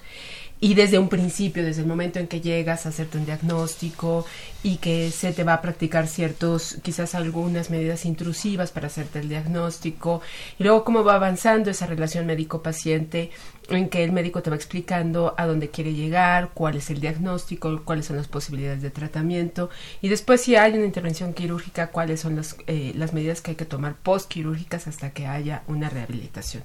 y 0.63 0.75
desde 0.75 0.97
un 0.97 1.09
principio, 1.09 1.65
desde 1.65 1.83
el 1.83 1.89
momento 1.89 2.21
en 2.21 2.29
que 2.29 2.41
llegas 2.41 2.87
a 2.87 2.91
hacerte 2.91 3.19
un 3.19 3.27
diagnóstico 3.27 4.25
y 4.63 4.77
que 4.77 5.11
se 5.11 5.33
te 5.33 5.43
va 5.43 5.55
a 5.55 5.61
practicar 5.61 6.07
ciertos, 6.07 6.79
quizás 6.85 7.17
algunas 7.17 7.69
medidas 7.69 8.05
intrusivas 8.05 8.71
para 8.71 8.87
hacerte 8.87 9.19
el 9.19 9.29
diagnóstico, 9.29 10.23
y 10.61 10.63
luego 10.63 10.85
cómo 10.85 11.03
va 11.03 11.17
avanzando 11.17 11.69
esa 11.69 11.89
relación 11.89 12.27
médico-paciente, 12.27 13.33
en 13.77 13.89
que 13.89 14.05
el 14.05 14.13
médico 14.13 14.43
te 14.43 14.51
va 14.51 14.57
explicando 14.57 15.35
a 15.37 15.47
dónde 15.47 15.71
quiere 15.71 15.95
llegar, 15.95 16.51
cuál 16.55 16.77
es 16.77 16.91
el 16.91 17.01
diagnóstico, 17.01 17.83
cuáles 17.85 18.07
son 18.07 18.17
las 18.17 18.29
posibilidades 18.29 18.83
de 18.83 18.91
tratamiento, 18.91 19.71
y 20.01 20.09
después 20.09 20.41
si 20.41 20.57
hay 20.57 20.73
una 20.73 20.85
intervención 20.85 21.35
quirúrgica, 21.35 21.89
cuáles 21.89 22.21
son 22.21 22.37
las, 22.37 22.57
eh, 22.67 22.93
las 22.97 23.13
medidas 23.13 23.41
que 23.41 23.53
hay 23.53 23.57
que 23.57 23.65
tomar 23.65 23.95
postquirúrgicas 23.97 24.87
hasta 24.87 25.11
que 25.11 25.27
haya 25.27 25.63
una 25.67 25.89
rehabilitación. 25.89 26.65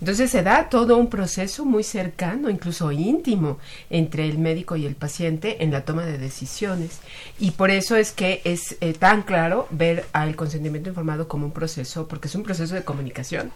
Entonces 0.00 0.30
se 0.30 0.42
da 0.42 0.68
todo 0.68 0.96
un 0.96 1.08
proceso 1.08 1.64
muy 1.64 1.82
cercano, 1.82 2.50
incluso 2.50 2.92
íntimo, 2.92 3.58
entre 3.90 4.28
el 4.28 4.38
médico 4.38 4.76
y 4.76 4.86
el 4.86 4.96
paciente 4.96 5.62
en 5.62 5.70
la 5.70 5.84
toma 5.84 6.04
de 6.04 6.18
decisiones. 6.18 7.00
Y 7.38 7.52
por 7.52 7.70
eso 7.70 7.96
es 7.96 8.12
que 8.12 8.40
es 8.44 8.76
eh, 8.80 8.92
tan 8.92 9.22
claro 9.22 9.66
ver 9.70 10.04
al 10.12 10.36
consentimiento 10.36 10.90
informado 10.90 11.28
como 11.28 11.46
un 11.46 11.52
proceso, 11.52 12.08
porque 12.08 12.28
es 12.28 12.34
un 12.34 12.42
proceso 12.42 12.74
de 12.74 12.84
comunicación 12.84 13.52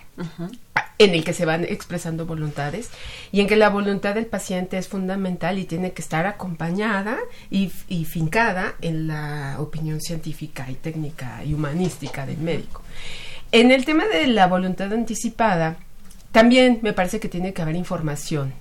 en 0.98 1.14
el 1.14 1.24
que 1.24 1.32
se 1.32 1.44
van 1.44 1.64
expresando 1.64 2.26
voluntades 2.26 2.90
y 3.30 3.40
en 3.40 3.46
que 3.46 3.56
la 3.56 3.68
voluntad 3.68 4.14
del 4.14 4.26
paciente 4.26 4.78
es 4.78 4.88
fundamental 4.88 5.58
y 5.58 5.64
tiene 5.64 5.92
que 5.92 6.02
estar 6.02 6.26
acompañada 6.26 7.18
y, 7.50 7.68
fincada 8.04 8.74
en 8.80 9.06
la 9.06 9.56
opinión 9.58 10.00
científica 10.00 10.66
y 10.70 10.74
técnica 10.74 11.44
y 11.44 11.54
humanística 11.54 12.26
del 12.26 12.38
médico. 12.38 12.82
En 13.52 13.70
el 13.70 13.84
tema 13.84 14.06
de 14.06 14.26
la 14.26 14.46
voluntad 14.46 14.92
anticipada, 14.92 15.76
también 16.32 16.80
me 16.82 16.92
parece 16.92 17.20
que 17.20 17.28
tiene 17.28 17.52
que 17.52 17.62
haber 17.62 17.76
información 17.76 18.52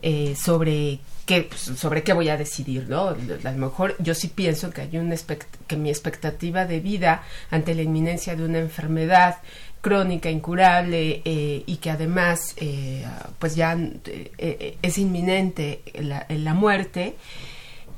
eh, 0.00 0.34
sobre 0.36 1.00
qué 1.26 1.42
pues, 1.42 1.60
sobre 1.60 2.02
qué 2.02 2.12
voy 2.12 2.28
a 2.28 2.36
decidir, 2.36 2.88
¿no? 2.88 3.08
A 3.08 3.52
lo 3.52 3.58
mejor 3.58 3.94
yo 3.98 4.14
sí 4.14 4.28
pienso 4.28 4.70
que 4.70 4.82
hay 4.82 4.96
un 4.96 5.14
que 5.66 5.76
mi 5.76 5.90
expectativa 5.90 6.64
de 6.64 6.80
vida 6.80 7.22
ante 7.50 7.74
la 7.74 7.82
inminencia 7.82 8.34
de 8.34 8.44
una 8.44 8.58
enfermedad 8.58 9.36
crónica, 9.82 10.30
incurable 10.30 11.20
eh, 11.24 11.62
y 11.66 11.76
que 11.76 11.90
además 11.90 12.54
eh, 12.56 13.04
pues 13.38 13.54
ya 13.54 13.76
es 14.38 14.98
inminente 14.98 15.82
la, 15.94 16.24
la 16.30 16.54
muerte, 16.54 17.16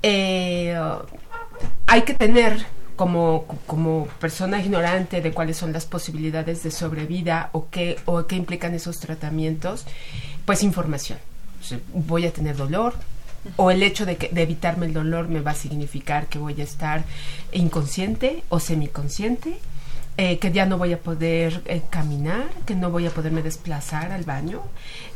hay 0.02 2.02
que 2.02 2.14
tener 2.14 2.66
como, 2.96 3.46
como 3.66 4.06
persona 4.18 4.60
ignorante 4.60 5.20
de 5.20 5.32
cuáles 5.32 5.56
son 5.56 5.72
las 5.72 5.86
posibilidades 5.86 6.62
de 6.62 6.70
sobrevida 6.70 7.50
o 7.52 7.68
qué, 7.70 7.98
o 8.04 8.26
qué 8.26 8.36
implican 8.36 8.74
esos 8.74 8.98
tratamientos, 8.98 9.84
pues 10.44 10.62
información. 10.62 11.18
voy 11.92 12.26
a 12.26 12.32
tener 12.32 12.56
dolor, 12.56 12.94
o 13.56 13.70
el 13.70 13.82
hecho 13.82 14.06
de, 14.06 14.16
que, 14.16 14.28
de 14.28 14.42
evitarme 14.42 14.86
el 14.86 14.94
dolor 14.94 15.28
me 15.28 15.40
va 15.40 15.50
a 15.50 15.54
significar 15.54 16.28
que 16.28 16.38
voy 16.38 16.58
a 16.60 16.64
estar 16.64 17.04
inconsciente 17.52 18.42
o 18.48 18.58
semiconsciente 18.58 19.58
eh, 20.16 20.38
que 20.38 20.52
ya 20.52 20.64
no 20.64 20.78
voy 20.78 20.92
a 20.92 21.00
poder 21.00 21.62
eh, 21.66 21.82
caminar, 21.90 22.48
que 22.66 22.76
no 22.76 22.88
voy 22.90 23.04
a 23.06 23.10
poderme 23.10 23.42
desplazar 23.42 24.12
al 24.12 24.22
baño, 24.22 24.62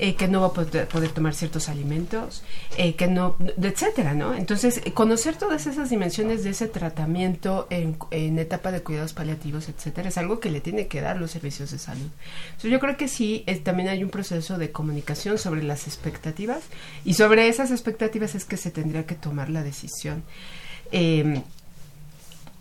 eh, 0.00 0.16
que 0.16 0.26
no 0.26 0.40
voy 0.40 0.50
a 0.50 0.88
poder, 0.88 1.10
tomar 1.10 1.34
ciertos 1.34 1.68
alimentos, 1.68 2.42
que 2.76 3.06
no, 3.06 3.36
etcétera, 3.62 4.14
¿no? 4.14 4.34
Entonces, 4.34 4.80
conocer 4.94 5.36
todas 5.36 5.68
esas 5.68 5.90
dimensiones 5.90 6.42
de 6.42 6.50
ese 6.50 6.66
tratamiento 6.66 7.68
en, 7.70 7.96
en, 8.10 8.38
etapa 8.40 8.72
de 8.72 8.82
cuidados 8.82 9.12
paliativos, 9.12 9.68
etcétera, 9.68 10.08
es 10.08 10.18
algo 10.18 10.40
que 10.40 10.50
le 10.50 10.60
tiene 10.60 10.88
que 10.88 11.00
dar 11.00 11.16
los 11.16 11.30
servicios 11.30 11.70
de 11.70 11.78
salud. 11.78 12.10
Entonces, 12.46 12.70
yo 12.70 12.80
creo 12.80 12.96
que 12.96 13.06
sí, 13.06 13.44
también 13.62 13.88
hay 13.88 14.02
un 14.02 14.10
proceso 14.10 14.58
de 14.58 14.72
comunicación 14.72 15.38
sobre 15.38 15.62
las 15.62 15.86
expectativas 15.86 16.62
y 17.04 17.14
sobre 17.14 17.48
esas 17.48 17.70
expectativas 17.70 18.34
es 18.34 18.44
que 18.44 18.56
se 18.56 18.72
tendría 18.72 19.06
que 19.06 19.14
tomar 19.14 19.48
la 19.48 19.62
decisión. 19.62 20.24
Eh, 20.90 21.42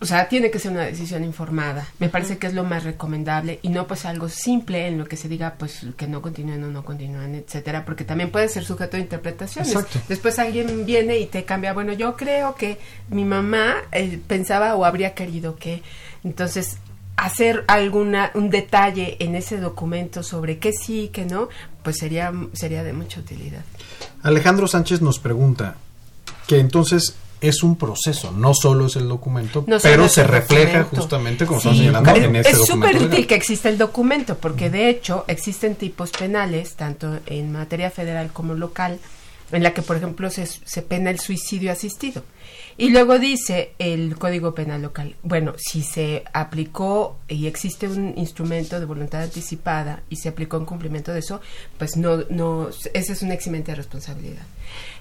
o 0.00 0.06
sea, 0.06 0.28
tiene 0.28 0.50
que 0.50 0.60
ser 0.60 0.72
una 0.72 0.84
decisión 0.84 1.24
informada. 1.24 1.88
Me 1.98 2.08
parece 2.08 2.38
que 2.38 2.46
es 2.46 2.54
lo 2.54 2.62
más 2.62 2.84
recomendable 2.84 3.58
y 3.62 3.68
no 3.68 3.88
pues 3.88 4.04
algo 4.04 4.28
simple 4.28 4.86
en 4.86 4.96
lo 4.96 5.06
que 5.06 5.16
se 5.16 5.28
diga 5.28 5.54
pues 5.58 5.86
que 5.96 6.06
no 6.06 6.22
continúen 6.22 6.62
o 6.62 6.68
no 6.68 6.84
continúen, 6.84 7.34
etcétera, 7.34 7.84
porque 7.84 8.04
también 8.04 8.30
puede 8.30 8.48
ser 8.48 8.64
sujeto 8.64 8.96
de 8.96 9.02
interpretaciones. 9.02 9.72
Exacto. 9.72 9.98
Después 10.08 10.38
alguien 10.38 10.86
viene 10.86 11.18
y 11.18 11.26
te 11.26 11.44
cambia, 11.44 11.72
bueno, 11.72 11.92
yo 11.94 12.16
creo 12.16 12.54
que 12.54 12.78
mi 13.08 13.24
mamá 13.24 13.74
eh, 13.90 14.20
pensaba 14.24 14.76
o 14.76 14.84
habría 14.84 15.14
querido 15.14 15.56
que 15.56 15.82
entonces 16.22 16.78
hacer 17.16 17.64
alguna 17.66 18.30
un 18.34 18.50
detalle 18.50 19.16
en 19.18 19.34
ese 19.34 19.58
documento 19.58 20.22
sobre 20.22 20.58
qué 20.58 20.72
sí 20.72 21.04
y 21.04 21.08
qué 21.08 21.24
no, 21.24 21.48
pues 21.82 21.98
sería 21.98 22.32
sería 22.52 22.84
de 22.84 22.92
mucha 22.92 23.18
utilidad. 23.18 23.64
Alejandro 24.22 24.68
Sánchez 24.68 25.02
nos 25.02 25.18
pregunta 25.18 25.74
que 26.46 26.60
entonces 26.60 27.16
es 27.40 27.62
un 27.62 27.76
proceso, 27.76 28.32
no 28.32 28.52
solo 28.54 28.86
es 28.86 28.96
el 28.96 29.08
documento, 29.08 29.64
No 29.66 29.78
pero 29.80 30.06
es 30.06 30.12
se 30.12 30.24
refleja 30.24 30.78
documento. 30.80 30.96
justamente 30.96 31.46
como 31.46 31.60
Sí, 31.60 31.68
estamos 31.68 31.78
señalando 31.78 32.10
es- 32.14 32.24
en 32.24 32.36
este 32.36 32.52
es 32.52 32.58
documento. 32.58 32.86
súper 32.88 32.94
legal. 33.02 33.14
útil 33.14 33.26
que 33.26 33.34
exista 33.34 33.68
el 33.68 33.78
documento, 33.78 34.38
porque 34.38 34.70
de 34.70 34.88
hecho 34.90 35.24
existen 35.28 35.74
tipos 35.76 36.10
penales, 36.10 36.74
tanto 36.74 37.18
en 37.26 37.52
materia 37.52 37.90
federal 37.90 38.30
como 38.32 38.54
local, 38.54 38.98
en 39.52 39.62
la 39.62 39.72
que, 39.72 39.82
por 39.82 39.96
ejemplo, 39.96 40.30
se, 40.30 40.46
se 40.46 40.82
pena 40.82 41.10
el 41.10 41.20
suicidio 41.20 41.72
asistido. 41.72 42.22
Y 42.78 42.90
luego 42.90 43.18
dice 43.18 43.72
el 43.80 44.16
Código 44.16 44.54
Penal 44.54 44.80
local, 44.82 45.16
bueno, 45.24 45.54
si 45.58 45.82
se 45.82 46.22
aplicó 46.32 47.16
y 47.28 47.46
existe 47.48 47.88
un 47.88 48.14
instrumento 48.16 48.78
de 48.78 48.86
voluntad 48.86 49.22
anticipada 49.22 50.02
y 50.08 50.16
se 50.16 50.28
aplicó 50.28 50.56
en 50.58 50.64
cumplimiento 50.64 51.12
de 51.12 51.18
eso, 51.18 51.40
pues 51.76 51.96
no, 51.96 52.18
no, 52.30 52.68
esa 52.94 53.12
es 53.12 53.22
una 53.22 53.34
eximente 53.34 53.72
de 53.72 53.76
responsabilidad. 53.76 54.42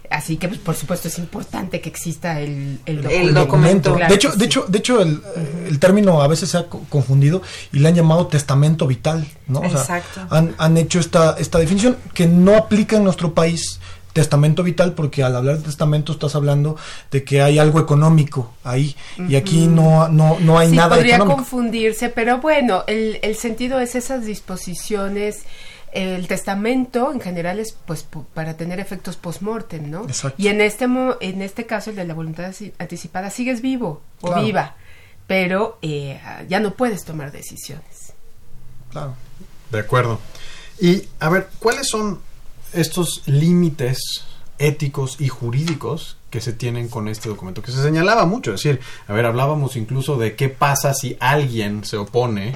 Así 0.09 0.38
que, 0.38 0.47
pues, 0.47 0.59
por 0.61 0.73
supuesto, 0.73 1.09
es 1.09 1.19
importante 1.19 1.82
que 1.82 1.89
exista 1.89 2.39
el, 2.39 2.80
el 2.86 3.01
documento. 3.03 3.28
el 3.28 3.34
documento. 3.34 3.95
Claro 3.95 4.09
de 4.09 4.15
hecho, 4.15 4.32
de 4.32 4.38
sí. 4.38 4.43
hecho, 4.45 4.65
de 4.67 4.78
hecho, 4.80 5.01
el, 5.01 5.21
el 5.67 5.80
término 5.80 6.21
a 6.21 6.28
veces 6.28 6.49
se 6.49 6.57
ha 6.57 6.67
co- 6.69 6.84
confundido 6.89 7.41
y 7.73 7.80
le 7.80 7.89
han 7.89 7.95
llamado 7.95 8.28
testamento 8.28 8.88
vital, 8.88 9.28
¿no? 9.47 9.59
O 9.59 9.69
sea, 9.69 9.82
Exacto. 9.82 10.21
han, 10.30 10.55
han 10.57 10.78
hecho 10.78 10.99
esta, 11.01 11.36
esta 11.38 11.59
definición 11.59 11.97
que 12.13 12.25
no 12.25 12.55
aplica 12.55 12.95
en 12.95 13.03
nuestro 13.03 13.34
país 13.34 13.82
testamento 14.18 14.63
vital 14.63 14.93
porque 14.93 15.24
al 15.24 15.36
hablar 15.36 15.57
de 15.57 15.63
testamento 15.63 16.11
estás 16.11 16.36
hablando 16.36 16.76
de 17.11 17.24
que 17.24 17.41
hay 17.41 17.57
algo 17.59 17.80
económico 17.80 18.53
ahí 18.63 18.95
y 19.30 19.36
aquí 19.36 19.68
no, 19.68 20.07
no, 20.09 20.38
no 20.39 20.59
hay 20.59 20.70
sí, 20.72 20.76
nada 20.76 20.95
podría 20.95 21.15
económico. 21.15 21.38
confundirse, 21.38 22.09
pero 22.09 22.39
bueno, 22.39 22.84
el, 22.88 23.20
el 23.22 23.36
sentido 23.36 23.80
es 23.80 23.95
esas 23.95 24.26
disposiciones. 24.26 25.43
El 25.93 26.28
testamento 26.28 27.11
en 27.13 27.22
general 27.22 27.59
es 27.59 27.72
pues 27.86 28.05
para 28.34 28.55
tener 28.57 28.80
efectos 28.80 29.15
post-mortem, 29.15 29.89
¿no? 29.89 30.03
Exacto. 30.03 30.36
Y 30.41 30.49
en 30.49 30.59
este 30.61 30.86
mo- 30.88 31.15
en 31.22 31.41
este 31.41 31.65
caso 31.65 31.89
el 31.91 31.95
de 31.95 32.03
la 32.03 32.13
voluntad 32.13 32.53
anticipada 32.78 33.30
sigues 33.30 33.61
vivo 33.61 34.01
o 34.22 34.28
Claro. 34.28 34.43
viva, 34.43 34.76
pero 35.28 35.80
eh, 35.82 36.20
ya 36.49 36.59
no 36.59 36.74
puedes 36.74 37.05
tomar 37.05 37.32
decisiones. 37.32 38.13
Claro. 38.91 39.15
De 39.72 39.80
acuerdo. 39.80 40.20
Y 40.80 41.03
a 41.20 41.30
ver, 41.30 41.47
¿cuáles 41.59 41.88
son 41.89 42.20
estos 42.74 43.24
límites 43.26 44.24
éticos 44.59 45.20
y 45.20 45.28
jurídicos 45.28 46.18
que 46.30 46.41
se 46.41 46.53
tienen 46.53 46.88
con 46.88 47.07
este 47.07 47.30
documento? 47.30 47.61
Que 47.61 47.72
se 47.72 47.82
señalaba 47.82 48.26
mucho, 48.26 48.53
es 48.53 48.63
decir, 48.63 48.80
a 49.07 49.13
ver, 49.13 49.26
hablábamos 49.26 49.76
incluso 49.76 50.18
de 50.18 50.36
qué 50.36 50.49
pasa 50.49 50.93
si 50.93 51.18
alguien 51.20 51.84
se 51.84 51.97
opone 51.97 52.55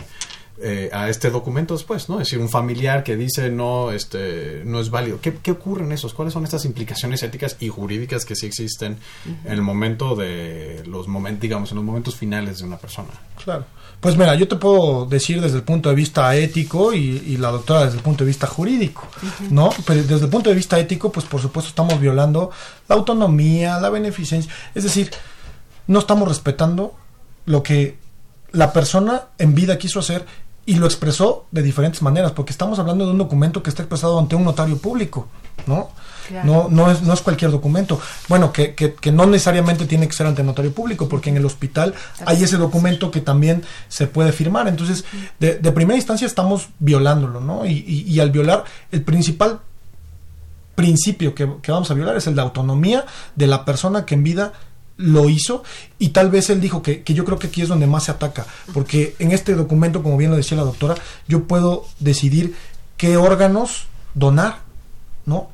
eh, 0.63 0.91
a 0.93 1.09
este 1.09 1.31
documento 1.31 1.73
después, 1.73 2.07
¿no? 2.07 2.21
Es 2.21 2.27
decir, 2.27 2.39
un 2.39 2.49
familiar 2.49 3.03
que 3.03 3.15
dice 3.15 3.49
no, 3.49 3.91
este, 3.91 4.61
no 4.63 4.79
es 4.79 4.91
válido. 4.91 5.19
¿Qué, 5.19 5.33
qué 5.41 5.51
ocurre 5.51 5.83
en 5.83 5.91
esos? 5.91 6.13
¿Cuáles 6.13 6.35
son 6.35 6.43
estas 6.43 6.65
implicaciones 6.65 7.23
éticas 7.23 7.57
y 7.59 7.69
jurídicas 7.69 8.25
que 8.25 8.35
sí 8.35 8.45
existen 8.45 8.97
en 9.25 9.51
el 9.51 9.63
momento 9.63 10.15
de 10.15 10.83
los 10.85 11.07
momentos, 11.07 11.41
digamos, 11.41 11.71
en 11.71 11.77
los 11.77 11.85
momentos 11.85 12.15
finales 12.15 12.59
de 12.59 12.65
una 12.65 12.77
persona? 12.77 13.09
Claro. 13.43 13.65
Pues 14.01 14.17
mira, 14.17 14.33
yo 14.33 14.47
te 14.47 14.55
puedo 14.55 15.05
decir 15.05 15.39
desde 15.39 15.57
el 15.57 15.63
punto 15.63 15.87
de 15.87 15.95
vista 15.95 16.35
ético 16.35 16.91
y, 16.91 17.23
y 17.27 17.37
la 17.37 17.51
doctora 17.51 17.85
desde 17.85 17.97
el 17.97 18.03
punto 18.03 18.23
de 18.23 18.29
vista 18.29 18.47
jurídico, 18.47 19.07
¿no? 19.51 19.69
Pero 19.85 20.01
desde 20.01 20.25
el 20.25 20.29
punto 20.29 20.49
de 20.49 20.55
vista 20.55 20.79
ético, 20.79 21.11
pues 21.11 21.27
por 21.27 21.39
supuesto 21.39 21.69
estamos 21.69 21.99
violando 21.99 22.49
la 22.89 22.95
autonomía, 22.95 23.79
la 23.79 23.91
beneficencia, 23.91 24.51
es 24.73 24.83
decir, 24.83 25.11
no 25.85 25.99
estamos 25.99 26.27
respetando 26.27 26.95
lo 27.45 27.61
que 27.61 27.99
la 28.51 28.73
persona 28.73 29.25
en 29.37 29.53
vida 29.53 29.77
quiso 29.77 29.99
hacer 29.99 30.25
y 30.65 30.75
lo 30.75 30.85
expresó 30.87 31.45
de 31.51 31.61
diferentes 31.61 32.01
maneras, 32.01 32.31
porque 32.31 32.51
estamos 32.51 32.79
hablando 32.79 33.05
de 33.05 33.11
un 33.11 33.17
documento 33.17 33.61
que 33.61 33.69
está 33.69 33.83
expresado 33.83 34.17
ante 34.17 34.35
un 34.35 34.43
notario 34.43 34.77
público, 34.77 35.27
¿no? 35.67 35.91
Claro. 36.31 36.47
No, 36.47 36.69
no 36.69 36.89
es, 36.89 37.01
no 37.01 37.13
es 37.13 37.21
cualquier 37.21 37.51
documento. 37.51 37.99
Bueno, 38.29 38.53
que, 38.53 38.73
que, 38.73 38.93
que 38.93 39.11
no 39.11 39.25
necesariamente 39.25 39.85
tiene 39.85 40.07
que 40.07 40.13
ser 40.13 40.27
ante 40.27 40.43
notario 40.43 40.73
público, 40.73 41.09
porque 41.09 41.29
en 41.29 41.37
el 41.37 41.45
hospital 41.45 41.93
hay 42.25 42.43
ese 42.43 42.57
documento 42.57 43.11
que 43.11 43.19
también 43.19 43.63
se 43.89 44.07
puede 44.07 44.31
firmar. 44.31 44.67
Entonces, 44.67 45.03
de, 45.39 45.59
de 45.59 45.71
primera 45.71 45.97
instancia 45.97 46.25
estamos 46.25 46.69
violándolo, 46.79 47.41
¿no? 47.41 47.65
Y, 47.65 47.83
y, 47.85 48.11
y 48.11 48.19
al 48.21 48.31
violar, 48.31 48.63
el 48.91 49.01
principal 49.03 49.59
principio 50.75 51.35
que, 51.35 51.47
que 51.61 51.71
vamos 51.71 51.91
a 51.91 51.93
violar 51.93 52.15
es 52.15 52.27
el 52.27 52.35
de 52.35 52.41
autonomía 52.41 53.05
de 53.35 53.47
la 53.47 53.65
persona 53.65 54.05
que 54.05 54.15
en 54.15 54.23
vida 54.23 54.53
lo 54.97 55.29
hizo 55.29 55.63
y 55.99 56.09
tal 56.09 56.29
vez 56.29 56.49
él 56.49 56.61
dijo 56.61 56.81
que, 56.81 57.03
que 57.03 57.13
yo 57.13 57.25
creo 57.25 57.37
que 57.39 57.47
aquí 57.47 57.61
es 57.61 57.67
donde 57.67 57.87
más 57.87 58.05
se 58.05 58.11
ataca, 58.11 58.45
porque 58.73 59.15
en 59.19 59.31
este 59.31 59.55
documento, 59.55 60.01
como 60.03 60.17
bien 60.17 60.31
lo 60.31 60.37
decía 60.37 60.57
la 60.57 60.63
doctora, 60.63 60.95
yo 61.27 61.43
puedo 61.43 61.85
decidir 61.99 62.55
qué 62.97 63.17
órganos 63.17 63.87
donar, 64.13 64.59
¿no? 65.25 65.49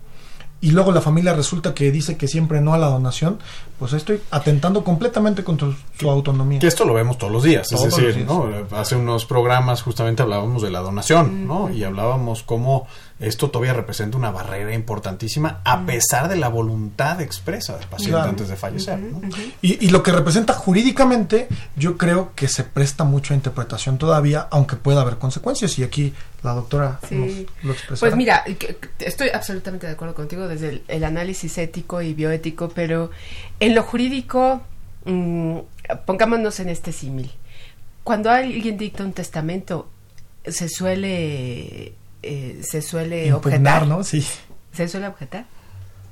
Y 0.60 0.72
luego 0.72 0.92
la 0.92 1.02
familia 1.02 1.34
resulta 1.34 1.76
que 1.76 1.92
dice 1.92 2.18
que 2.18 2.28
siempre 2.28 2.62
no 2.62 2.74
a 2.74 2.80
la 2.80 2.88
donación, 2.88 3.38
pues 3.78 3.94
estoy 3.94 4.22
atentando 4.32 4.84
completamente 4.84 5.44
contra 5.44 5.70
su 6.00 6.10
autonomía. 6.10 6.60
Que 6.60 6.68
esto 6.68 6.84
lo 6.84 6.96
vemos 6.96 7.18
todos 7.20 7.32
los 7.32 7.44
días, 7.44 7.68
Todos 7.70 7.86
es 7.86 7.96
decir, 7.96 8.06
los 8.06 8.16
días. 8.16 8.28
¿no? 8.72 8.78
hace 8.78 8.96
unos 8.96 9.26
programas 9.26 9.84
justamente 9.84 10.24
hablábamos 10.24 10.64
de 10.64 10.72
la 10.72 10.80
donación, 10.80 11.46
¿no? 11.46 11.70
Y 11.70 11.84
hablábamos 11.84 12.42
cómo 12.42 12.88
esto 13.20 13.50
todavía 13.50 13.74
representa 13.74 14.16
una 14.18 14.30
barrera 14.30 14.74
importantísima 14.76 15.62
a 15.64 15.86
pesar 15.86 16.30
de 16.30 16.36
la 16.36 16.50
voluntad 16.50 17.20
expresa 17.22 17.76
del 17.78 17.88
paciente 17.88 18.14
Claro. 18.16 18.30
antes 18.30 18.48
de 18.50 18.56
fallecer, 18.56 19.00
¿no? 19.00 19.22
Y, 19.62 19.84
y 19.86 19.90
lo 19.90 20.04
que 20.04 20.12
representa 20.12 20.54
jurídicamente, 20.54 21.48
yo 21.76 21.98
creo 21.98 22.34
que 22.36 22.48
se 22.48 22.64
presta 22.64 23.04
mucho 23.04 23.34
a 23.34 23.38
interpretación 23.38 23.98
todavía, 23.98 24.48
aunque 24.52 24.76
pueda 24.76 25.02
haber 25.02 25.18
consecuencias. 25.18 25.80
Y 25.80 25.84
aquí 25.84 26.14
la 26.44 26.54
doctora 26.54 27.00
Sí. 27.10 27.16
nos 27.16 27.64
lo 27.64 27.74
expresará. 27.74 28.00
Pues 28.00 28.16
mira, 28.16 28.44
estoy 29.00 29.30
absolutamente 29.30 29.88
de 29.88 29.94
acuerdo 29.94 30.14
contigo 30.14 30.48
desde 30.48 30.70
el, 30.70 30.84
el 30.88 31.04
análisis 31.04 31.58
ético 31.58 32.02
y 32.04 32.14
bioético, 32.14 32.70
pero 32.70 33.10
en 33.60 33.74
lo 33.74 33.82
jurídico, 33.84 34.62
mm, 35.06 35.58
pongámonos 36.06 36.60
en 36.60 36.70
este 36.70 36.92
símil. 36.94 37.32
Cuando 38.04 38.30
alguien 38.30 38.78
dicta 38.78 39.04
un 39.04 39.14
testamento, 39.14 39.90
se 40.46 40.70
suele, 40.70 41.94
eh, 42.28 42.62
se 42.64 42.82
suele 42.82 43.28
Impugnar, 43.28 43.84
objetar. 43.84 43.88
¿no? 43.88 44.04
Sí. 44.04 44.26
¿Se 44.74 44.88
suele 44.88 45.08
objetar? 45.08 45.46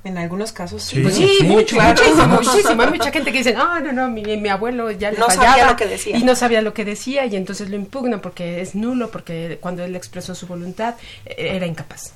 En 0.04 0.18
algunos 0.18 0.52
casos 0.52 0.82
sí. 0.84 0.96
Sí. 0.96 1.02
Pues 1.02 1.14
sí, 1.16 1.28
sí, 1.40 1.44
mucho, 1.44 1.74
claro. 1.76 2.00
muchísimo, 2.00 2.26
muchísimo. 2.28 2.82
Hay 2.82 2.90
mucha 2.90 3.10
gente 3.10 3.32
que 3.32 3.38
dice, 3.38 3.54
no, 3.54 3.80
no, 3.80 3.92
no, 3.92 4.08
mi, 4.08 4.22
mi 4.36 4.48
abuelo 4.48 4.90
ya 4.92 5.10
le 5.10 5.18
No 5.18 5.26
fallaba 5.26 5.46
sabía 5.50 5.66
lo 5.66 5.76
que 5.76 5.86
decía. 5.86 6.16
y 6.16 6.22
no 6.22 6.36
sabía 6.36 6.62
lo 6.62 6.74
que 6.74 6.84
decía 6.84 7.26
y 7.26 7.34
entonces 7.34 7.68
lo 7.70 7.76
impugnan 7.76 8.20
porque 8.20 8.60
es 8.60 8.74
nulo, 8.76 9.10
porque 9.10 9.58
cuando 9.60 9.82
él 9.84 9.96
expresó 9.96 10.34
su 10.36 10.46
voluntad 10.46 10.94
eh, 11.24 11.34
era 11.56 11.66
incapaz 11.66 12.12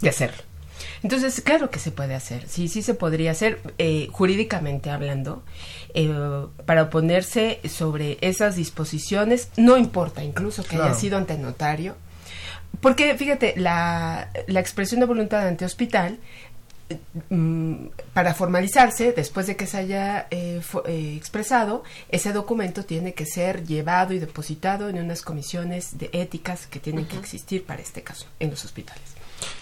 de 0.00 0.08
hacerlo. 0.08 0.42
Entonces, 1.02 1.40
claro 1.40 1.70
que 1.70 1.78
se 1.78 1.92
puede 1.92 2.14
hacer, 2.16 2.48
sí, 2.48 2.66
sí 2.68 2.82
se 2.82 2.94
podría 2.94 3.30
hacer, 3.30 3.60
eh, 3.78 4.08
jurídicamente 4.10 4.90
hablando, 4.90 5.44
eh, 5.94 6.12
para 6.66 6.82
oponerse 6.84 7.60
sobre 7.68 8.18
esas 8.20 8.56
disposiciones, 8.56 9.48
no 9.56 9.76
importa 9.76 10.24
incluso 10.24 10.64
que 10.64 10.76
haya 10.76 10.94
sido 10.94 11.16
ante 11.16 11.38
notario, 11.38 11.94
porque 12.80 13.16
fíjate, 13.16 13.54
la, 13.56 14.30
la 14.46 14.60
expresión 14.60 15.00
de 15.00 15.06
voluntad 15.06 15.46
ante 15.46 15.64
hospital 15.64 16.18
mm, 17.28 17.86
para 18.12 18.34
formalizarse, 18.34 19.12
después 19.12 19.46
de 19.46 19.56
que 19.56 19.66
se 19.66 19.78
haya 19.78 20.26
eh, 20.30 20.60
eh, 20.86 21.14
expresado, 21.16 21.82
ese 22.08 22.32
documento 22.32 22.84
tiene 22.84 23.14
que 23.14 23.26
ser 23.26 23.64
llevado 23.66 24.14
y 24.14 24.18
depositado 24.18 24.88
en 24.88 24.98
unas 24.98 25.22
comisiones 25.22 25.98
de 25.98 26.10
éticas 26.12 26.66
que 26.66 26.80
tienen 26.80 27.06
que 27.06 27.16
existir 27.16 27.64
para 27.64 27.82
este 27.82 28.02
caso 28.02 28.26
en 28.38 28.50
los 28.50 28.64
hospitales. 28.64 29.02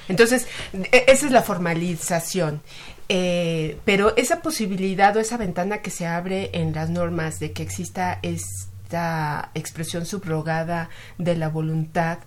Entonces, 0.09 0.47
e- 0.73 1.05
esa 1.07 1.27
es 1.27 1.33
la 1.33 1.43
formalización. 1.43 2.61
Eh, 3.09 3.79
pero 3.85 4.17
esa 4.17 4.41
posibilidad 4.43 5.17
o 5.17 5.21
esa 5.21 5.37
ventana 5.37 5.79
que 5.79 5.91
se 5.91 6.07
abre 6.07 6.51
en 6.53 6.73
las 6.73 6.91
normas 6.91 7.39
de 7.39 7.53
que 7.53 7.63
exista 7.63 8.19
esta 8.23 9.51
expresión 9.55 10.07
subrogada 10.07 10.91
de 11.17 11.37
la 11.37 11.49
voluntad 11.49 12.19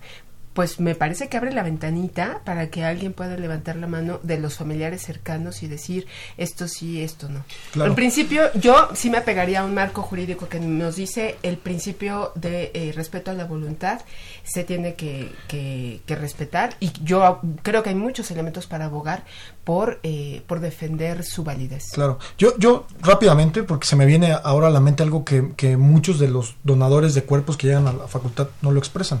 pues 0.52 0.80
me 0.80 0.94
parece 0.96 1.28
que 1.28 1.36
abre 1.36 1.52
la 1.52 1.62
ventanita 1.62 2.40
para 2.44 2.70
que 2.70 2.84
alguien 2.84 3.12
pueda 3.12 3.36
levantar 3.36 3.76
la 3.76 3.86
mano 3.86 4.18
de 4.24 4.38
los 4.38 4.56
familiares 4.56 5.00
cercanos 5.02 5.62
y 5.62 5.68
decir 5.68 6.06
esto 6.38 6.66
sí, 6.66 7.02
esto 7.02 7.28
no. 7.28 7.44
Claro. 7.72 7.90
En 7.90 7.94
principio, 7.94 8.52
yo 8.54 8.88
sí 8.94 9.10
me 9.10 9.18
apegaría 9.18 9.60
a 9.60 9.64
un 9.64 9.74
marco 9.74 10.02
jurídico 10.02 10.48
que 10.48 10.58
nos 10.58 10.96
dice 10.96 11.36
el 11.44 11.56
principio 11.56 12.32
de 12.34 12.72
eh, 12.74 12.92
respeto 12.96 13.30
a 13.30 13.34
la 13.34 13.44
voluntad 13.44 14.00
se 14.42 14.64
tiene 14.64 14.94
que, 14.94 15.32
que- 15.46 16.00
que 16.04 16.16
respetar 16.16 16.74
y 16.80 16.90
yo 17.04 17.40
creo 17.62 17.82
que 17.84 17.90
hay 17.90 17.94
muchos 17.94 18.30
elementos 18.32 18.66
para 18.66 18.86
abogar 18.86 19.24
por, 19.62 20.00
eh, 20.02 20.42
por 20.48 20.58
defender 20.60 21.22
su 21.24 21.44
validez. 21.44 21.84
Claro. 21.92 22.18
Yo, 22.38 22.56
yo 22.58 22.86
rápidamente, 23.00 23.62
porque 23.62 23.86
se 23.86 23.94
me 23.94 24.04
viene 24.04 24.32
ahora 24.42 24.66
a 24.66 24.70
la 24.70 24.80
mente 24.80 25.02
algo 25.04 25.24
que, 25.24 25.52
que 25.56 25.76
muchos 25.76 26.18
de 26.18 26.26
los 26.28 26.56
donadores 26.64 27.14
de 27.14 27.22
cuerpos 27.22 27.56
que 27.56 27.68
llegan 27.68 27.86
a 27.86 27.92
la 27.92 28.08
facultad 28.08 28.48
no 28.62 28.72
lo 28.72 28.78
expresan. 28.80 29.20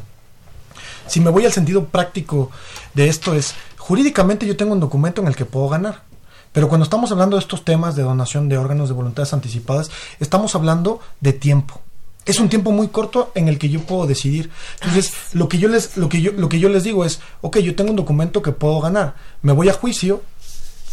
Si 1.10 1.18
me 1.18 1.30
voy 1.30 1.44
al 1.44 1.52
sentido 1.52 1.86
práctico 1.86 2.52
de 2.94 3.08
esto 3.08 3.34
es, 3.34 3.54
jurídicamente 3.76 4.46
yo 4.46 4.56
tengo 4.56 4.72
un 4.72 4.78
documento 4.78 5.20
en 5.20 5.26
el 5.26 5.34
que 5.34 5.44
puedo 5.44 5.68
ganar. 5.68 6.04
Pero 6.52 6.68
cuando 6.68 6.84
estamos 6.84 7.10
hablando 7.10 7.36
de 7.36 7.42
estos 7.42 7.64
temas 7.64 7.96
de 7.96 8.04
donación 8.04 8.48
de 8.48 8.56
órganos 8.56 8.88
de 8.88 8.94
voluntades 8.94 9.32
anticipadas, 9.32 9.90
estamos 10.20 10.54
hablando 10.54 11.00
de 11.20 11.32
tiempo. 11.32 11.80
Es 12.26 12.38
un 12.38 12.48
tiempo 12.48 12.70
muy 12.70 12.88
corto 12.88 13.32
en 13.34 13.48
el 13.48 13.58
que 13.58 13.68
yo 13.68 13.80
puedo 13.80 14.06
decidir. 14.06 14.50
Entonces, 14.82 15.12
lo 15.32 15.48
que 15.48 15.58
yo 15.58 15.68
les, 15.68 15.96
lo 15.96 16.08
que 16.08 16.22
yo, 16.22 16.30
lo 16.30 16.48
que 16.48 16.60
yo 16.60 16.68
les 16.68 16.84
digo 16.84 17.04
es, 17.04 17.18
ok, 17.40 17.58
yo 17.58 17.74
tengo 17.74 17.90
un 17.90 17.96
documento 17.96 18.40
que 18.40 18.52
puedo 18.52 18.80
ganar. 18.80 19.16
Me 19.42 19.52
voy 19.52 19.68
a 19.68 19.72
juicio, 19.72 20.22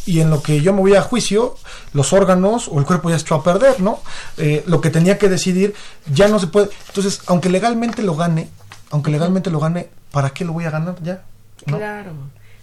y 0.07 0.21
en 0.21 0.31
lo 0.31 0.41
que 0.41 0.61
yo 0.61 0.73
me 0.73 0.79
voy 0.79 0.95
a 0.95 1.01
juicio, 1.03 1.57
los 1.93 2.11
órganos 2.11 2.69
o 2.69 2.79
el 2.79 2.85
cuerpo 2.85 3.11
ya 3.11 3.17
echó 3.17 3.35
a 3.35 3.43
perder, 3.43 3.81
¿no? 3.81 3.99
Eh, 4.37 4.63
lo 4.65 4.81
que 4.81 4.89
tenía 4.89 5.19
que 5.19 5.29
decidir 5.29 5.75
ya 6.11 6.27
no 6.27 6.39
se 6.39 6.47
puede. 6.47 6.69
Entonces, 6.87 7.21
aunque 7.27 7.49
legalmente 7.49 8.01
lo 8.01 8.15
gane, 8.15 8.49
aunque 8.91 9.11
legalmente 9.11 9.49
lo 9.49 9.59
gane, 9.59 9.89
¿para 10.11 10.29
qué 10.31 10.45
lo 10.45 10.53
voy 10.53 10.65
a 10.65 10.69
ganar 10.71 10.95
ya? 11.03 11.21
¿No? 11.65 11.77
Claro, 11.77 12.11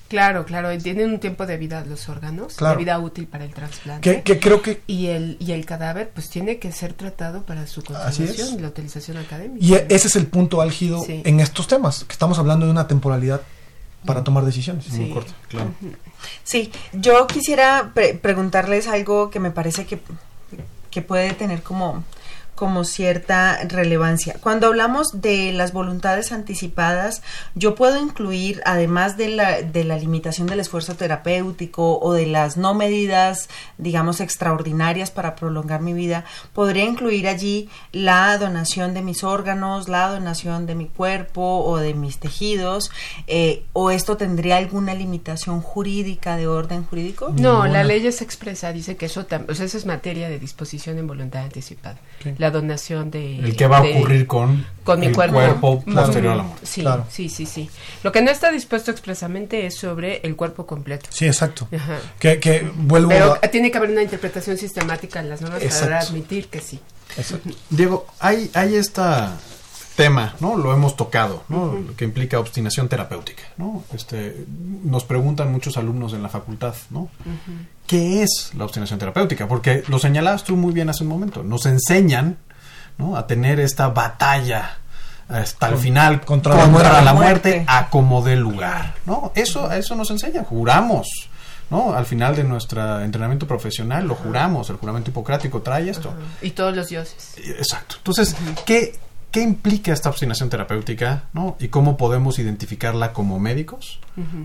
claro, 0.09 0.45
claro. 0.45 0.73
y 0.73 0.79
Tienen 0.79 1.11
un 1.11 1.21
tiempo 1.21 1.47
de 1.47 1.57
vida 1.57 1.85
los 1.85 2.09
órganos, 2.09 2.55
Claro. 2.55 2.79
de 2.79 2.85
vida 2.85 2.99
útil 2.99 3.27
para 3.27 3.45
el 3.45 3.53
trasplante. 3.53 4.01
Que, 4.17 4.23
que 4.23 4.39
creo 4.41 4.63
que 4.63 4.81
Y 4.87 5.07
el, 5.09 5.37
y 5.41 5.53
el 5.53 5.67
cadáver, 5.67 6.11
pues 6.15 6.31
tiene 6.31 6.59
que 6.59 6.71
ser 6.73 6.93
tratado 6.93 7.43
para 7.43 7.67
su 7.67 7.83
conservación 7.83 8.59
y 8.59 8.63
la 8.63 8.69
utilización 8.69 9.17
académica. 9.19 9.65
y 9.65 9.75
e- 9.75 9.87
ese 9.91 10.09
es 10.09 10.17
el 10.17 10.27
punto 10.27 10.61
álgido 10.61 11.03
Sí. 11.05 11.23
en 11.25 11.41
estos 11.41 11.67
temas, 11.67 12.05
que 12.05 12.13
estamos 12.13 12.39
hablando 12.39 12.67
de 12.67 12.73
una 12.73 12.87
temporalidad 12.87 13.41
para 14.07 14.23
tomar 14.23 14.45
decisiones. 14.45 14.89
Muy 14.91 15.07
Sí. 15.07 15.13
corto, 15.13 15.33
claro. 15.49 15.73
Sí, 16.43 16.71
yo 16.93 17.27
quisiera 17.27 17.91
pre- 17.95 18.15
preguntarles 18.15 18.87
algo 18.87 19.31
que 19.31 19.41
me 19.41 19.51
parece 19.51 19.87
que, 19.87 19.99
que 20.91 21.03
puede 21.03 21.33
tener 21.33 21.63
como, 21.63 22.05
como 22.55 22.85
cierta 22.85 23.59
relevancia. 23.69 24.37
Cuando 24.41 24.69
hablamos 24.69 25.21
de 25.21 25.53
las 25.53 25.73
voluntades 25.73 26.33
anticipadas, 26.33 27.23
yo 27.55 27.75
puedo 27.75 28.01
incluir, 28.01 28.63
además 28.65 29.17
de 29.17 29.29
la, 29.29 29.63
de 29.63 29.85
la 29.85 29.99
limitación 29.99 30.47
del 30.47 30.61
esfuerzo 30.61 30.95
terapéutico 30.95 31.99
o 31.99 32.13
de 32.13 32.27
las 32.27 32.57
no 32.57 32.75
medidas, 32.75 33.49
digamos, 33.79 34.21
extraordinarias 34.21 35.11
para 35.11 35.35
prolongar 35.37 35.81
mi 35.81 35.93
vida, 35.93 36.25
podría 36.53 36.85
incluir 36.85 37.29
allí 37.29 37.69
la 37.93 38.37
donación 38.39 38.95
de 38.95 39.03
mis 39.03 39.25
órganos, 39.25 39.89
la 39.89 40.09
donación 40.09 40.67
de 40.67 40.75
mi 40.75 40.87
cuerpo 40.87 41.65
o 41.65 41.79
de 41.79 41.95
mis 41.95 42.19
tejidos, 42.19 42.91
eh, 43.27 43.65
o 43.73 43.91
esto 43.91 44.17
tendría 44.17 44.57
alguna 44.57 44.95
limitación 44.95 45.61
jurídica 45.61 46.37
de 46.37 46.47
orden 46.47 46.85
jurídico? 46.85 47.29
No, 47.31 47.65
Ninguna. 47.65 47.69
la 47.69 47.85
ley 47.85 48.07
es 48.07 48.23
expresa, 48.23 48.73
dice 48.73 48.97
que 48.97 49.07
eso, 49.07 49.27
o 49.49 49.55
sea, 49.55 49.67
eso 49.67 49.79
es 49.79 49.87
materia 49.87 50.29
de 50.29 50.39
disposición 50.39 50.99
en 50.99 51.07
voluntad 51.07 51.43
anticipada. 51.43 51.99
Sí. 52.23 52.35
La 52.45 52.51
donación 52.51 53.11
de... 53.11 53.39
El 53.39 53.57
que 53.57 53.67
va 53.67 53.79
a 53.79 53.83
ocurrir 53.83 54.27
con, 54.27 54.67
con 54.83 55.01
mi 55.01 55.07
el 55.07 55.15
cuerpo, 55.15 55.83
posterior 55.83 56.35
a 56.35 56.37
la 56.37 56.43
muerte. 56.43 56.67
Sí, 56.67 56.83
Claro. 56.83 57.07
sí, 57.09 57.31
sí, 57.31 57.47
sí. 57.47 57.71
Lo 58.03 58.13
que 58.13 58.21
no 58.21 58.31
está 58.31 58.51
dispuesto 58.51 58.91
expresamente 58.91 59.65
es 59.65 59.77
sobre 59.79 60.19
el 60.25 60.37
cuerpo 60.37 60.67
completo. 60.67 61.07
Sí, 61.09 61.27
exacto. 61.27 61.67
Ajá. 61.75 62.01
Que, 62.19 62.39
que 62.41 62.71
vuelvo 62.77 63.09
Pero 63.09 63.39
a... 63.43 63.49
tiene 63.49 63.71
que 63.71 63.79
haber 63.79 63.89
una 63.89 64.03
interpretación 64.03 64.59
sistemática 64.59 65.21
en 65.21 65.31
las 65.31 65.41
normas 65.41 65.63
para 65.81 66.01
admitir 66.01 66.49
que 66.49 66.61
sí. 66.61 66.79
Exacto. 67.17 67.49
Diego, 67.71 68.07
hay, 68.21 68.51
hay 68.53 68.75
este 68.77 69.01
tema, 69.97 70.35
¿no? 70.41 70.57
Lo 70.57 70.73
hemos 70.73 70.97
tocado, 70.97 71.45
¿no? 71.49 71.73
Lo 71.75 71.97
que 71.97 72.05
implica 72.05 72.39
obstinación 72.39 72.89
terapéutica, 72.89 73.43
¿no? 73.57 73.85
Este, 73.93 74.45
nos 74.85 75.05
preguntan 75.05 75.53
muchos 75.53 75.77
alumnos 75.77 76.13
en 76.13 76.23
la 76.23 76.29
facultad, 76.29 76.75
¿no? 76.91 77.09
¿Qué 77.87 78.23
es 78.23 78.51
la 78.57 78.65
obstinación 78.65 78.99
terapéutica? 78.99 79.47
Porque 79.47 79.85
lo 79.89 79.99
señalabas 79.99 80.45
tú 80.45 80.57
muy 80.57 80.73
bien 80.73 80.89
hace 80.89 81.05
un 81.05 81.11
momento. 81.11 81.43
Nos 81.43 81.67
enseñan, 81.67 82.39
¿no? 82.99 83.17
A 83.17 83.27
tener 83.27 83.61
esta 83.61 83.89
batalla 83.89 84.79
hasta 85.29 85.69
el 85.69 85.79
final 85.79 86.21
contra 86.23 86.57
la 86.57 86.67
muerte. 86.67 86.91
la 86.93 87.15
Muerte. 87.15 87.49
muerte 87.51 87.65
a 87.69 87.89
como 87.89 88.23
dé 88.23 88.37
lugar, 88.37 88.95
¿no? 89.07 89.33
Eso, 89.35 89.69
a 89.69 89.77
eso 89.79 89.95
nos 89.95 90.11
enseña, 90.11 90.45
juramos, 90.45 91.09
¿no? 91.71 91.95
Al 91.95 92.05
final 92.05 92.37
de 92.37 92.45
nuestro 92.45 93.01
entrenamiento 93.01 93.47
profesional 93.47 94.07
lo 94.07 94.15
juramos, 94.17 94.69
el 94.71 94.77
juramento 94.77 95.11
hipocrático 95.11 95.63
trae 95.63 95.89
esto. 95.89 96.13
Y 96.43 96.51
todos 96.51 96.75
los 96.77 96.89
dioses. 96.89 97.35
Exacto. 97.39 97.97
Entonces, 97.99 98.37
¿qué, 98.67 98.99
¿qué 99.35 99.43
implica 99.43 99.93
esta 99.93 100.09
obstinación 100.09 100.49
terapéutica? 100.49 101.25
¿no? 101.33 101.57
¿Y 101.59 101.69
cómo 101.69 101.97
podemos 101.97 102.39
identificarla 102.39 103.13
como 103.13 103.39
médicos 103.41 103.99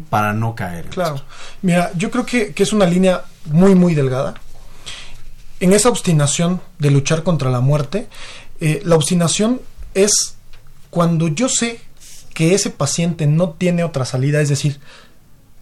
para 0.10 0.34
no 0.34 0.56
caer 0.56 0.86
en 0.86 0.92
Claro. 0.92 1.16
esto? 1.16 1.28
Mira, 1.62 1.92
yo 1.96 2.10
creo 2.10 2.26
que, 2.26 2.54
que 2.54 2.64
es 2.64 2.74
una 2.74 2.86
línea 2.88 3.22
muy, 3.46 3.76
muy 3.76 3.94
delgada. 3.94 4.34
En 5.60 5.74
esa 5.74 5.90
obstinación 5.90 6.60
de 6.80 6.90
luchar 6.90 7.22
contra 7.24 7.52
la 7.52 7.60
muerte, 7.60 8.08
eh, 8.60 8.82
la 8.84 8.96
obstinación 8.96 9.62
es 9.94 10.36
cuando 10.90 11.28
yo 11.28 11.50
sé 11.50 11.82
que 12.34 12.56
ese 12.56 12.72
paciente 12.72 13.28
no 13.28 13.52
tiene 13.52 13.84
otra 13.84 14.06
salida, 14.06 14.42
es 14.42 14.50
decir, 14.50 14.80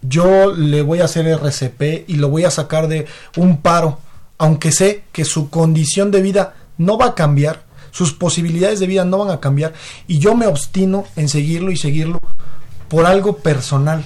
yo 0.00 0.54
le 0.54 0.80
voy 0.82 1.00
a 1.00 1.04
hacer 1.04 1.26
RCP 1.26 2.04
y 2.08 2.14
lo 2.16 2.28
voy 2.30 2.44
a 2.44 2.50
sacar 2.50 2.88
de 2.88 3.06
un 3.36 3.60
paro, 3.60 3.98
aunque 4.38 4.72
sé 4.72 5.02
que 5.12 5.24
su 5.24 5.50
condición 5.50 6.10
de 6.12 6.22
vida 6.22 6.54
no 6.78 6.96
va 6.96 7.06
a 7.06 7.14
cambiar, 7.14 7.64
sus 7.98 8.12
posibilidades 8.12 8.78
de 8.78 8.86
vida 8.86 9.04
no 9.04 9.18
van 9.18 9.30
a 9.30 9.40
cambiar, 9.40 9.74
y 10.06 10.20
yo 10.20 10.36
me 10.36 10.46
obstino 10.46 11.04
en 11.16 11.28
seguirlo 11.28 11.72
y 11.72 11.76
seguirlo 11.76 12.20
por 12.86 13.06
algo 13.06 13.38
personal. 13.38 14.04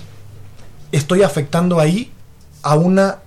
Estoy 0.93 1.23
afectando 1.23 1.79
ahí 1.79 2.11
a 2.63 2.75
una 2.75 3.19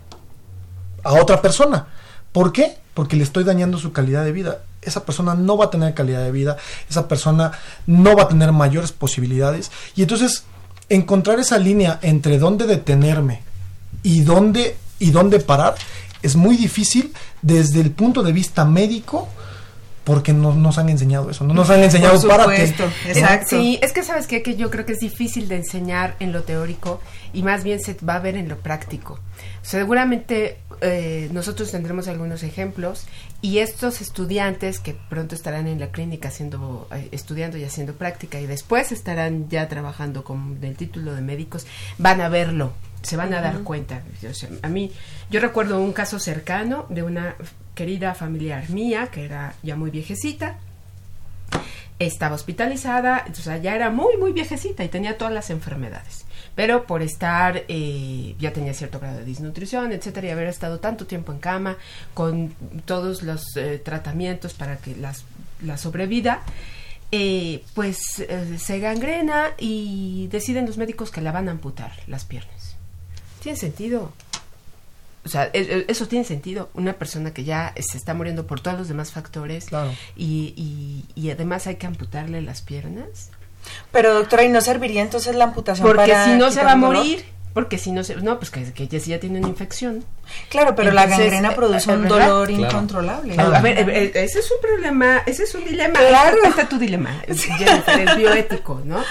a 1.03 1.13
otra 1.13 1.39
persona. 1.39 1.85
¿Por 2.31 2.51
qué? 2.51 2.79
Porque 2.95 3.15
le 3.15 3.23
estoy 3.23 3.43
dañando 3.43 3.77
su 3.77 3.91
calidad 3.91 4.25
de 4.25 4.31
vida. 4.31 4.63
Esa 4.81 5.05
persona 5.05 5.35
no 5.35 5.55
va 5.55 5.65
a 5.65 5.69
tener 5.69 5.93
calidad 5.93 6.23
de 6.23 6.31
vida, 6.31 6.57
esa 6.89 7.07
persona 7.07 7.51
no 7.85 8.15
va 8.15 8.23
a 8.23 8.27
tener 8.27 8.51
mayores 8.51 8.91
posibilidades. 8.91 9.71
Y 9.95 10.01
entonces, 10.01 10.45
encontrar 10.89 11.39
esa 11.39 11.59
línea 11.59 11.99
entre 12.01 12.39
dónde 12.39 12.65
detenerme 12.65 13.43
y 14.01 14.21
dónde, 14.21 14.77
y 14.97 15.11
dónde 15.11 15.39
parar 15.39 15.75
es 16.23 16.35
muy 16.35 16.57
difícil 16.57 17.13
desde 17.43 17.81
el 17.81 17.91
punto 17.91 18.23
de 18.23 18.33
vista 18.33 18.65
médico 18.65 19.29
porque 20.05 20.33
no 20.33 20.53
nos 20.53 20.77
han 20.77 20.87
enseñado 20.89 21.29
eso, 21.31 21.43
no 21.43 21.53
nos 21.53 21.69
han 21.71 21.83
enseñado 21.83 22.21
Por 22.21 22.29
párate. 22.29 22.67
supuesto, 22.67 23.09
exacto. 23.09 23.57
Sí, 23.59 23.79
es 23.81 23.91
que 23.91 24.03
sabes 24.03 24.27
qué? 24.27 24.43
que 24.43 24.55
yo 24.55 24.69
creo 24.69 24.85
que 24.85 24.93
es 24.93 24.99
difícil 24.99 25.47
de 25.47 25.57
enseñar 25.57 26.15
en 26.19 26.31
lo 26.31 26.43
teórico 26.43 27.01
y 27.33 27.41
más 27.41 27.63
bien 27.63 27.79
se 27.79 27.97
va 28.07 28.15
a 28.15 28.19
ver 28.19 28.37
en 28.37 28.47
lo 28.47 28.57
práctico. 28.59 29.19
Seguramente 29.63 30.59
eh, 30.81 31.27
nosotros 31.33 31.71
tendremos 31.71 32.07
algunos 32.07 32.43
ejemplos 32.43 33.07
y 33.41 33.57
estos 33.57 33.99
estudiantes 33.99 34.79
que 34.79 34.95
pronto 35.09 35.33
estarán 35.33 35.67
en 35.67 35.79
la 35.79 35.87
clínica 35.87 36.27
haciendo, 36.27 36.87
eh, 36.93 37.09
estudiando 37.11 37.57
y 37.57 37.63
haciendo 37.63 37.93
práctica 37.93 38.39
y 38.39 38.45
después 38.45 38.91
estarán 38.91 39.49
ya 39.49 39.67
trabajando 39.67 40.23
con 40.23 40.59
el 40.61 40.75
título 40.75 41.15
de 41.15 41.21
médicos, 41.21 41.65
van 41.97 42.21
a 42.21 42.29
verlo, 42.29 42.73
se 43.01 43.17
van 43.17 43.33
a 43.33 43.41
dar 43.41 43.61
cuenta. 43.61 44.03
O 44.29 44.33
sea, 44.35 44.49
a 44.61 44.69
mí, 44.69 44.91
yo 45.31 45.39
recuerdo 45.39 45.81
un 45.81 45.93
caso 45.93 46.19
cercano 46.19 46.85
de 46.89 47.01
una 47.01 47.35
querida 47.75 48.15
familiar 48.15 48.69
mía 48.69 49.07
que 49.11 49.25
era 49.25 49.53
ya 49.61 49.75
muy 49.75 49.91
viejecita, 49.91 50.57
estaba 51.99 52.35
hospitalizada, 52.35 53.25
sea, 53.33 53.57
ya 53.57 53.75
era 53.75 53.89
muy, 53.89 54.17
muy 54.17 54.33
viejecita 54.33 54.83
y 54.83 54.89
tenía 54.89 55.17
todas 55.17 55.33
las 55.33 55.49
enfermedades. 55.49 56.25
Pero 56.55 56.85
por 56.85 57.01
estar, 57.01 57.63
eh, 57.67 58.35
ya 58.39 58.51
tenía 58.53 58.73
cierto 58.73 58.99
grado 58.99 59.19
de 59.19 59.25
disnutrición, 59.25 59.91
etcétera, 59.91 60.27
y 60.27 60.29
haber 60.31 60.47
estado 60.47 60.79
tanto 60.79 61.05
tiempo 61.05 61.31
en 61.31 61.39
cama, 61.39 61.77
con 62.13 62.53
todos 62.85 63.23
los 63.23 63.55
eh, 63.55 63.81
tratamientos 63.83 64.53
para 64.53 64.77
que 64.77 64.95
las, 64.95 65.25
la 65.61 65.77
sobrevida, 65.77 66.41
eh, 67.11 67.63
pues 67.73 67.97
se 68.57 68.79
gangrena 68.79 69.51
y 69.57 70.27
deciden 70.31 70.65
los 70.65 70.77
médicos 70.77 71.11
que 71.11 71.21
la 71.21 71.31
van 71.31 71.47
a 71.49 71.51
amputar 71.51 71.91
las 72.07 72.25
piernas. 72.25 72.75
¿Tiene 73.41 73.57
sentido? 73.57 74.11
O 75.25 75.29
sea, 75.29 75.45
e- 75.53 75.59
e- 75.61 75.85
eso 75.87 76.07
tiene 76.07 76.23
sentido. 76.23 76.69
Una 76.75 76.93
persona 76.93 77.33
que 77.33 77.43
ya 77.43 77.73
se 77.79 77.97
está 77.97 78.13
muriendo 78.13 78.45
por 78.45 78.59
todos 78.59 78.77
los 78.77 78.87
demás 78.87 79.11
factores 79.11 79.65
Claro. 79.65 79.91
y, 80.15 80.53
y, 80.55 81.05
y 81.19 81.31
además 81.31 81.65
hay 81.67 81.75
que 81.77 81.87
amputarle 81.87 82.41
las 82.41 82.61
piernas. 82.61 83.31
Pero 83.91 84.13
doctora, 84.13 84.43
¿y 84.43 84.49
no 84.49 84.61
serviría 84.61 85.01
entonces 85.01 85.35
la 85.35 85.45
amputación 85.45 85.87
Porque 85.87 86.11
para 86.11 86.25
si 86.25 86.33
no 86.33 86.51
se 86.51 86.63
va 86.63 86.73
a 86.73 86.75
dolor? 86.75 86.97
morir. 86.97 87.25
Porque 87.55 87.77
si 87.77 87.91
no 87.93 88.03
se... 88.03 88.17
No, 88.17 88.37
pues 88.37 88.51
que, 88.51 88.71
que 88.73 88.87
ya, 88.89 88.99
si 88.99 89.11
ya 89.11 89.19
tiene 89.21 89.39
una 89.39 89.47
infección. 89.47 90.03
Claro, 90.49 90.75
pero 90.75 90.91
la 90.91 91.05
gangrena 91.07 91.51
eh, 91.51 91.55
produce 91.55 91.89
un 91.89 92.01
¿verdad? 92.03 92.27
dolor 92.27 92.47
Claro. 92.49 92.63
incontrolable. 92.65 93.35
A, 93.39 93.43
a 93.45 93.61
ver, 93.61 93.79
eh, 93.79 94.03
eh, 94.03 94.11
ese 94.25 94.39
es 94.39 94.51
un 94.51 94.57
problema, 94.61 95.23
ese 95.25 95.43
es 95.43 95.55
un 95.55 95.63
dilema. 95.63 95.97
Claro. 95.97 96.37
Está 96.43 96.67
tu 96.67 96.77
dilema. 96.77 97.23
Es 97.27 97.47
bioético, 98.17 98.81
¿no? 98.83 99.01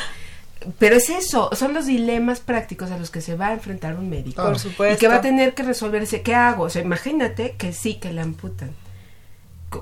Pero 0.79 0.97
es 0.97 1.11
eso, 1.11 1.51
son 1.55 1.75
los 1.75 1.87
dilemas 1.87 2.41
prácticos 2.41 2.91
a 2.91 2.99
los 2.99 3.11
que 3.11 3.21
se 3.21 3.37
va 3.37 3.49
a 3.49 3.53
enfrentar 3.53 3.97
un 3.97 4.09
médico. 4.09 4.43
Por 4.43 4.59
supuesto. 4.59 4.95
Y 4.95 4.99
que 4.99 5.09
va 5.09 5.17
a 5.17 5.21
tener 5.21 5.55
que 5.55 5.62
resolverse, 5.62 6.23
¿qué 6.23 6.35
hago? 6.35 6.65
O 6.65 6.71
sea, 6.71 6.83
imagínate 6.83 7.57
que 7.57 7.73
sí, 7.73 7.95
que 7.95 8.12
la 8.12 8.23
amputan. 8.23 8.73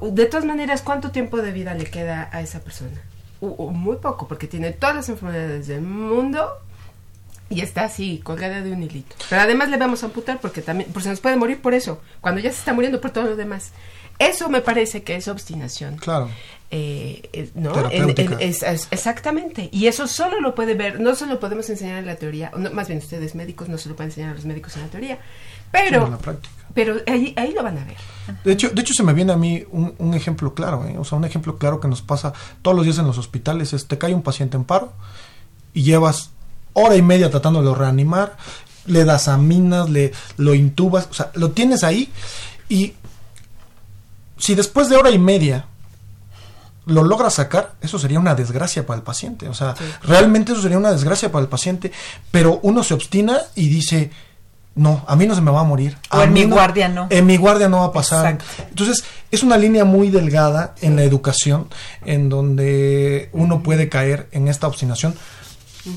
De 0.01 0.27
todas 0.27 0.47
maneras, 0.47 0.83
¿cuánto 0.83 1.11
tiempo 1.11 1.39
de 1.39 1.53
vida 1.53 1.75
le 1.75 1.85
queda 1.85 2.29
a 2.33 2.41
esa 2.41 2.61
persona? 2.61 3.03
Muy 3.41 3.97
poco, 3.97 4.29
porque 4.29 4.47
tiene 4.47 4.73
todas 4.73 4.97
las 4.97 5.09
enfermedades 5.09 5.67
del 5.67 5.83
mundo 5.83 6.49
y 7.51 7.61
está 7.61 7.85
así, 7.85 8.21
colgada 8.25 8.63
de 8.63 8.73
un 8.73 8.83
hilito. 8.83 9.15
Pero 9.29 9.43
además 9.43 9.69
le 9.69 9.77
vamos 9.77 10.03
a 10.03 10.07
amputar 10.07 10.41
porque 10.41 10.63
también, 10.63 10.91
porque 10.93 11.05
se 11.05 11.11
nos 11.11 11.21
puede 11.21 11.37
morir 11.37 11.61
por 11.61 11.75
eso, 11.75 12.01
cuando 12.21 12.41
ya 12.41 12.51
se 12.51 12.59
está 12.59 12.73
muriendo 12.73 13.01
por 13.01 13.11
todo 13.11 13.25
lo 13.25 13.37
demás. 13.37 13.73
Eso 14.19 14.49
me 14.49 14.61
parece 14.61 15.03
que 15.03 15.17
es 15.17 15.29
obstinación. 15.29 15.97
Claro. 15.97 16.31
Eh, 16.75 17.51
¿no? 17.55 17.73
Terapéutica. 17.73 18.23
En- 18.23 18.41
en- 18.41 18.49
es- 18.49 18.63
es- 18.63 18.89
exactamente. 18.91 19.69
Y 19.73 19.89
eso 19.89 20.07
solo 20.07 20.41
lo 20.41 20.55
puede 20.55 20.73
ver, 20.75 21.01
no 21.01 21.15
se 21.15 21.27
lo 21.27 21.39
podemos 21.39 21.69
enseñar 21.69 21.99
en 21.99 22.07
la 22.07 22.17
teoría, 22.17 22.51
no, 22.57 22.71
más 22.71 22.89
bien 22.89 22.99
ustedes 22.99 23.35
médicos 23.35 23.69
no 23.69 23.77
se 23.77 23.91
lo 23.91 23.95
pueden 23.95 24.11
enseñar 24.11 24.31
a 24.31 24.35
los 24.35 24.47
médicos 24.47 24.75
en 24.77 24.83
la 24.85 24.89
teoría, 24.89 25.19
pero, 25.71 26.07
en 26.07 26.13
la 26.13 26.19
práctica. 26.19 26.55
pero 26.73 26.97
ahí, 27.07 27.35
ahí 27.37 27.53
lo 27.53 27.63
van 27.63 27.77
a 27.77 27.85
ver. 27.85 27.97
De 28.43 28.53
hecho, 28.53 28.71
de 28.71 28.81
hecho 28.81 28.95
se 28.95 29.03
me 29.03 29.13
viene 29.13 29.33
a 29.33 29.37
mí 29.37 29.63
un, 29.71 29.95
un 29.99 30.15
ejemplo 30.15 30.55
claro, 30.55 30.87
¿eh? 30.87 30.97
o 30.97 31.05
sea, 31.05 31.19
un 31.19 31.27
ejemplo 31.27 31.59
claro 31.59 31.79
que 31.79 31.89
nos 31.89 32.01
pasa 32.01 32.33
todos 32.63 32.75
los 32.75 32.87
días 32.87 32.97
en 32.99 33.07
los 33.07 33.19
hospitales 33.19 33.75
es 33.75 33.87
te 33.87 33.99
cae 33.99 34.15
un 34.15 34.23
paciente 34.23 34.57
en 34.57 34.65
paro 34.65 34.95
y 35.75 35.83
llevas 35.83 36.31
hora 36.73 36.97
y 36.97 37.03
media 37.03 37.31
tratándolo 37.31 37.73
de 37.73 37.79
reanimar, 37.79 38.39
le 38.87 39.05
das 39.05 39.29
aminas, 39.29 39.91
le 39.91 40.13
lo 40.39 40.55
intubas, 40.55 41.07
o 41.11 41.13
sea, 41.13 41.31
lo 41.35 41.51
tienes 41.51 41.85
ahí 41.85 42.11
y 42.71 42.95
si 44.39 44.55
después 44.55 44.89
de 44.89 44.97
hora 44.97 45.11
y 45.11 45.19
media 45.19 45.67
lo 46.87 47.03
logras 47.05 47.35
sacar, 47.35 47.75
eso 47.81 47.99
sería 47.99 48.19
una 48.19 48.35
desgracia 48.35 48.85
para 48.87 48.99
el 48.99 49.03
paciente. 49.03 49.49
O 49.49 49.55
sea, 49.55 49.75
realmente 50.03 50.53
eso 50.53 50.63
sería 50.63 50.79
una 50.79 50.93
desgracia 50.93 51.31
para 51.31 51.43
el 51.43 51.49
paciente. 51.49 51.93
Pero 52.31 52.61
uno 52.63 52.83
se 52.83 52.95
obstina 52.95 53.39
y 53.55 53.69
dice, 53.69 54.11
no, 54.75 55.05
a 55.07 55.17
mí 55.17 55.27
no 55.27 55.35
se 55.35 55.41
me 55.41 55.51
va 55.51 55.61
a 55.61 55.65
morir. 55.65 55.97
O 56.11 56.17
a 56.17 56.25
en 56.25 56.33
mi 56.33 56.45
guardia 56.45 56.89
no. 56.89 57.07
En 57.11 57.27
mi 57.27 57.37
guardia 57.37 57.69
no 57.69 57.81
va 57.81 57.87
a 57.87 57.93
pasar. 57.93 58.35
Exacto. 58.35 58.65
Entonces, 58.71 59.05
es 59.31 59.43
una 59.43 59.57
línea 59.57 59.85
muy 59.85 60.11
delgada 60.11 60.75
en 60.81 60.97
la 60.97 61.05
educación 61.05 61.69
en 62.05 62.29
donde 62.29 63.29
uno 63.33 63.63
puede 63.63 63.89
caer 63.89 64.29
en 64.33 64.49
esta 64.49 64.67
obstinación 64.67 65.15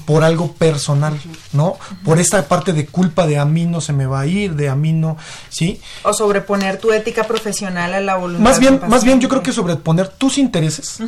por 0.05 0.23
algo 0.23 0.53
personal, 0.53 1.19
¿no? 1.53 1.77
Por 2.03 2.19
esta 2.19 2.47
parte 2.47 2.73
de 2.73 2.87
culpa 2.87 3.27
de 3.27 3.37
a 3.37 3.45
mí 3.45 3.65
no 3.65 3.81
se 3.81 3.93
me 3.93 4.05
va 4.05 4.21
a 4.21 4.25
ir, 4.25 4.55
de 4.55 4.69
a 4.69 4.75
mí 4.75 4.93
no, 4.93 5.17
¿sí? 5.49 5.79
O 6.03 6.13
sobreponer 6.13 6.79
tu 6.79 6.91
ética 6.91 7.25
profesional 7.25 7.93
a 7.93 8.01
la 8.01 8.15
voluntad. 8.15 8.43
Más 8.43 8.59
bien, 8.59 8.81
más 8.87 9.03
bien 9.03 9.19
yo 9.19 9.29
creo 9.29 9.43
que 9.43 9.51
sobreponer 9.51 10.07
tus 10.07 10.37
intereses 10.37 10.99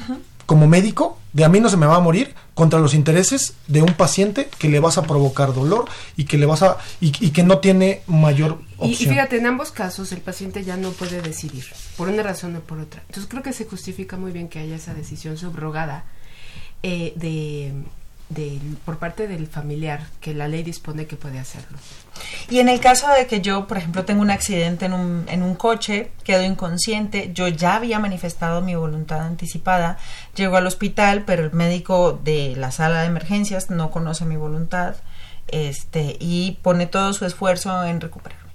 como 0.45 0.65
médico, 0.65 1.17
de 1.33 1.43
a 1.43 1.49
mí 1.49 1.59
no 1.59 1.67
se 1.67 1.75
me 1.75 1.85
va 1.85 1.97
a 1.97 1.99
morir, 1.99 2.33
contra 2.53 2.79
los 2.79 2.93
intereses 2.93 3.53
de 3.67 3.81
un 3.81 3.93
paciente 3.93 4.49
que 4.57 4.69
le 4.69 4.79
vas 4.79 4.97
a 4.97 5.01
provocar 5.03 5.53
dolor 5.53 5.85
y 6.15 6.23
que 6.23 6.37
le 6.37 6.45
vas 6.45 6.63
a 6.63 6.77
y, 7.01 7.07
y 7.23 7.31
que 7.31 7.43
no 7.43 7.59
tiene 7.59 8.01
mayor 8.07 8.61
Y, 8.79 8.87
y 8.87 8.91
opción. 8.93 9.09
fíjate, 9.11 9.37
en 9.37 9.45
ambos 9.45 9.71
casos 9.71 10.11
el 10.13 10.21
paciente 10.21 10.63
ya 10.63 10.77
no 10.77 10.91
puede 10.91 11.21
decidir, 11.21 11.65
por 11.97 12.07
una 12.07 12.23
razón 12.23 12.55
o 12.55 12.61
por 12.61 12.79
otra. 12.79 13.01
Entonces 13.07 13.29
creo 13.29 13.43
que 13.43 13.51
se 13.51 13.65
justifica 13.65 14.15
muy 14.15 14.31
bien 14.31 14.47
que 14.47 14.59
haya 14.59 14.77
esa 14.77 14.93
decisión 14.93 15.37
subrogada 15.37 16.05
eh, 16.81 17.11
de, 17.17 17.73
por 18.83 18.97
parte 18.97 19.27
del 19.27 19.47
familiar, 19.47 20.05
que 20.19 20.33
la 20.33 20.47
ley 20.47 20.61
dispone 20.61 21.05
que 21.05 21.15
puede 21.15 21.39
hacerlo. 21.39 21.77
Y 22.49 22.59
en 22.59 22.67
el 22.67 22.79
caso 22.79 23.07
de 23.09 23.25
que 23.25 23.41
yo, 23.41 23.67
por 23.67 23.77
ejemplo, 23.77 24.03
tengo 24.03 24.21
un 24.21 24.31
accidente 24.31 24.85
en 24.85 24.93
un, 24.93 25.25
en 25.29 25.43
un 25.43 25.55
coche, 25.55 26.11
quedo 26.23 26.43
inconsciente, 26.43 27.31
yo 27.33 27.47
ya 27.47 27.75
había 27.75 27.99
manifestado 27.99 28.61
mi 28.61 28.75
voluntad 28.75 29.21
anticipada, 29.21 29.97
llego 30.35 30.57
al 30.57 30.67
hospital, 30.67 31.23
pero 31.25 31.45
el 31.45 31.53
médico 31.53 32.19
de 32.23 32.55
la 32.57 32.71
sala 32.71 33.01
de 33.01 33.07
emergencias 33.07 33.69
no 33.69 33.91
conoce 33.91 34.25
mi 34.25 34.35
voluntad 34.35 34.95
este, 35.47 36.17
y 36.19 36.59
pone 36.61 36.85
todo 36.85 37.13
su 37.13 37.25
esfuerzo 37.25 37.85
en 37.85 38.01
recuperarme. 38.01 38.46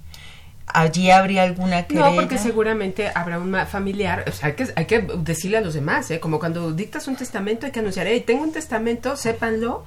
Allí 0.66 1.10
habría 1.10 1.42
alguna 1.42 1.86
querella. 1.86 2.10
No, 2.10 2.16
porque 2.16 2.38
seguramente 2.38 3.10
habrá 3.14 3.38
un 3.38 3.54
familiar, 3.66 4.24
o 4.28 4.32
sea, 4.32 4.48
hay 4.48 4.54
que, 4.54 4.68
hay 4.74 4.86
que 4.86 5.00
decirle 5.18 5.58
a 5.58 5.60
los 5.60 5.74
demás, 5.74 6.10
¿eh? 6.10 6.20
como 6.20 6.38
cuando 6.38 6.72
dictas 6.72 7.08
un 7.08 7.16
testamento 7.16 7.66
hay 7.66 7.72
que 7.72 7.80
anunciar, 7.80 8.06
hey, 8.06 8.22
tengo 8.26 8.42
un 8.42 8.52
testamento, 8.52 9.16
sépanlo, 9.16 9.84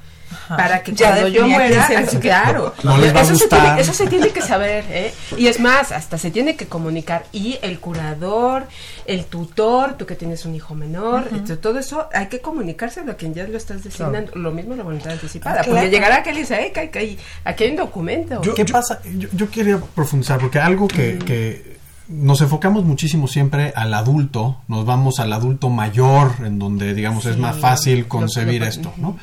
para 0.48 0.84
que 0.84 0.94
Ya 0.94 1.10
cuando 1.12 1.28
yo 1.30 1.48
muera, 1.48 1.86
así, 1.86 2.18
claro, 2.18 2.74
No 2.84 2.98
les 2.98 3.16
va 3.16 3.20
a 3.20 3.24
eso, 3.24 3.36
se 3.36 3.48
tiene, 3.48 3.80
eso 3.82 3.94
se 3.94 4.08
tiene 4.08 4.30
que 4.30 4.42
saber, 4.42 4.86
¿eh? 4.90 5.14
y 5.38 5.48
es 5.48 5.60
más, 5.60 5.92
hasta 5.92 6.18
se 6.18 6.32
tiene 6.32 6.56
que 6.56 6.68
comunicar, 6.68 7.26
y 7.32 7.58
el 7.62 7.80
curador, 7.80 8.68
el 9.06 9.26
tutor, 9.26 9.96
tú 9.98 10.06
que 10.06 10.16
tienes 10.16 10.46
un 10.46 10.56
hijo 10.56 10.76
menor, 10.76 11.30
todo 11.62 11.80
eso 11.80 12.08
hay 12.14 12.28
que 12.28 12.40
comunicárselo 12.42 13.12
a 13.14 13.16
quien 13.16 13.34
ya 13.34 13.48
lo 13.48 13.58
estás 13.58 13.84
designando, 13.84 14.32
lo 14.36 14.52
mismo 14.52 14.76
la 14.76 14.84
voluntad 14.84 15.14
anticipada, 15.14 15.62
Claro. 15.62 15.72
porque 15.72 15.90
llegará 15.90 16.18
aquel 16.18 16.38
y 16.38 16.40
dice, 16.42 16.72
hey, 16.94 17.18
aquí 17.44 17.64
hay 17.64 17.70
un 17.72 17.76
documento. 17.78 18.42
Yo- 18.42 18.54
¿Qué 18.54 18.66
pasa? 18.66 19.00
Yo, 19.18 19.28
yo 19.34 19.50
quería 19.50 19.78
profundizar, 19.80 20.40
porque 20.40 20.60
algo 20.60 20.88
que, 20.88 21.20
que 21.20 21.76
nos 22.08 22.40
enfocamos 22.42 22.84
muchísimo 22.84 23.28
siempre 23.28 23.74
al 23.76 23.94
adulto, 23.94 24.58
nos 24.68 24.86
vamos 24.86 25.20
al 25.20 25.34
adulto 25.34 25.70
mayor, 25.70 26.32
en 26.46 26.60
donde, 26.60 26.94
digamos, 26.94 27.26
es 27.26 27.38
más 27.38 27.58
fácil 27.58 28.08
concebir 28.08 28.62
lo- 28.62 28.68
esto, 28.68 28.94
¿no? 28.98 29.18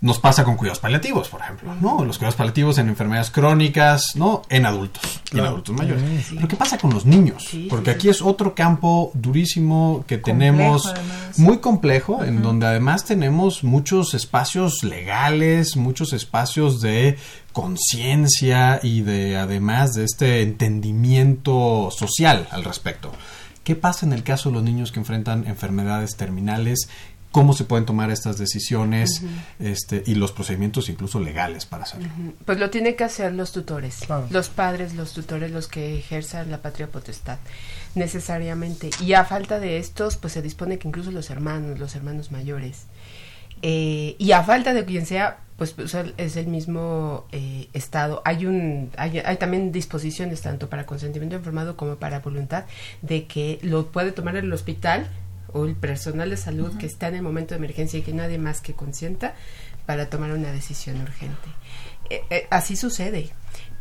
Nos 0.00 0.18
pasa 0.18 0.44
con 0.44 0.56
cuidados 0.56 0.80
paliativos, 0.80 1.28
por 1.28 1.40
ejemplo, 1.40 1.74
¿no? 1.80 2.04
Los 2.04 2.18
cuidados 2.18 2.34
paliativos 2.36 2.76
en 2.78 2.88
enfermedades 2.88 3.30
crónicas, 3.30 4.12
¿no? 4.16 4.42
En 4.50 4.66
adultos, 4.66 5.20
en 5.32 5.40
adultos 5.40 5.74
mayores. 5.74 6.26
Pero 6.34 6.46
¿qué 6.46 6.56
pasa 6.56 6.76
con 6.76 6.92
los 6.92 7.06
niños? 7.06 7.44
Sí, 7.48 7.68
Porque 7.70 7.92
sí, 7.92 7.96
aquí 7.96 8.08
es 8.10 8.20
otro 8.20 8.54
campo 8.54 9.10
durísimo 9.14 10.04
que 10.06 10.20
Complejo, 10.20 10.26
tenemos, 10.52 10.86
además. 10.86 11.38
muy 11.38 11.58
complejo, 11.58 12.22
en 12.22 12.42
donde 12.42 12.66
además 12.66 13.04
tenemos 13.04 13.64
muchos 13.64 14.12
espacios 14.14 14.82
legales, 14.84 15.76
muchos 15.76 16.12
espacios 16.12 16.80
de 16.82 17.16
conciencia 17.52 18.80
y 18.82 19.02
de 19.02 19.36
además 19.38 19.94
de 19.94 20.04
este 20.04 20.42
entendimiento 20.42 21.88
social 21.90 22.46
al 22.50 22.64
respecto. 22.64 23.10
¿Qué 23.64 23.74
pasa 23.74 24.04
en 24.04 24.12
el 24.12 24.22
caso 24.22 24.50
de 24.50 24.56
los 24.56 24.62
niños 24.62 24.92
que 24.92 25.00
enfrentan 25.00 25.46
enfermedades 25.46 26.16
terminales? 26.16 26.88
¿Cómo 27.34 27.52
se 27.52 27.64
pueden 27.64 27.84
tomar 27.84 28.12
estas 28.12 28.38
decisiones 28.38 29.24
este, 29.58 30.04
y 30.06 30.14
los 30.14 30.30
procedimientos 30.30 30.88
incluso 30.88 31.18
legales 31.18 31.66
para 31.66 31.82
hacerlo? 31.82 32.06
Pues 32.44 32.60
lo 32.60 32.70
tienen 32.70 32.94
que 32.94 33.02
hacer 33.02 33.32
los 33.32 33.50
tutores, 33.50 34.02
Claro. 34.06 34.28
los 34.30 34.50
padres, 34.50 34.94
los 34.94 35.14
tutores, 35.14 35.50
los 35.50 35.66
que 35.66 35.98
ejerzan 35.98 36.52
la 36.52 36.62
patria 36.62 36.86
potestad, 36.86 37.38
necesariamente. 37.96 38.90
Y 39.00 39.14
a 39.14 39.24
falta 39.24 39.58
de 39.58 39.78
estos, 39.78 40.16
pues 40.16 40.32
se 40.32 40.42
dispone 40.42 40.78
que 40.78 40.86
incluso 40.86 41.10
los 41.10 41.28
hermanos, 41.28 41.80
los 41.80 41.96
hermanos 41.96 42.30
mayores. 42.30 42.84
Eh, 43.62 44.14
y 44.16 44.30
a 44.30 44.44
falta 44.44 44.72
de 44.72 44.84
quien 44.84 45.04
sea, 45.04 45.38
pues, 45.56 45.72
pues, 45.72 45.92
es 46.16 46.36
el 46.36 46.46
mismo 46.46 47.26
eh, 47.32 47.68
estado. 47.72 48.22
Hay 48.24 48.46
un, 48.46 48.92
hay, 48.96 49.18
hay 49.18 49.36
también 49.38 49.72
disposiciones 49.72 50.40
tanto 50.40 50.68
para 50.68 50.86
consentimiento 50.86 51.34
informado 51.34 51.76
como 51.76 51.96
para 51.96 52.20
voluntad 52.20 52.64
de 53.02 53.26
que 53.26 53.58
lo 53.62 53.86
puede 53.86 54.12
tomar 54.12 54.36
el 54.36 54.52
hospital 54.52 55.08
o 55.54 55.64
el 55.64 55.76
personal 55.76 56.28
de 56.28 56.36
salud 56.36 56.76
que 56.76 56.86
está 56.86 57.08
en 57.08 57.14
el 57.14 57.22
momento 57.22 57.54
de 57.54 57.58
emergencia 57.58 57.98
y 57.98 58.02
que 58.02 58.12
nadie 58.12 58.38
más 58.38 58.60
que 58.60 58.74
consienta 58.74 59.34
para 59.86 60.10
tomar 60.10 60.32
una 60.32 60.52
decisión 60.52 61.00
urgente. 61.00 61.48
Eh, 62.10 62.22
eh, 62.28 62.46
así 62.50 62.76
sucede. 62.76 63.30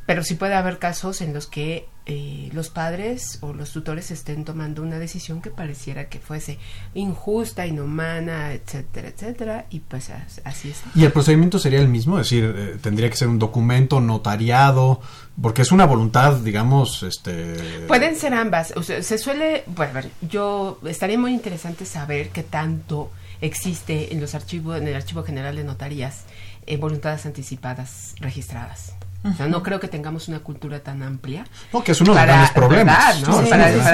Pero 0.06 0.24
sí 0.24 0.36
puede 0.36 0.54
haber 0.56 0.80
casos 0.80 1.22
en 1.22 1.34
los 1.34 1.48
que 1.48 1.88
eh, 2.06 2.50
los 2.52 2.70
padres 2.70 3.38
o 3.40 3.54
los 3.54 3.72
tutores 3.72 4.12
estén 4.12 4.44
tomando 4.44 4.82
una 4.82 5.00
decisión 5.00 5.42
que 5.42 5.50
pareciera 5.50 6.10
que 6.10 6.20
fuese 6.20 6.60
injusta, 6.94 7.66
inhumana, 7.66 8.52
etcétera, 8.54 9.08
etcétera, 9.08 9.66
y 9.70 9.80
pues 9.80 10.10
as- 10.10 10.42
así 10.44 10.72
es. 10.72 10.82
¿Y 10.96 11.06
el 11.06 11.14
procedimiento 11.14 11.58
sería 11.60 11.80
el 11.80 11.88
mismo? 11.88 12.20
Es 12.20 12.26
decir, 12.30 12.54
eh, 12.58 12.78
tendría 12.82 13.10
que 13.10 13.16
ser 13.16 13.30
un 13.30 13.40
documento 13.40 14.02
notariado, 14.02 15.00
porque 15.42 15.62
es 15.62 15.72
una 15.72 15.86
voluntad, 15.86 16.36
digamos, 16.40 17.04
este... 17.04 17.86
Pueden 17.88 18.18
ser 18.18 18.34
ambas. 18.34 18.74
O 18.76 18.84
sea, 18.84 19.02
se 19.02 19.18
suele, 19.18 19.64
bueno, 19.68 19.92
a 19.92 20.02
ver, 20.02 20.10
yo 20.22 20.80
estaría 20.86 21.18
muy 21.18 21.34
interesante 21.34 21.86
saber 21.86 22.30
qué 22.30 22.44
tanto 22.44 23.10
existe 23.40 24.12
en 24.14 24.20
los 24.20 24.36
archivos, 24.36 24.78
en 24.82 24.88
el 24.90 24.96
Archivo 24.96 25.24
General 25.24 25.56
de 25.56 25.64
Notarías, 25.64 26.24
eh, 26.66 26.76
voluntades 26.78 27.26
anticipadas 27.26 28.16
registradas. 28.20 28.94
O 29.24 29.34
sea, 29.36 29.48
no 29.48 29.64
creo 29.64 29.80
que 29.80 29.88
tengamos 29.88 30.28
una 30.28 30.40
cultura 30.40 30.80
tan 30.82 31.02
amplia. 31.02 31.46
No, 31.72 31.82
que 31.84 31.94
es 31.94 32.02
uno 32.02 32.14
de 32.14 32.20
los 32.20 32.26
grandes 32.28 32.52
problemas. 32.52 33.20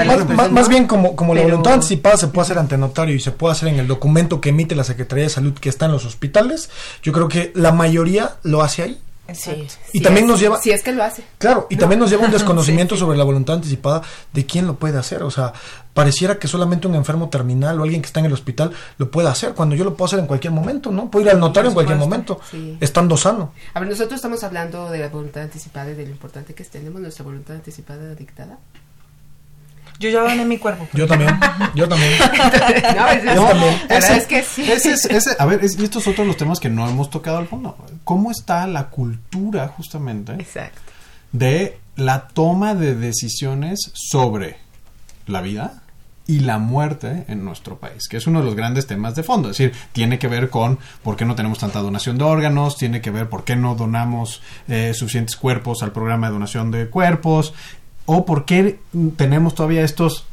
Más, 0.06 0.18
más- 0.36 0.46
¿no? 0.48 0.54
más 0.54 0.68
bien 0.68 0.86
como, 0.88 1.14
como 1.14 1.34
la 1.34 1.42
voluntad 1.42 1.74
anticipada 1.74 2.16
se 2.16 2.26
puede 2.28 2.44
hacer 2.46 2.58
ante 2.58 2.76
notario 2.76 3.14
y 3.14 3.20
se 3.20 3.30
puede 3.30 3.52
hacer 3.52 3.68
en 3.68 3.78
el 3.78 3.86
documento 3.86 4.40
que 4.40 4.48
emite 4.48 4.74
la 4.74 4.82
Secretaría 4.84 5.24
de 5.24 5.30
Salud 5.30 5.54
que 5.54 5.68
está 5.68 5.86
en 5.86 5.92
los 5.92 6.04
hospitales, 6.04 6.68
yo 7.02 7.12
creo 7.12 7.28
que 7.28 7.52
la 7.54 7.70
mayoría 7.72 8.36
lo 8.42 8.62
hace 8.62 8.82
ahí. 8.82 9.00
Sí, 9.34 9.66
Y 9.92 9.98
sí 9.98 10.00
también 10.00 10.24
es- 10.26 10.30
nos 10.32 10.40
lleva- 10.40 10.60
Si 10.60 10.70
es 10.70 10.82
que 10.82 10.92
lo 10.92 11.02
hace. 11.04 11.22
Claro, 11.38 11.66
y 11.70 11.76
también 11.76 11.98
nos 12.00 12.10
lleva 12.10 12.24
un 12.24 12.30
desconocimiento 12.32 12.94
Sí, 12.94 13.00
sobre 13.00 13.16
la 13.18 13.24
voluntad 13.24 13.56
anticipada 13.56 14.02
de 14.32 14.46
quién 14.46 14.66
lo 14.66 14.74
puede 14.76 14.98
hacer. 14.98 15.22
O 15.22 15.30
sea, 15.30 15.52
pareciera 15.94 16.38
que 16.38 16.48
solamente 16.48 16.86
un 16.88 16.94
enfermo 16.94 17.28
terminal 17.28 17.80
o 17.80 17.82
alguien 17.84 18.00
que 18.02 18.06
está 18.06 18.20
en 18.20 18.26
el 18.26 18.32
hospital 18.32 18.72
lo 18.98 19.10
puede 19.10 19.28
hacer, 19.28 19.54
cuando 19.54 19.74
yo 19.74 19.84
lo 19.84 19.94
puedo 19.94 20.06
hacer 20.06 20.18
en 20.20 20.26
cualquier 20.26 20.52
momento, 20.52 20.90
¿no? 20.90 21.10
Puedo 21.10 21.26
ir 21.26 21.32
al 21.32 21.40
notario 21.40 21.68
en 21.70 21.74
cualquier 21.74 21.98
momento, 21.98 22.40
sí. 22.50 22.76
estando 22.80 23.16
sano. 23.16 23.52
A 23.74 23.80
ver, 23.80 23.88
nosotros 23.88 24.14
estamos 24.14 24.42
hablando 24.44 24.90
de 24.90 24.98
la 24.98 25.08
voluntad 25.08 25.42
anticipada 25.42 25.90
y 25.90 25.94
de 25.94 26.04
lo 26.04 26.10
importante 26.10 26.54
que 26.54 26.62
es. 26.62 26.70
¿Tenemos 26.70 27.00
nuestra 27.00 27.24
voluntad 27.24 27.56
anticipada 27.56 28.14
dictada? 28.14 28.58
Yo 30.00 30.08
ya 30.08 30.20
doné 30.22 30.44
mi 30.46 30.56
cuerpo. 30.58 30.88
Yo 30.94 31.06
también, 31.06 31.38
yo 31.74 31.86
también. 31.88 32.12
no, 32.96 33.08
es, 33.10 33.22
Yo 33.34 33.44
también. 33.46 33.74
verdad 33.88 34.16
es 34.16 34.26
que 34.26 34.42
sí. 34.42 34.62
Ese 34.72 34.92
es- 34.94 35.04
ese- 35.04 35.36
a 35.38 35.44
ver, 35.46 35.62
es- 35.62 35.78
y 35.78 35.84
estos 35.84 36.02
son 36.02 36.14
otros 36.14 36.26
los 36.26 36.36
temas 36.36 36.58
que 36.58 36.70
no 36.70 36.88
hemos 36.88 37.10
tocado 37.10 37.36
al 37.36 37.46
fondo. 37.46 37.76
¿Cómo 38.02 38.30
está 38.30 38.66
la 38.66 38.88
cultura, 38.88 39.68
justamente, 39.68 40.32
Exacto. 40.32 40.80
de 41.32 41.78
la 41.96 42.28
toma 42.28 42.74
de 42.74 42.94
decisiones 42.94 43.78
sobre 43.94 44.56
la 45.26 45.42
vida 45.42 45.82
y 46.26 46.40
la 46.40 46.58
muerte 46.58 47.24
en 47.26 47.44
nuestro 47.44 47.78
país, 47.78 48.06
que 48.08 48.16
es 48.16 48.26
uno 48.28 48.38
de 48.38 48.46
los 48.46 48.54
grandes 48.54 48.86
temas 48.86 49.16
de 49.16 49.24
fondo. 49.24 49.50
Es 49.50 49.58
decir, 49.58 49.74
tiene 49.92 50.18
que 50.20 50.28
ver 50.28 50.48
con 50.48 50.78
por 51.02 51.16
qué 51.16 51.24
no 51.24 51.34
tenemos 51.34 51.58
tanta 51.58 51.80
donación 51.80 52.18
de 52.18 52.24
órganos, 52.24 52.76
tiene 52.78 53.00
que 53.00 53.10
ver 53.10 53.28
por 53.28 53.42
qué 53.42 53.56
no 53.56 53.74
donamos 53.74 54.40
eh, 54.68 54.92
suficientes 54.94 55.34
cuerpos 55.34 55.82
al 55.82 55.90
programa 55.90 56.28
de 56.28 56.32
donación 56.34 56.70
de 56.70 56.88
cuerpos, 56.88 57.52
o 58.12 58.24
por 58.24 58.44
qué 58.44 58.80
tenemos 59.16 59.54
todavía 59.54 59.82
estos 59.82 60.24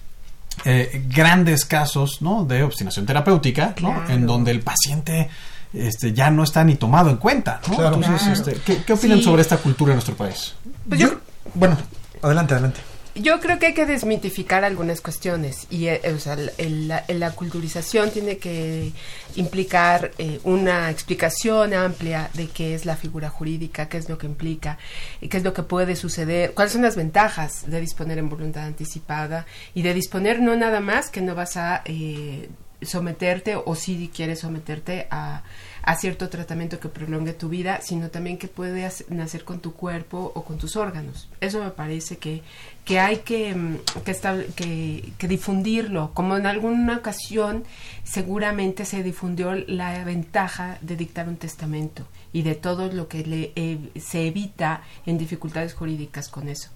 eh, 0.65 1.03
grandes 1.09 1.65
casos 1.65 2.21
¿no? 2.21 2.43
de 2.45 2.63
obstinación 2.63 3.05
terapéutica, 3.05 3.75
¿no? 3.82 3.93
Claro. 3.93 4.09
en 4.09 4.25
donde 4.25 4.49
el 4.51 4.61
paciente 4.61 5.30
este, 5.73 6.13
ya 6.13 6.32
no 6.32 6.43
está 6.43 6.63
ni 6.63 6.75
tomado 6.75 7.09
en 7.11 7.17
cuenta. 7.17 7.61
¿no? 7.67 7.75
Claro. 7.75 7.95
Entonces, 7.97 8.21
Claro. 8.39 8.51
este, 8.51 8.61
¿qué, 8.65 8.84
qué 8.84 8.93
opinan 8.93 9.19
Sí. 9.19 9.23
sobre 9.25 9.41
esta 9.43 9.57
cultura 9.57 9.91
en 9.91 9.97
nuestro 9.97 10.15
país? 10.15 10.55
Pues 10.89 10.99
Yo- 10.99 11.09
yo- 11.09 11.19
bueno, 11.53 11.78
adelante, 12.23 12.53
adelante. 12.55 12.80
Yo 13.22 13.39
creo 13.39 13.57
que 13.57 13.68
hay 13.68 13.74
que 13.74 13.86
desmitificar 13.86 14.63
algunas 14.63 15.01
cuestiones 15.01 15.65
y 15.70 15.88
eh, 15.88 16.01
o 16.15 16.20
sea, 16.20 16.38
el- 16.57 16.88
la, 16.88 17.03
la 17.07 17.32
culturización 17.32 18.11
tiene 18.11 18.38
que 18.38 18.91
implicar 19.36 20.11
eh, 20.18 20.39
una 20.43 20.91
explicación 20.91 21.74
amplia 21.74 22.30
de 22.34 22.47
qué 22.47 22.76
es 22.76 22.86
la 22.86 22.95
figura 22.95 23.30
jurídica, 23.30 23.89
qué 23.89 23.97
es 23.97 24.07
lo 24.09 24.18
que 24.18 24.28
implica, 24.28 24.78
y 25.22 25.30
qué 25.30 25.38
es 25.38 25.43
lo 25.43 25.53
que 25.53 25.63
puede 25.63 25.95
suceder, 25.95 26.53
cuáles 26.53 26.74
son 26.74 26.84
las 26.84 26.95
ventajas 26.95 27.70
de 27.70 27.82
disponer 27.82 28.18
en 28.20 28.30
voluntad 28.30 28.65
anticipada 28.65 29.45
y 29.74 29.82
de 29.82 29.93
disponer 29.93 30.39
no 30.39 30.55
nada 30.55 30.80
más 30.80 31.09
que 31.09 31.22
no 31.22 31.34
vas 31.34 31.57
a 31.57 31.82
eh, 31.86 32.49
someterte 32.82 33.55
o 33.55 33.74
si 33.76 34.11
quieres 34.15 34.39
someterte 34.41 35.07
a, 35.09 35.41
a 35.82 35.95
cierto 35.95 36.30
tratamiento 36.30 36.80
que 36.80 36.89
prolongue 36.89 37.34
tu 37.34 37.49
vida, 37.49 37.80
sino 37.82 38.09
también 38.09 38.38
que 38.38 38.47
puede 38.47 38.88
nacer 39.09 39.43
con 39.43 39.59
tu 39.61 39.74
cuerpo 39.74 40.32
o 40.36 40.43
con 40.43 40.59
tus 40.59 40.76
órganos. 40.76 41.28
Eso 41.41 41.63
me 41.63 41.72
parece 41.72 42.18
que, 42.18 42.43
que 42.88 42.99
hay 42.99 43.17
que, 43.17 43.53
mm, 43.53 43.77
que, 44.05 44.11
estable- 44.11 44.47
que, 44.55 45.11
que 45.17 45.27
difundirlo. 45.27 46.11
Como 46.13 46.38
en 46.38 46.45
alguna 46.47 46.95
ocasión 46.97 47.65
seguramente 48.03 48.85
se 48.85 49.03
difundió 49.03 49.53
la 49.53 50.03
ventaja 50.05 50.77
de 50.81 50.95
dictar 50.95 51.27
un 51.27 51.35
testamento 51.35 52.07
y 52.31 52.43
de 52.43 52.55
todo 52.55 52.91
lo 52.91 53.07
que 53.09 53.25
le, 53.25 53.51
eh, 53.55 53.77
se 53.99 54.27
evita 54.27 54.81
en 55.05 55.17
dificultades 55.17 55.73
jurídicas 55.73 56.29
con 56.29 56.47
eso. 56.47 56.69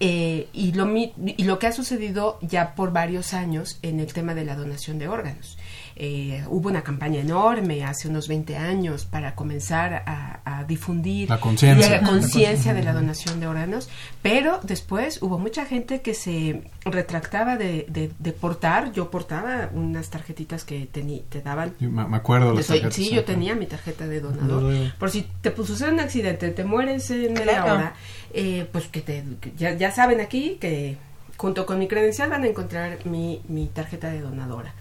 Eh, 0.00 0.48
y, 0.52 0.72
lo, 0.72 0.92
y 0.96 1.44
lo 1.44 1.58
que 1.60 1.66
ha 1.68 1.72
sucedido 1.72 2.38
ya 2.40 2.74
por 2.74 2.92
varios 2.92 3.32
años 3.32 3.78
en 3.82 4.00
el 4.00 4.12
tema 4.12 4.34
de 4.34 4.44
la 4.44 4.56
donación 4.56 4.98
de 4.98 5.08
órganos. 5.08 5.56
Eh, 5.96 6.42
hubo 6.48 6.68
una 6.70 6.82
campaña 6.82 7.20
enorme 7.20 7.84
hace 7.84 8.08
unos 8.08 8.26
20 8.26 8.56
años 8.56 9.04
para 9.04 9.36
comenzar 9.36 10.02
a, 10.06 10.40
a 10.44 10.64
difundir 10.64 11.28
La 11.28 11.38
conciencia. 11.38 12.00
la 12.00 12.08
conciencia 12.08 12.74
de 12.74 12.82
la 12.82 12.92
donación 12.92 13.38
de 13.38 13.46
órganos, 13.46 13.88
pero 14.20 14.58
después 14.64 15.22
hubo 15.22 15.38
mucha 15.38 15.66
gente 15.66 16.00
que 16.02 16.14
se 16.14 16.62
retractaba 16.84 17.56
de, 17.56 17.86
de- 17.88 18.10
de 18.18 18.32
portar. 18.32 18.92
Yo 18.92 19.08
portaba 19.10 19.70
unas 19.72 20.10
tarjetitas 20.10 20.64
que 20.64 20.86
te 20.86 21.40
daban 21.42 21.74
Yo 21.78 21.90
Me 21.90 22.04
me 22.08 22.16
acuerdo 22.16 22.50
de 22.50 22.56
las 22.56 22.66
soy- 22.66 22.80
tarjetas, 22.80 22.96
sí, 23.06 23.14
yo 23.14 23.24
tenía 23.24 23.54
mi 23.54 23.66
tarjeta 23.66 24.06
de 24.08 24.20
donador. 24.20 24.74
Por 24.98 25.10
si 25.12 25.26
te 25.42 25.52
pues, 25.52 25.68
sucede 25.68 25.92
un 25.92 26.00
accidente, 26.00 26.48
te 26.50 26.64
mueres 26.64 27.08
en 27.10 27.34
media 27.34 27.62
Claro. 27.62 27.74
hora, 27.74 27.94
eh, 28.32 28.66
pues 28.72 28.88
que 28.88 29.00
te, 29.00 29.22
que 29.40 29.52
ya, 29.56 29.74
ya 29.74 29.92
saben 29.92 30.20
aquí 30.20 30.58
que 30.60 30.96
junto 31.36 31.66
con 31.66 31.78
mi 31.78 31.86
credencial 31.86 32.30
van 32.30 32.42
a 32.42 32.48
encontrar 32.48 32.98
mi, 33.06 33.42
mi 33.48 33.66
tarjeta 33.68 34.08
de 34.10 34.20
donadora. 34.20 34.74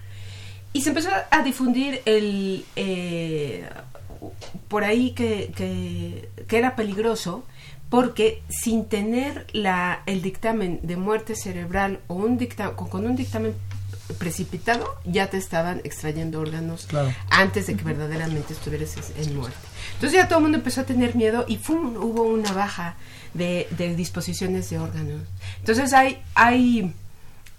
Y 0.73 0.81
se 0.81 0.89
empezó 0.89 1.09
a 1.29 1.43
difundir 1.43 2.01
el 2.05 2.65
eh, 2.75 3.63
por 4.67 4.83
ahí 4.83 5.11
que, 5.11 5.51
que, 5.55 6.29
que 6.47 6.57
era 6.57 6.75
peligroso 6.75 7.43
porque 7.89 8.41
sin 8.49 8.85
tener 8.85 9.45
la, 9.53 10.01
el 10.07 10.21
dictamen 10.23 10.79
de 10.81 10.97
muerte 10.97 11.35
cerebral 11.35 11.99
o 12.07 12.15
un 12.15 12.37
dictamen, 12.39 12.75
con, 12.75 12.87
con 12.89 13.05
un 13.05 13.15
dictamen 13.15 13.53
precipitado 14.17 14.95
ya 15.05 15.27
te 15.27 15.37
estaban 15.37 15.79
extrayendo 15.83 16.39
órganos 16.41 16.85
Claro. 16.87 17.13
antes 17.29 17.67
de 17.67 17.75
que 17.75 17.83
verdaderamente 17.83 18.53
estuvieras 18.53 18.95
en- 19.17 19.29
en 19.29 19.35
muerte. 19.37 19.57
Entonces 19.95 20.17
ya 20.19 20.27
todo 20.27 20.39
el 20.39 20.43
mundo 20.43 20.57
empezó 20.57 20.81
a 20.81 20.85
tener 20.85 21.15
miedo 21.15 21.45
y 21.47 21.57
¡fum! 21.57 21.95
hubo 21.97 22.23
una 22.23 22.51
baja 22.51 22.95
de, 23.33 23.67
de 23.77 23.95
disposiciones 23.95 24.69
de 24.69 24.79
órganos. 24.79 25.21
Entonces 25.59 25.93
hay, 25.93 26.21
hay 26.35 26.93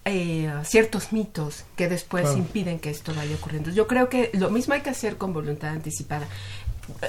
eh, 0.04 0.52
ciertos 0.64 1.12
mitos 1.12 1.64
que 1.76 1.88
después 1.88 2.22
Claro. 2.24 2.38
impiden 2.38 2.78
que 2.78 2.90
esto 2.90 3.12
vaya 3.14 3.34
ocurriendo. 3.36 3.70
Yo 3.70 3.86
creo 3.86 4.08
que 4.08 4.30
lo 4.34 4.50
mismo 4.50 4.74
hay 4.74 4.80
que 4.82 4.90
hacer 4.90 5.16
con 5.16 5.32
voluntad 5.32 5.70
anticipada. 5.70 6.26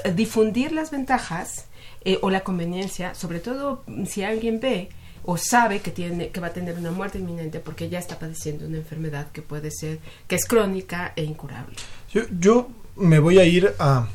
Eh, 0.04 0.14
Difundir 0.14 0.72
las 0.72 0.92
ventajas 0.92 1.66
eh, 2.06 2.20
o 2.22 2.30
la 2.30 2.42
conveniencia, 2.42 3.14
sobre 3.16 3.40
todo 3.40 3.84
si 4.08 4.24
alguien 4.24 4.60
ve 4.60 4.90
o 5.28 5.38
sabe 5.38 5.80
que 5.82 5.90
tiene 5.92 6.30
que 6.30 6.40
va 6.40 6.48
a 6.48 6.54
tener 6.54 6.78
una 6.78 6.92
muerte 6.92 7.18
inminente 7.18 7.60
porque 7.60 7.90
ya 7.90 7.98
está 8.00 8.20
padeciendo 8.20 8.68
una 8.68 8.78
enfermedad 8.78 9.28
que 9.32 9.42
puede 9.42 9.72
ser 9.72 10.00
que 10.28 10.36
es 10.36 10.46
crónica 10.46 11.14
e 11.16 11.24
incurable. 11.24 11.76
Yo, 12.14 12.22
yo 12.40 12.70
me 12.96 13.18
voy 13.20 13.40
a 13.40 13.44
ir 13.44 13.74
a, 13.80 14.08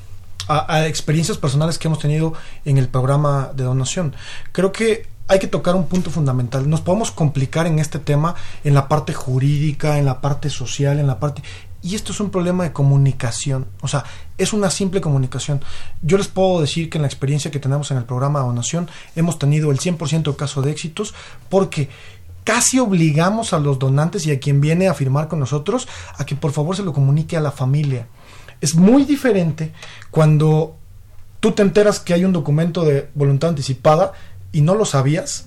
a- 0.48 0.72
a 0.74 0.86
experiencias 0.86 1.36
personales 1.36 1.78
que 1.78 1.88
hemos 1.88 1.98
tenido 1.98 2.32
en 2.64 2.78
el 2.78 2.86
programa 2.88 3.50
de 3.54 3.64
donación. 3.64 4.14
Creo 4.52 4.70
que 4.72 5.06
hay 5.30 5.38
que 5.38 5.46
tocar 5.46 5.76
un 5.76 5.86
punto 5.86 6.10
fundamental. 6.10 6.68
Nos 6.68 6.80
podemos 6.80 7.12
complicar 7.12 7.68
en 7.68 7.78
este 7.78 8.00
tema 8.00 8.34
en 8.64 8.74
la 8.74 8.88
parte 8.88 9.14
jurídica, 9.14 9.96
en 9.96 10.04
la 10.04 10.20
parte 10.20 10.50
social, 10.50 10.98
en 10.98 11.06
la 11.06 11.20
parte... 11.20 11.40
Y 11.82 11.94
esto 11.94 12.10
es 12.10 12.18
un 12.18 12.30
problema 12.30 12.64
de 12.64 12.72
comunicación. 12.72 13.68
O 13.80 13.86
sea, 13.86 14.02
es 14.38 14.52
una 14.52 14.70
simple 14.70 15.00
comunicación. 15.00 15.62
Yo 16.02 16.18
les 16.18 16.26
puedo 16.26 16.60
decir 16.60 16.90
que 16.90 16.98
en 16.98 17.02
la 17.02 17.08
experiencia 17.08 17.52
que 17.52 17.60
tenemos 17.60 17.92
en 17.92 17.98
el 17.98 18.04
programa 18.04 18.40
de 18.40 18.46
donación 18.46 18.90
hemos 19.14 19.38
tenido 19.38 19.70
el 19.70 19.78
100% 19.78 20.24
de 20.24 20.36
caso 20.36 20.62
de 20.62 20.72
éxitos 20.72 21.14
porque 21.48 21.88
casi 22.42 22.80
obligamos 22.80 23.52
a 23.52 23.60
los 23.60 23.78
donantes 23.78 24.26
y 24.26 24.32
a 24.32 24.40
quien 24.40 24.60
viene 24.60 24.88
a 24.88 24.94
firmar 24.94 25.28
con 25.28 25.38
nosotros 25.38 25.86
a 26.18 26.26
que 26.26 26.34
por 26.34 26.50
favor 26.50 26.74
se 26.74 26.82
lo 26.82 26.92
comunique 26.92 27.36
a 27.36 27.40
la 27.40 27.52
familia. 27.52 28.08
Es 28.60 28.74
muy 28.74 29.04
diferente 29.04 29.72
cuando 30.10 30.74
tú 31.38 31.52
te 31.52 31.62
enteras 31.62 32.00
que 32.00 32.14
hay 32.14 32.24
un 32.24 32.32
documento 32.32 32.84
de 32.84 33.08
voluntad 33.14 33.50
anticipada 33.50 34.12
y 34.52 34.60
no 34.62 34.74
lo 34.74 34.84
sabías, 34.84 35.46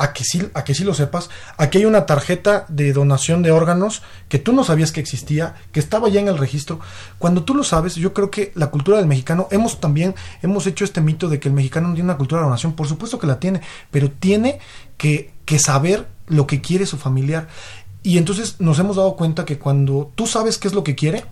a 0.00 0.14
que 0.14 0.24
sí, 0.24 0.48
a 0.54 0.64
que 0.64 0.74
sí 0.74 0.82
lo 0.82 0.94
sepas, 0.94 1.28
aquí 1.58 1.78
hay 1.78 1.84
una 1.84 2.06
tarjeta 2.06 2.64
de 2.68 2.94
donación 2.94 3.42
de 3.42 3.50
órganos 3.50 4.02
que 4.30 4.38
tú 4.38 4.52
no 4.52 4.64
sabías 4.64 4.92
que 4.92 5.00
existía, 5.00 5.56
que 5.72 5.80
estaba 5.80 6.08
ya 6.08 6.20
en 6.20 6.28
el 6.28 6.38
registro. 6.38 6.80
Cuando 7.18 7.44
tú 7.44 7.54
lo 7.54 7.64
sabes, 7.64 7.96
yo 7.96 8.14
creo 8.14 8.30
que 8.30 8.50
la 8.54 8.68
cultura 8.68 8.96
del 8.96 9.06
mexicano, 9.06 9.46
hemos 9.50 9.78
también, 9.78 10.14
hemos 10.40 10.66
hecho 10.66 10.84
este 10.84 11.02
mito 11.02 11.28
de 11.28 11.38
que 11.38 11.48
el 11.48 11.54
mexicano 11.54 11.88
no 11.88 11.94
tiene 11.94 12.08
una 12.08 12.16
cultura 12.16 12.40
de 12.40 12.46
donación, 12.46 12.72
por 12.72 12.88
supuesto 12.88 13.18
que 13.18 13.26
la 13.26 13.40
tiene, 13.40 13.60
pero 13.90 14.10
tiene 14.10 14.58
que, 14.96 15.32
que 15.44 15.58
saber 15.58 16.06
lo 16.28 16.46
que 16.46 16.62
quiere 16.62 16.86
su 16.86 16.96
familiar. 16.96 17.48
Y 18.02 18.16
entonces 18.16 18.56
nos 18.58 18.78
hemos 18.78 18.96
dado 18.96 19.16
cuenta 19.16 19.44
que 19.44 19.58
cuando 19.58 20.10
tú 20.14 20.26
sabes 20.26 20.56
qué 20.56 20.68
es 20.68 20.74
lo 20.74 20.82
que 20.82 20.94
quiere, 20.94 21.24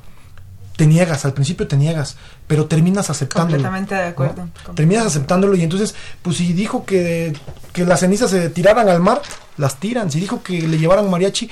te 0.78 0.86
niegas, 0.86 1.24
al 1.24 1.32
principio 1.32 1.66
te 1.66 1.76
niegas, 1.76 2.16
pero 2.46 2.66
terminas 2.66 3.10
aceptándolo. 3.10 3.56
Completamente 3.56 3.96
de 3.96 4.04
acuerdo, 4.04 4.34
¿no? 4.34 4.42
completamente. 4.42 4.76
Terminas 4.76 5.06
aceptándolo 5.06 5.56
y 5.56 5.62
entonces, 5.64 5.96
pues 6.22 6.36
si 6.36 6.52
dijo 6.52 6.84
que, 6.84 7.36
que 7.72 7.84
las 7.84 7.98
cenizas 7.98 8.30
se 8.30 8.48
tiraran 8.48 8.88
al 8.88 9.00
mar, 9.00 9.20
las 9.56 9.80
tiran. 9.80 10.08
Si 10.08 10.20
dijo 10.20 10.40
que 10.40 10.68
le 10.68 10.78
llevaran 10.78 11.10
mariachi, 11.10 11.50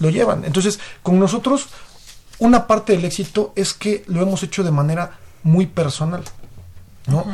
lo 0.00 0.10
llevan. 0.10 0.44
Entonces, 0.44 0.80
con 1.04 1.20
nosotros, 1.20 1.68
una 2.40 2.66
parte 2.66 2.94
del 2.94 3.04
éxito 3.04 3.52
es 3.54 3.74
que 3.74 4.02
lo 4.08 4.20
hemos 4.20 4.42
hecho 4.42 4.64
de 4.64 4.72
manera 4.72 5.18
muy 5.44 5.66
personal, 5.66 6.24
¿no? 7.06 7.26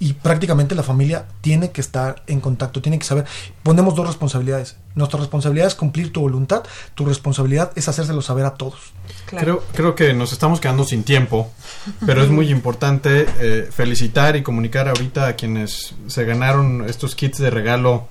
Y 0.00 0.12
prácticamente 0.12 0.76
la 0.76 0.84
familia 0.84 1.26
tiene 1.40 1.72
que 1.72 1.80
estar 1.80 2.22
en 2.28 2.40
contacto, 2.40 2.80
tiene 2.80 2.98
que 2.98 3.04
saber. 3.04 3.24
Ponemos 3.64 3.96
dos 3.96 4.06
responsabilidades. 4.06 4.76
Nuestra 4.94 5.18
responsabilidad 5.18 5.66
es 5.66 5.74
cumplir 5.74 6.12
tu 6.12 6.20
voluntad, 6.20 6.62
tu 6.94 7.04
responsabilidad 7.04 7.72
es 7.74 7.88
hacérselo 7.88 8.22
saber 8.22 8.44
a 8.44 8.54
todos. 8.54 8.92
Creo, 9.26 9.64
creo 9.72 9.94
que 9.94 10.12
nos 10.14 10.32
estamos 10.32 10.60
quedando 10.60 10.84
sin 10.84 11.02
tiempo, 11.02 11.50
pero 12.06 12.22
es 12.22 12.30
muy 12.30 12.48
importante 12.50 13.26
eh, 13.40 13.68
felicitar 13.72 14.36
y 14.36 14.42
comunicar 14.42 14.88
ahorita 14.88 15.26
a 15.26 15.32
quienes 15.34 15.94
se 16.06 16.24
ganaron 16.24 16.88
estos 16.88 17.14
kits 17.16 17.38
de 17.38 17.50
regalo 17.50 18.06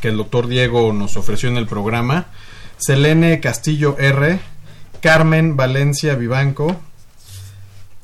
que 0.00 0.08
el 0.08 0.16
doctor 0.16 0.48
Diego 0.48 0.92
nos 0.92 1.16
ofreció 1.16 1.48
en 1.48 1.56
el 1.56 1.66
programa. 1.66 2.26
Selene 2.78 3.40
Castillo 3.40 3.96
R, 3.98 4.40
Carmen 5.00 5.56
Valencia 5.56 6.14
Vivanco, 6.14 6.76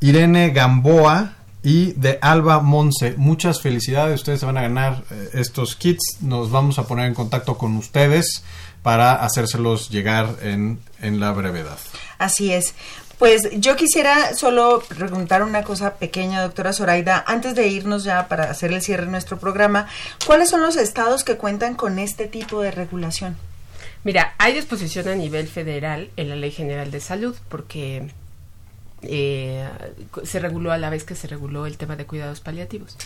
Irene 0.01 0.51
Gamboa 0.51 1.36
y 1.67 1.95
de 1.95 2.21
Alba 2.23 2.61
Monse. 2.61 3.15
Muchas 3.17 3.61
felicidades, 3.61 4.21
ustedes 4.21 4.39
se 4.39 4.47
van 4.47 4.57
a 4.57 4.63
ganar 4.63 5.03
eh, 5.11 5.31
estos 5.33 5.75
kits. 5.75 6.19
Nos 6.21 6.53
vamos 6.53 6.79
a 6.79 6.87
poner 6.87 7.07
en 7.07 7.15
contacto 7.15 7.59
con 7.59 7.77
ustedes 7.77 8.45
para 8.85 9.17
hacérselos 9.17 9.91
llegar 9.91 10.37
en, 10.43 10.79
en 11.03 11.19
la 11.19 11.33
brevedad. 11.33 11.77
Así 12.19 12.53
es. 12.53 12.73
Pues 13.19 13.49
yo 13.59 13.75
quisiera 13.75 14.37
solo 14.37 14.81
preguntar 14.87 15.43
una 15.43 15.65
cosa 15.65 15.95
pequeña, 15.95 16.41
doctora 16.41 16.73
Zoraida, 16.73 17.25
antes 17.27 17.57
de 17.57 17.67
irnos 17.67 18.05
ya 18.05 18.29
para 18.29 18.45
hacer 18.45 18.73
el 18.73 18.81
cierre 18.81 19.07
de 19.07 19.11
nuestro 19.11 19.41
programa, 19.41 19.89
¿cuáles 20.25 20.51
son 20.51 20.63
los 20.63 20.77
estados 20.77 21.25
que 21.25 21.37
cuentan 21.37 21.75
con 21.75 21.99
este 21.99 22.29
tipo 22.29 22.61
de 22.61 22.71
regulación? 22.71 23.37
Mira, 24.05 24.37
hay 24.39 24.53
disposición 24.53 25.09
a 25.09 25.17
nivel 25.17 25.49
federal 25.49 26.11
en 26.17 26.29
la 26.29 26.37
Ley 26.37 26.53
General 26.53 26.93
de 26.93 27.01
Salud 27.01 27.35
porque 27.49 28.07
eh, 29.03 29.69
se 30.25 30.39
reguló 30.39 30.73
a 30.73 30.79
la 30.79 30.91
vez 30.91 31.05
que 31.05 31.15
se 31.15 31.27
reguló 31.27 31.67
el 31.67 31.77
tema 31.77 31.97
de 31.97 32.07
cuidados 32.07 32.41
paliativos. 32.41 32.97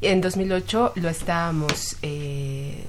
En 0.00 0.20
2008 0.20 0.92
lo 0.96 1.08
estábamos, 1.08 1.96
eh, 2.02 2.84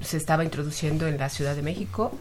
se 0.00 0.16
estaba 0.16 0.44
introduciendo 0.44 1.06
en 1.06 1.18
la 1.18 1.28
Ciudad 1.28 1.56
de 1.56 1.62
México 1.62 2.12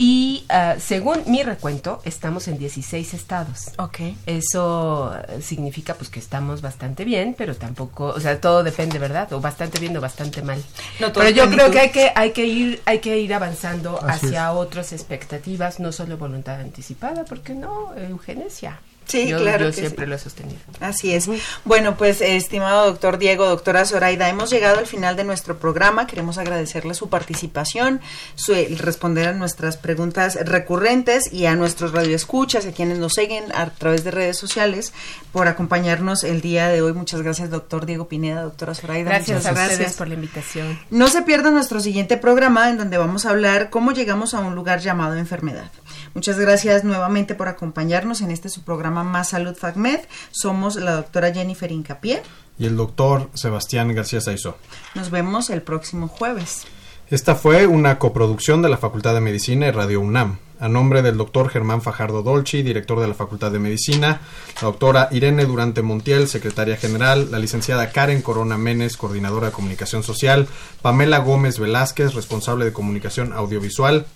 y 0.00 0.44
ah, 0.48 0.76
según 0.78 1.24
mi 1.26 1.42
recuento, 1.42 2.00
estamos 2.04 2.46
en 2.46 2.56
16 2.56 3.14
estados. 3.14 3.72
Ok. 3.78 3.98
Eso 4.26 5.12
significa 5.40 5.94
pues 5.94 6.08
que 6.08 6.20
estamos 6.20 6.62
bastante 6.62 7.04
bien, 7.04 7.34
pero 7.36 7.56
tampoco, 7.56 8.06
o 8.06 8.20
sea, 8.20 8.40
todo 8.40 8.62
depende, 8.62 9.00
¿verdad? 9.00 9.32
O 9.32 9.40
bastante 9.40 9.80
bien 9.80 9.96
o 9.96 10.00
bastante 10.00 10.40
mal. 10.40 10.62
No, 11.00 11.10
todo 11.10 11.24
pero 11.24 11.34
yo 11.36 11.48
plenitud. 11.48 11.70
creo 11.70 11.70
que 11.72 11.80
hay 11.80 11.90
que 11.90 12.12
hay 12.14 12.30
que 12.30 12.46
ir 12.46 12.82
hay 12.84 13.00
que 13.00 13.18
ir 13.18 13.34
avanzando 13.34 13.98
Así 14.02 14.26
hacia 14.28 14.52
otras 14.52 14.92
expectativas, 14.92 15.80
no 15.80 15.90
solo 15.90 16.16
voluntad 16.16 16.60
anticipada, 16.60 17.24
porque 17.24 17.54
no 17.54 17.92
eugenesia. 17.96 18.80
Sí, 19.08 19.26
yo, 19.26 19.38
claro 19.38 19.64
yo 19.64 19.70
que 19.70 19.80
siempre 19.80 20.04
sí. 20.04 20.10
lo 20.10 20.16
he 20.16 20.18
sostenido. 20.18 20.60
Así 20.80 21.14
es. 21.14 21.28
Bueno, 21.64 21.96
pues 21.96 22.20
estimado 22.20 22.86
doctor 22.86 23.18
Diego, 23.18 23.46
doctora 23.46 23.84
Zoraida, 23.86 24.28
hemos 24.28 24.50
llegado 24.50 24.78
al 24.78 24.86
final 24.86 25.16
de 25.16 25.24
nuestro 25.24 25.58
programa. 25.58 26.06
Queremos 26.06 26.36
agradecerle 26.36 26.94
su 26.94 27.08
participación, 27.08 28.00
su, 28.34 28.52
el 28.54 28.78
responder 28.78 29.28
a 29.28 29.32
nuestras 29.32 29.78
preguntas 29.78 30.38
recurrentes 30.44 31.32
y 31.32 31.46
a 31.46 31.56
nuestros 31.56 31.92
radioescuchas, 31.92 32.66
a 32.66 32.72
quienes 32.72 32.98
nos 32.98 33.14
siguen 33.14 33.44
a 33.54 33.70
través 33.70 34.04
de 34.04 34.10
redes 34.10 34.36
sociales, 34.36 34.92
por 35.32 35.48
acompañarnos 35.48 36.22
el 36.22 36.40
día 36.40 36.68
de 36.68 36.82
hoy. 36.82 36.92
Muchas 36.92 37.22
gracias, 37.22 37.50
doctor 37.50 37.86
Diego 37.86 38.08
Pineda, 38.08 38.42
doctora 38.42 38.74
Zoraida. 38.74 39.10
Gracias 39.10 39.44
ustedes 39.44 39.94
por 39.94 40.08
la 40.08 40.14
invitación. 40.14 40.78
No 40.90 41.08
se 41.08 41.22
pierda 41.22 41.50
nuestro 41.50 41.80
siguiente 41.80 42.18
programa 42.18 42.68
en 42.68 42.76
donde 42.76 42.98
vamos 42.98 43.24
a 43.24 43.30
hablar 43.30 43.70
cómo 43.70 43.92
llegamos 43.92 44.34
a 44.34 44.40
un 44.40 44.54
lugar 44.54 44.80
llamado 44.80 45.16
enfermedad. 45.16 45.70
Muchas 46.18 46.40
gracias 46.40 46.82
nuevamente 46.82 47.36
por 47.36 47.46
acompañarnos 47.46 48.22
en 48.22 48.32
este 48.32 48.48
su 48.48 48.62
programa 48.62 49.04
Más 49.04 49.28
Salud 49.28 49.54
FACMED. 49.54 50.00
Somos 50.32 50.74
la 50.74 50.96
doctora 50.96 51.32
Jennifer 51.32 51.70
Incapié. 51.70 52.22
Y 52.58 52.66
el 52.66 52.76
doctor 52.76 53.30
Sebastián 53.34 53.94
García 53.94 54.20
Saizó. 54.20 54.56
Nos 54.96 55.10
vemos 55.10 55.48
el 55.48 55.62
próximo 55.62 56.08
jueves. 56.08 56.66
Esta 57.08 57.36
fue 57.36 57.68
una 57.68 58.00
coproducción 58.00 58.62
de 58.62 58.68
la 58.68 58.78
Facultad 58.78 59.14
de 59.14 59.20
Medicina 59.20 59.68
y 59.68 59.70
Radio 59.70 60.00
UNAM. 60.00 60.38
A 60.58 60.68
nombre 60.68 61.02
del 61.02 61.16
doctor 61.16 61.50
Germán 61.50 61.82
Fajardo 61.82 62.24
Dolci, 62.24 62.62
director 62.62 62.98
de 62.98 63.06
la 63.06 63.14
Facultad 63.14 63.52
de 63.52 63.60
Medicina, 63.60 64.20
la 64.56 64.62
doctora 64.62 65.08
Irene 65.12 65.44
Durante 65.44 65.82
Montiel, 65.82 66.26
secretaria 66.26 66.76
general, 66.76 67.30
la 67.30 67.38
licenciada 67.38 67.92
Karen 67.92 68.22
Corona 68.22 68.58
Menes, 68.58 68.96
coordinadora 68.96 69.46
de 69.46 69.52
comunicación 69.52 70.02
social, 70.02 70.48
Pamela 70.82 71.18
Gómez 71.18 71.60
Velázquez, 71.60 72.14
responsable 72.14 72.64
de 72.64 72.72
comunicación 72.72 73.32
audiovisual, 73.32 74.06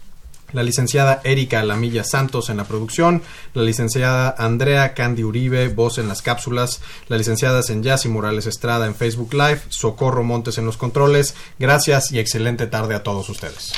la 0.52 0.62
licenciada 0.62 1.20
Erika 1.24 1.60
Alamilla 1.60 2.04
Santos 2.04 2.50
en 2.50 2.56
la 2.56 2.64
producción, 2.64 3.22
la 3.54 3.62
licenciada 3.62 4.34
Andrea 4.38 4.94
Candy 4.94 5.24
Uribe, 5.24 5.68
voz 5.68 5.98
en 5.98 6.08
las 6.08 6.22
cápsulas, 6.22 6.80
la 7.08 7.16
licenciada 7.16 7.62
Senyasi 7.62 8.08
Morales 8.08 8.46
Estrada 8.46 8.86
en 8.86 8.94
Facebook 8.94 9.34
Live, 9.34 9.62
Socorro 9.68 10.22
Montes 10.24 10.58
en 10.58 10.66
los 10.66 10.76
controles. 10.76 11.34
Gracias 11.58 12.12
y 12.12 12.18
excelente 12.18 12.66
tarde 12.66 12.94
a 12.94 13.02
todos 13.02 13.28
ustedes. 13.28 13.72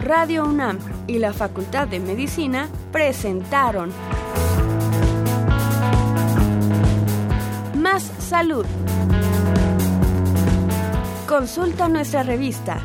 Radio 0.00 0.44
UNAM 0.44 0.78
y 1.08 1.18
la 1.18 1.32
Facultad 1.32 1.88
de 1.88 1.98
Medicina 1.98 2.68
presentaron 2.92 3.90
Más 7.74 8.10
Salud. 8.20 8.64
Consulta 11.26 11.88
nuestra 11.88 12.22
revista 12.22 12.80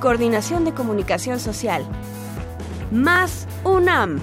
Coordinación 0.00 0.64
de 0.64 0.72
Comunicación 0.72 1.38
Social. 1.40 1.84
Más 2.90 3.46
UNAM. 3.64 4.20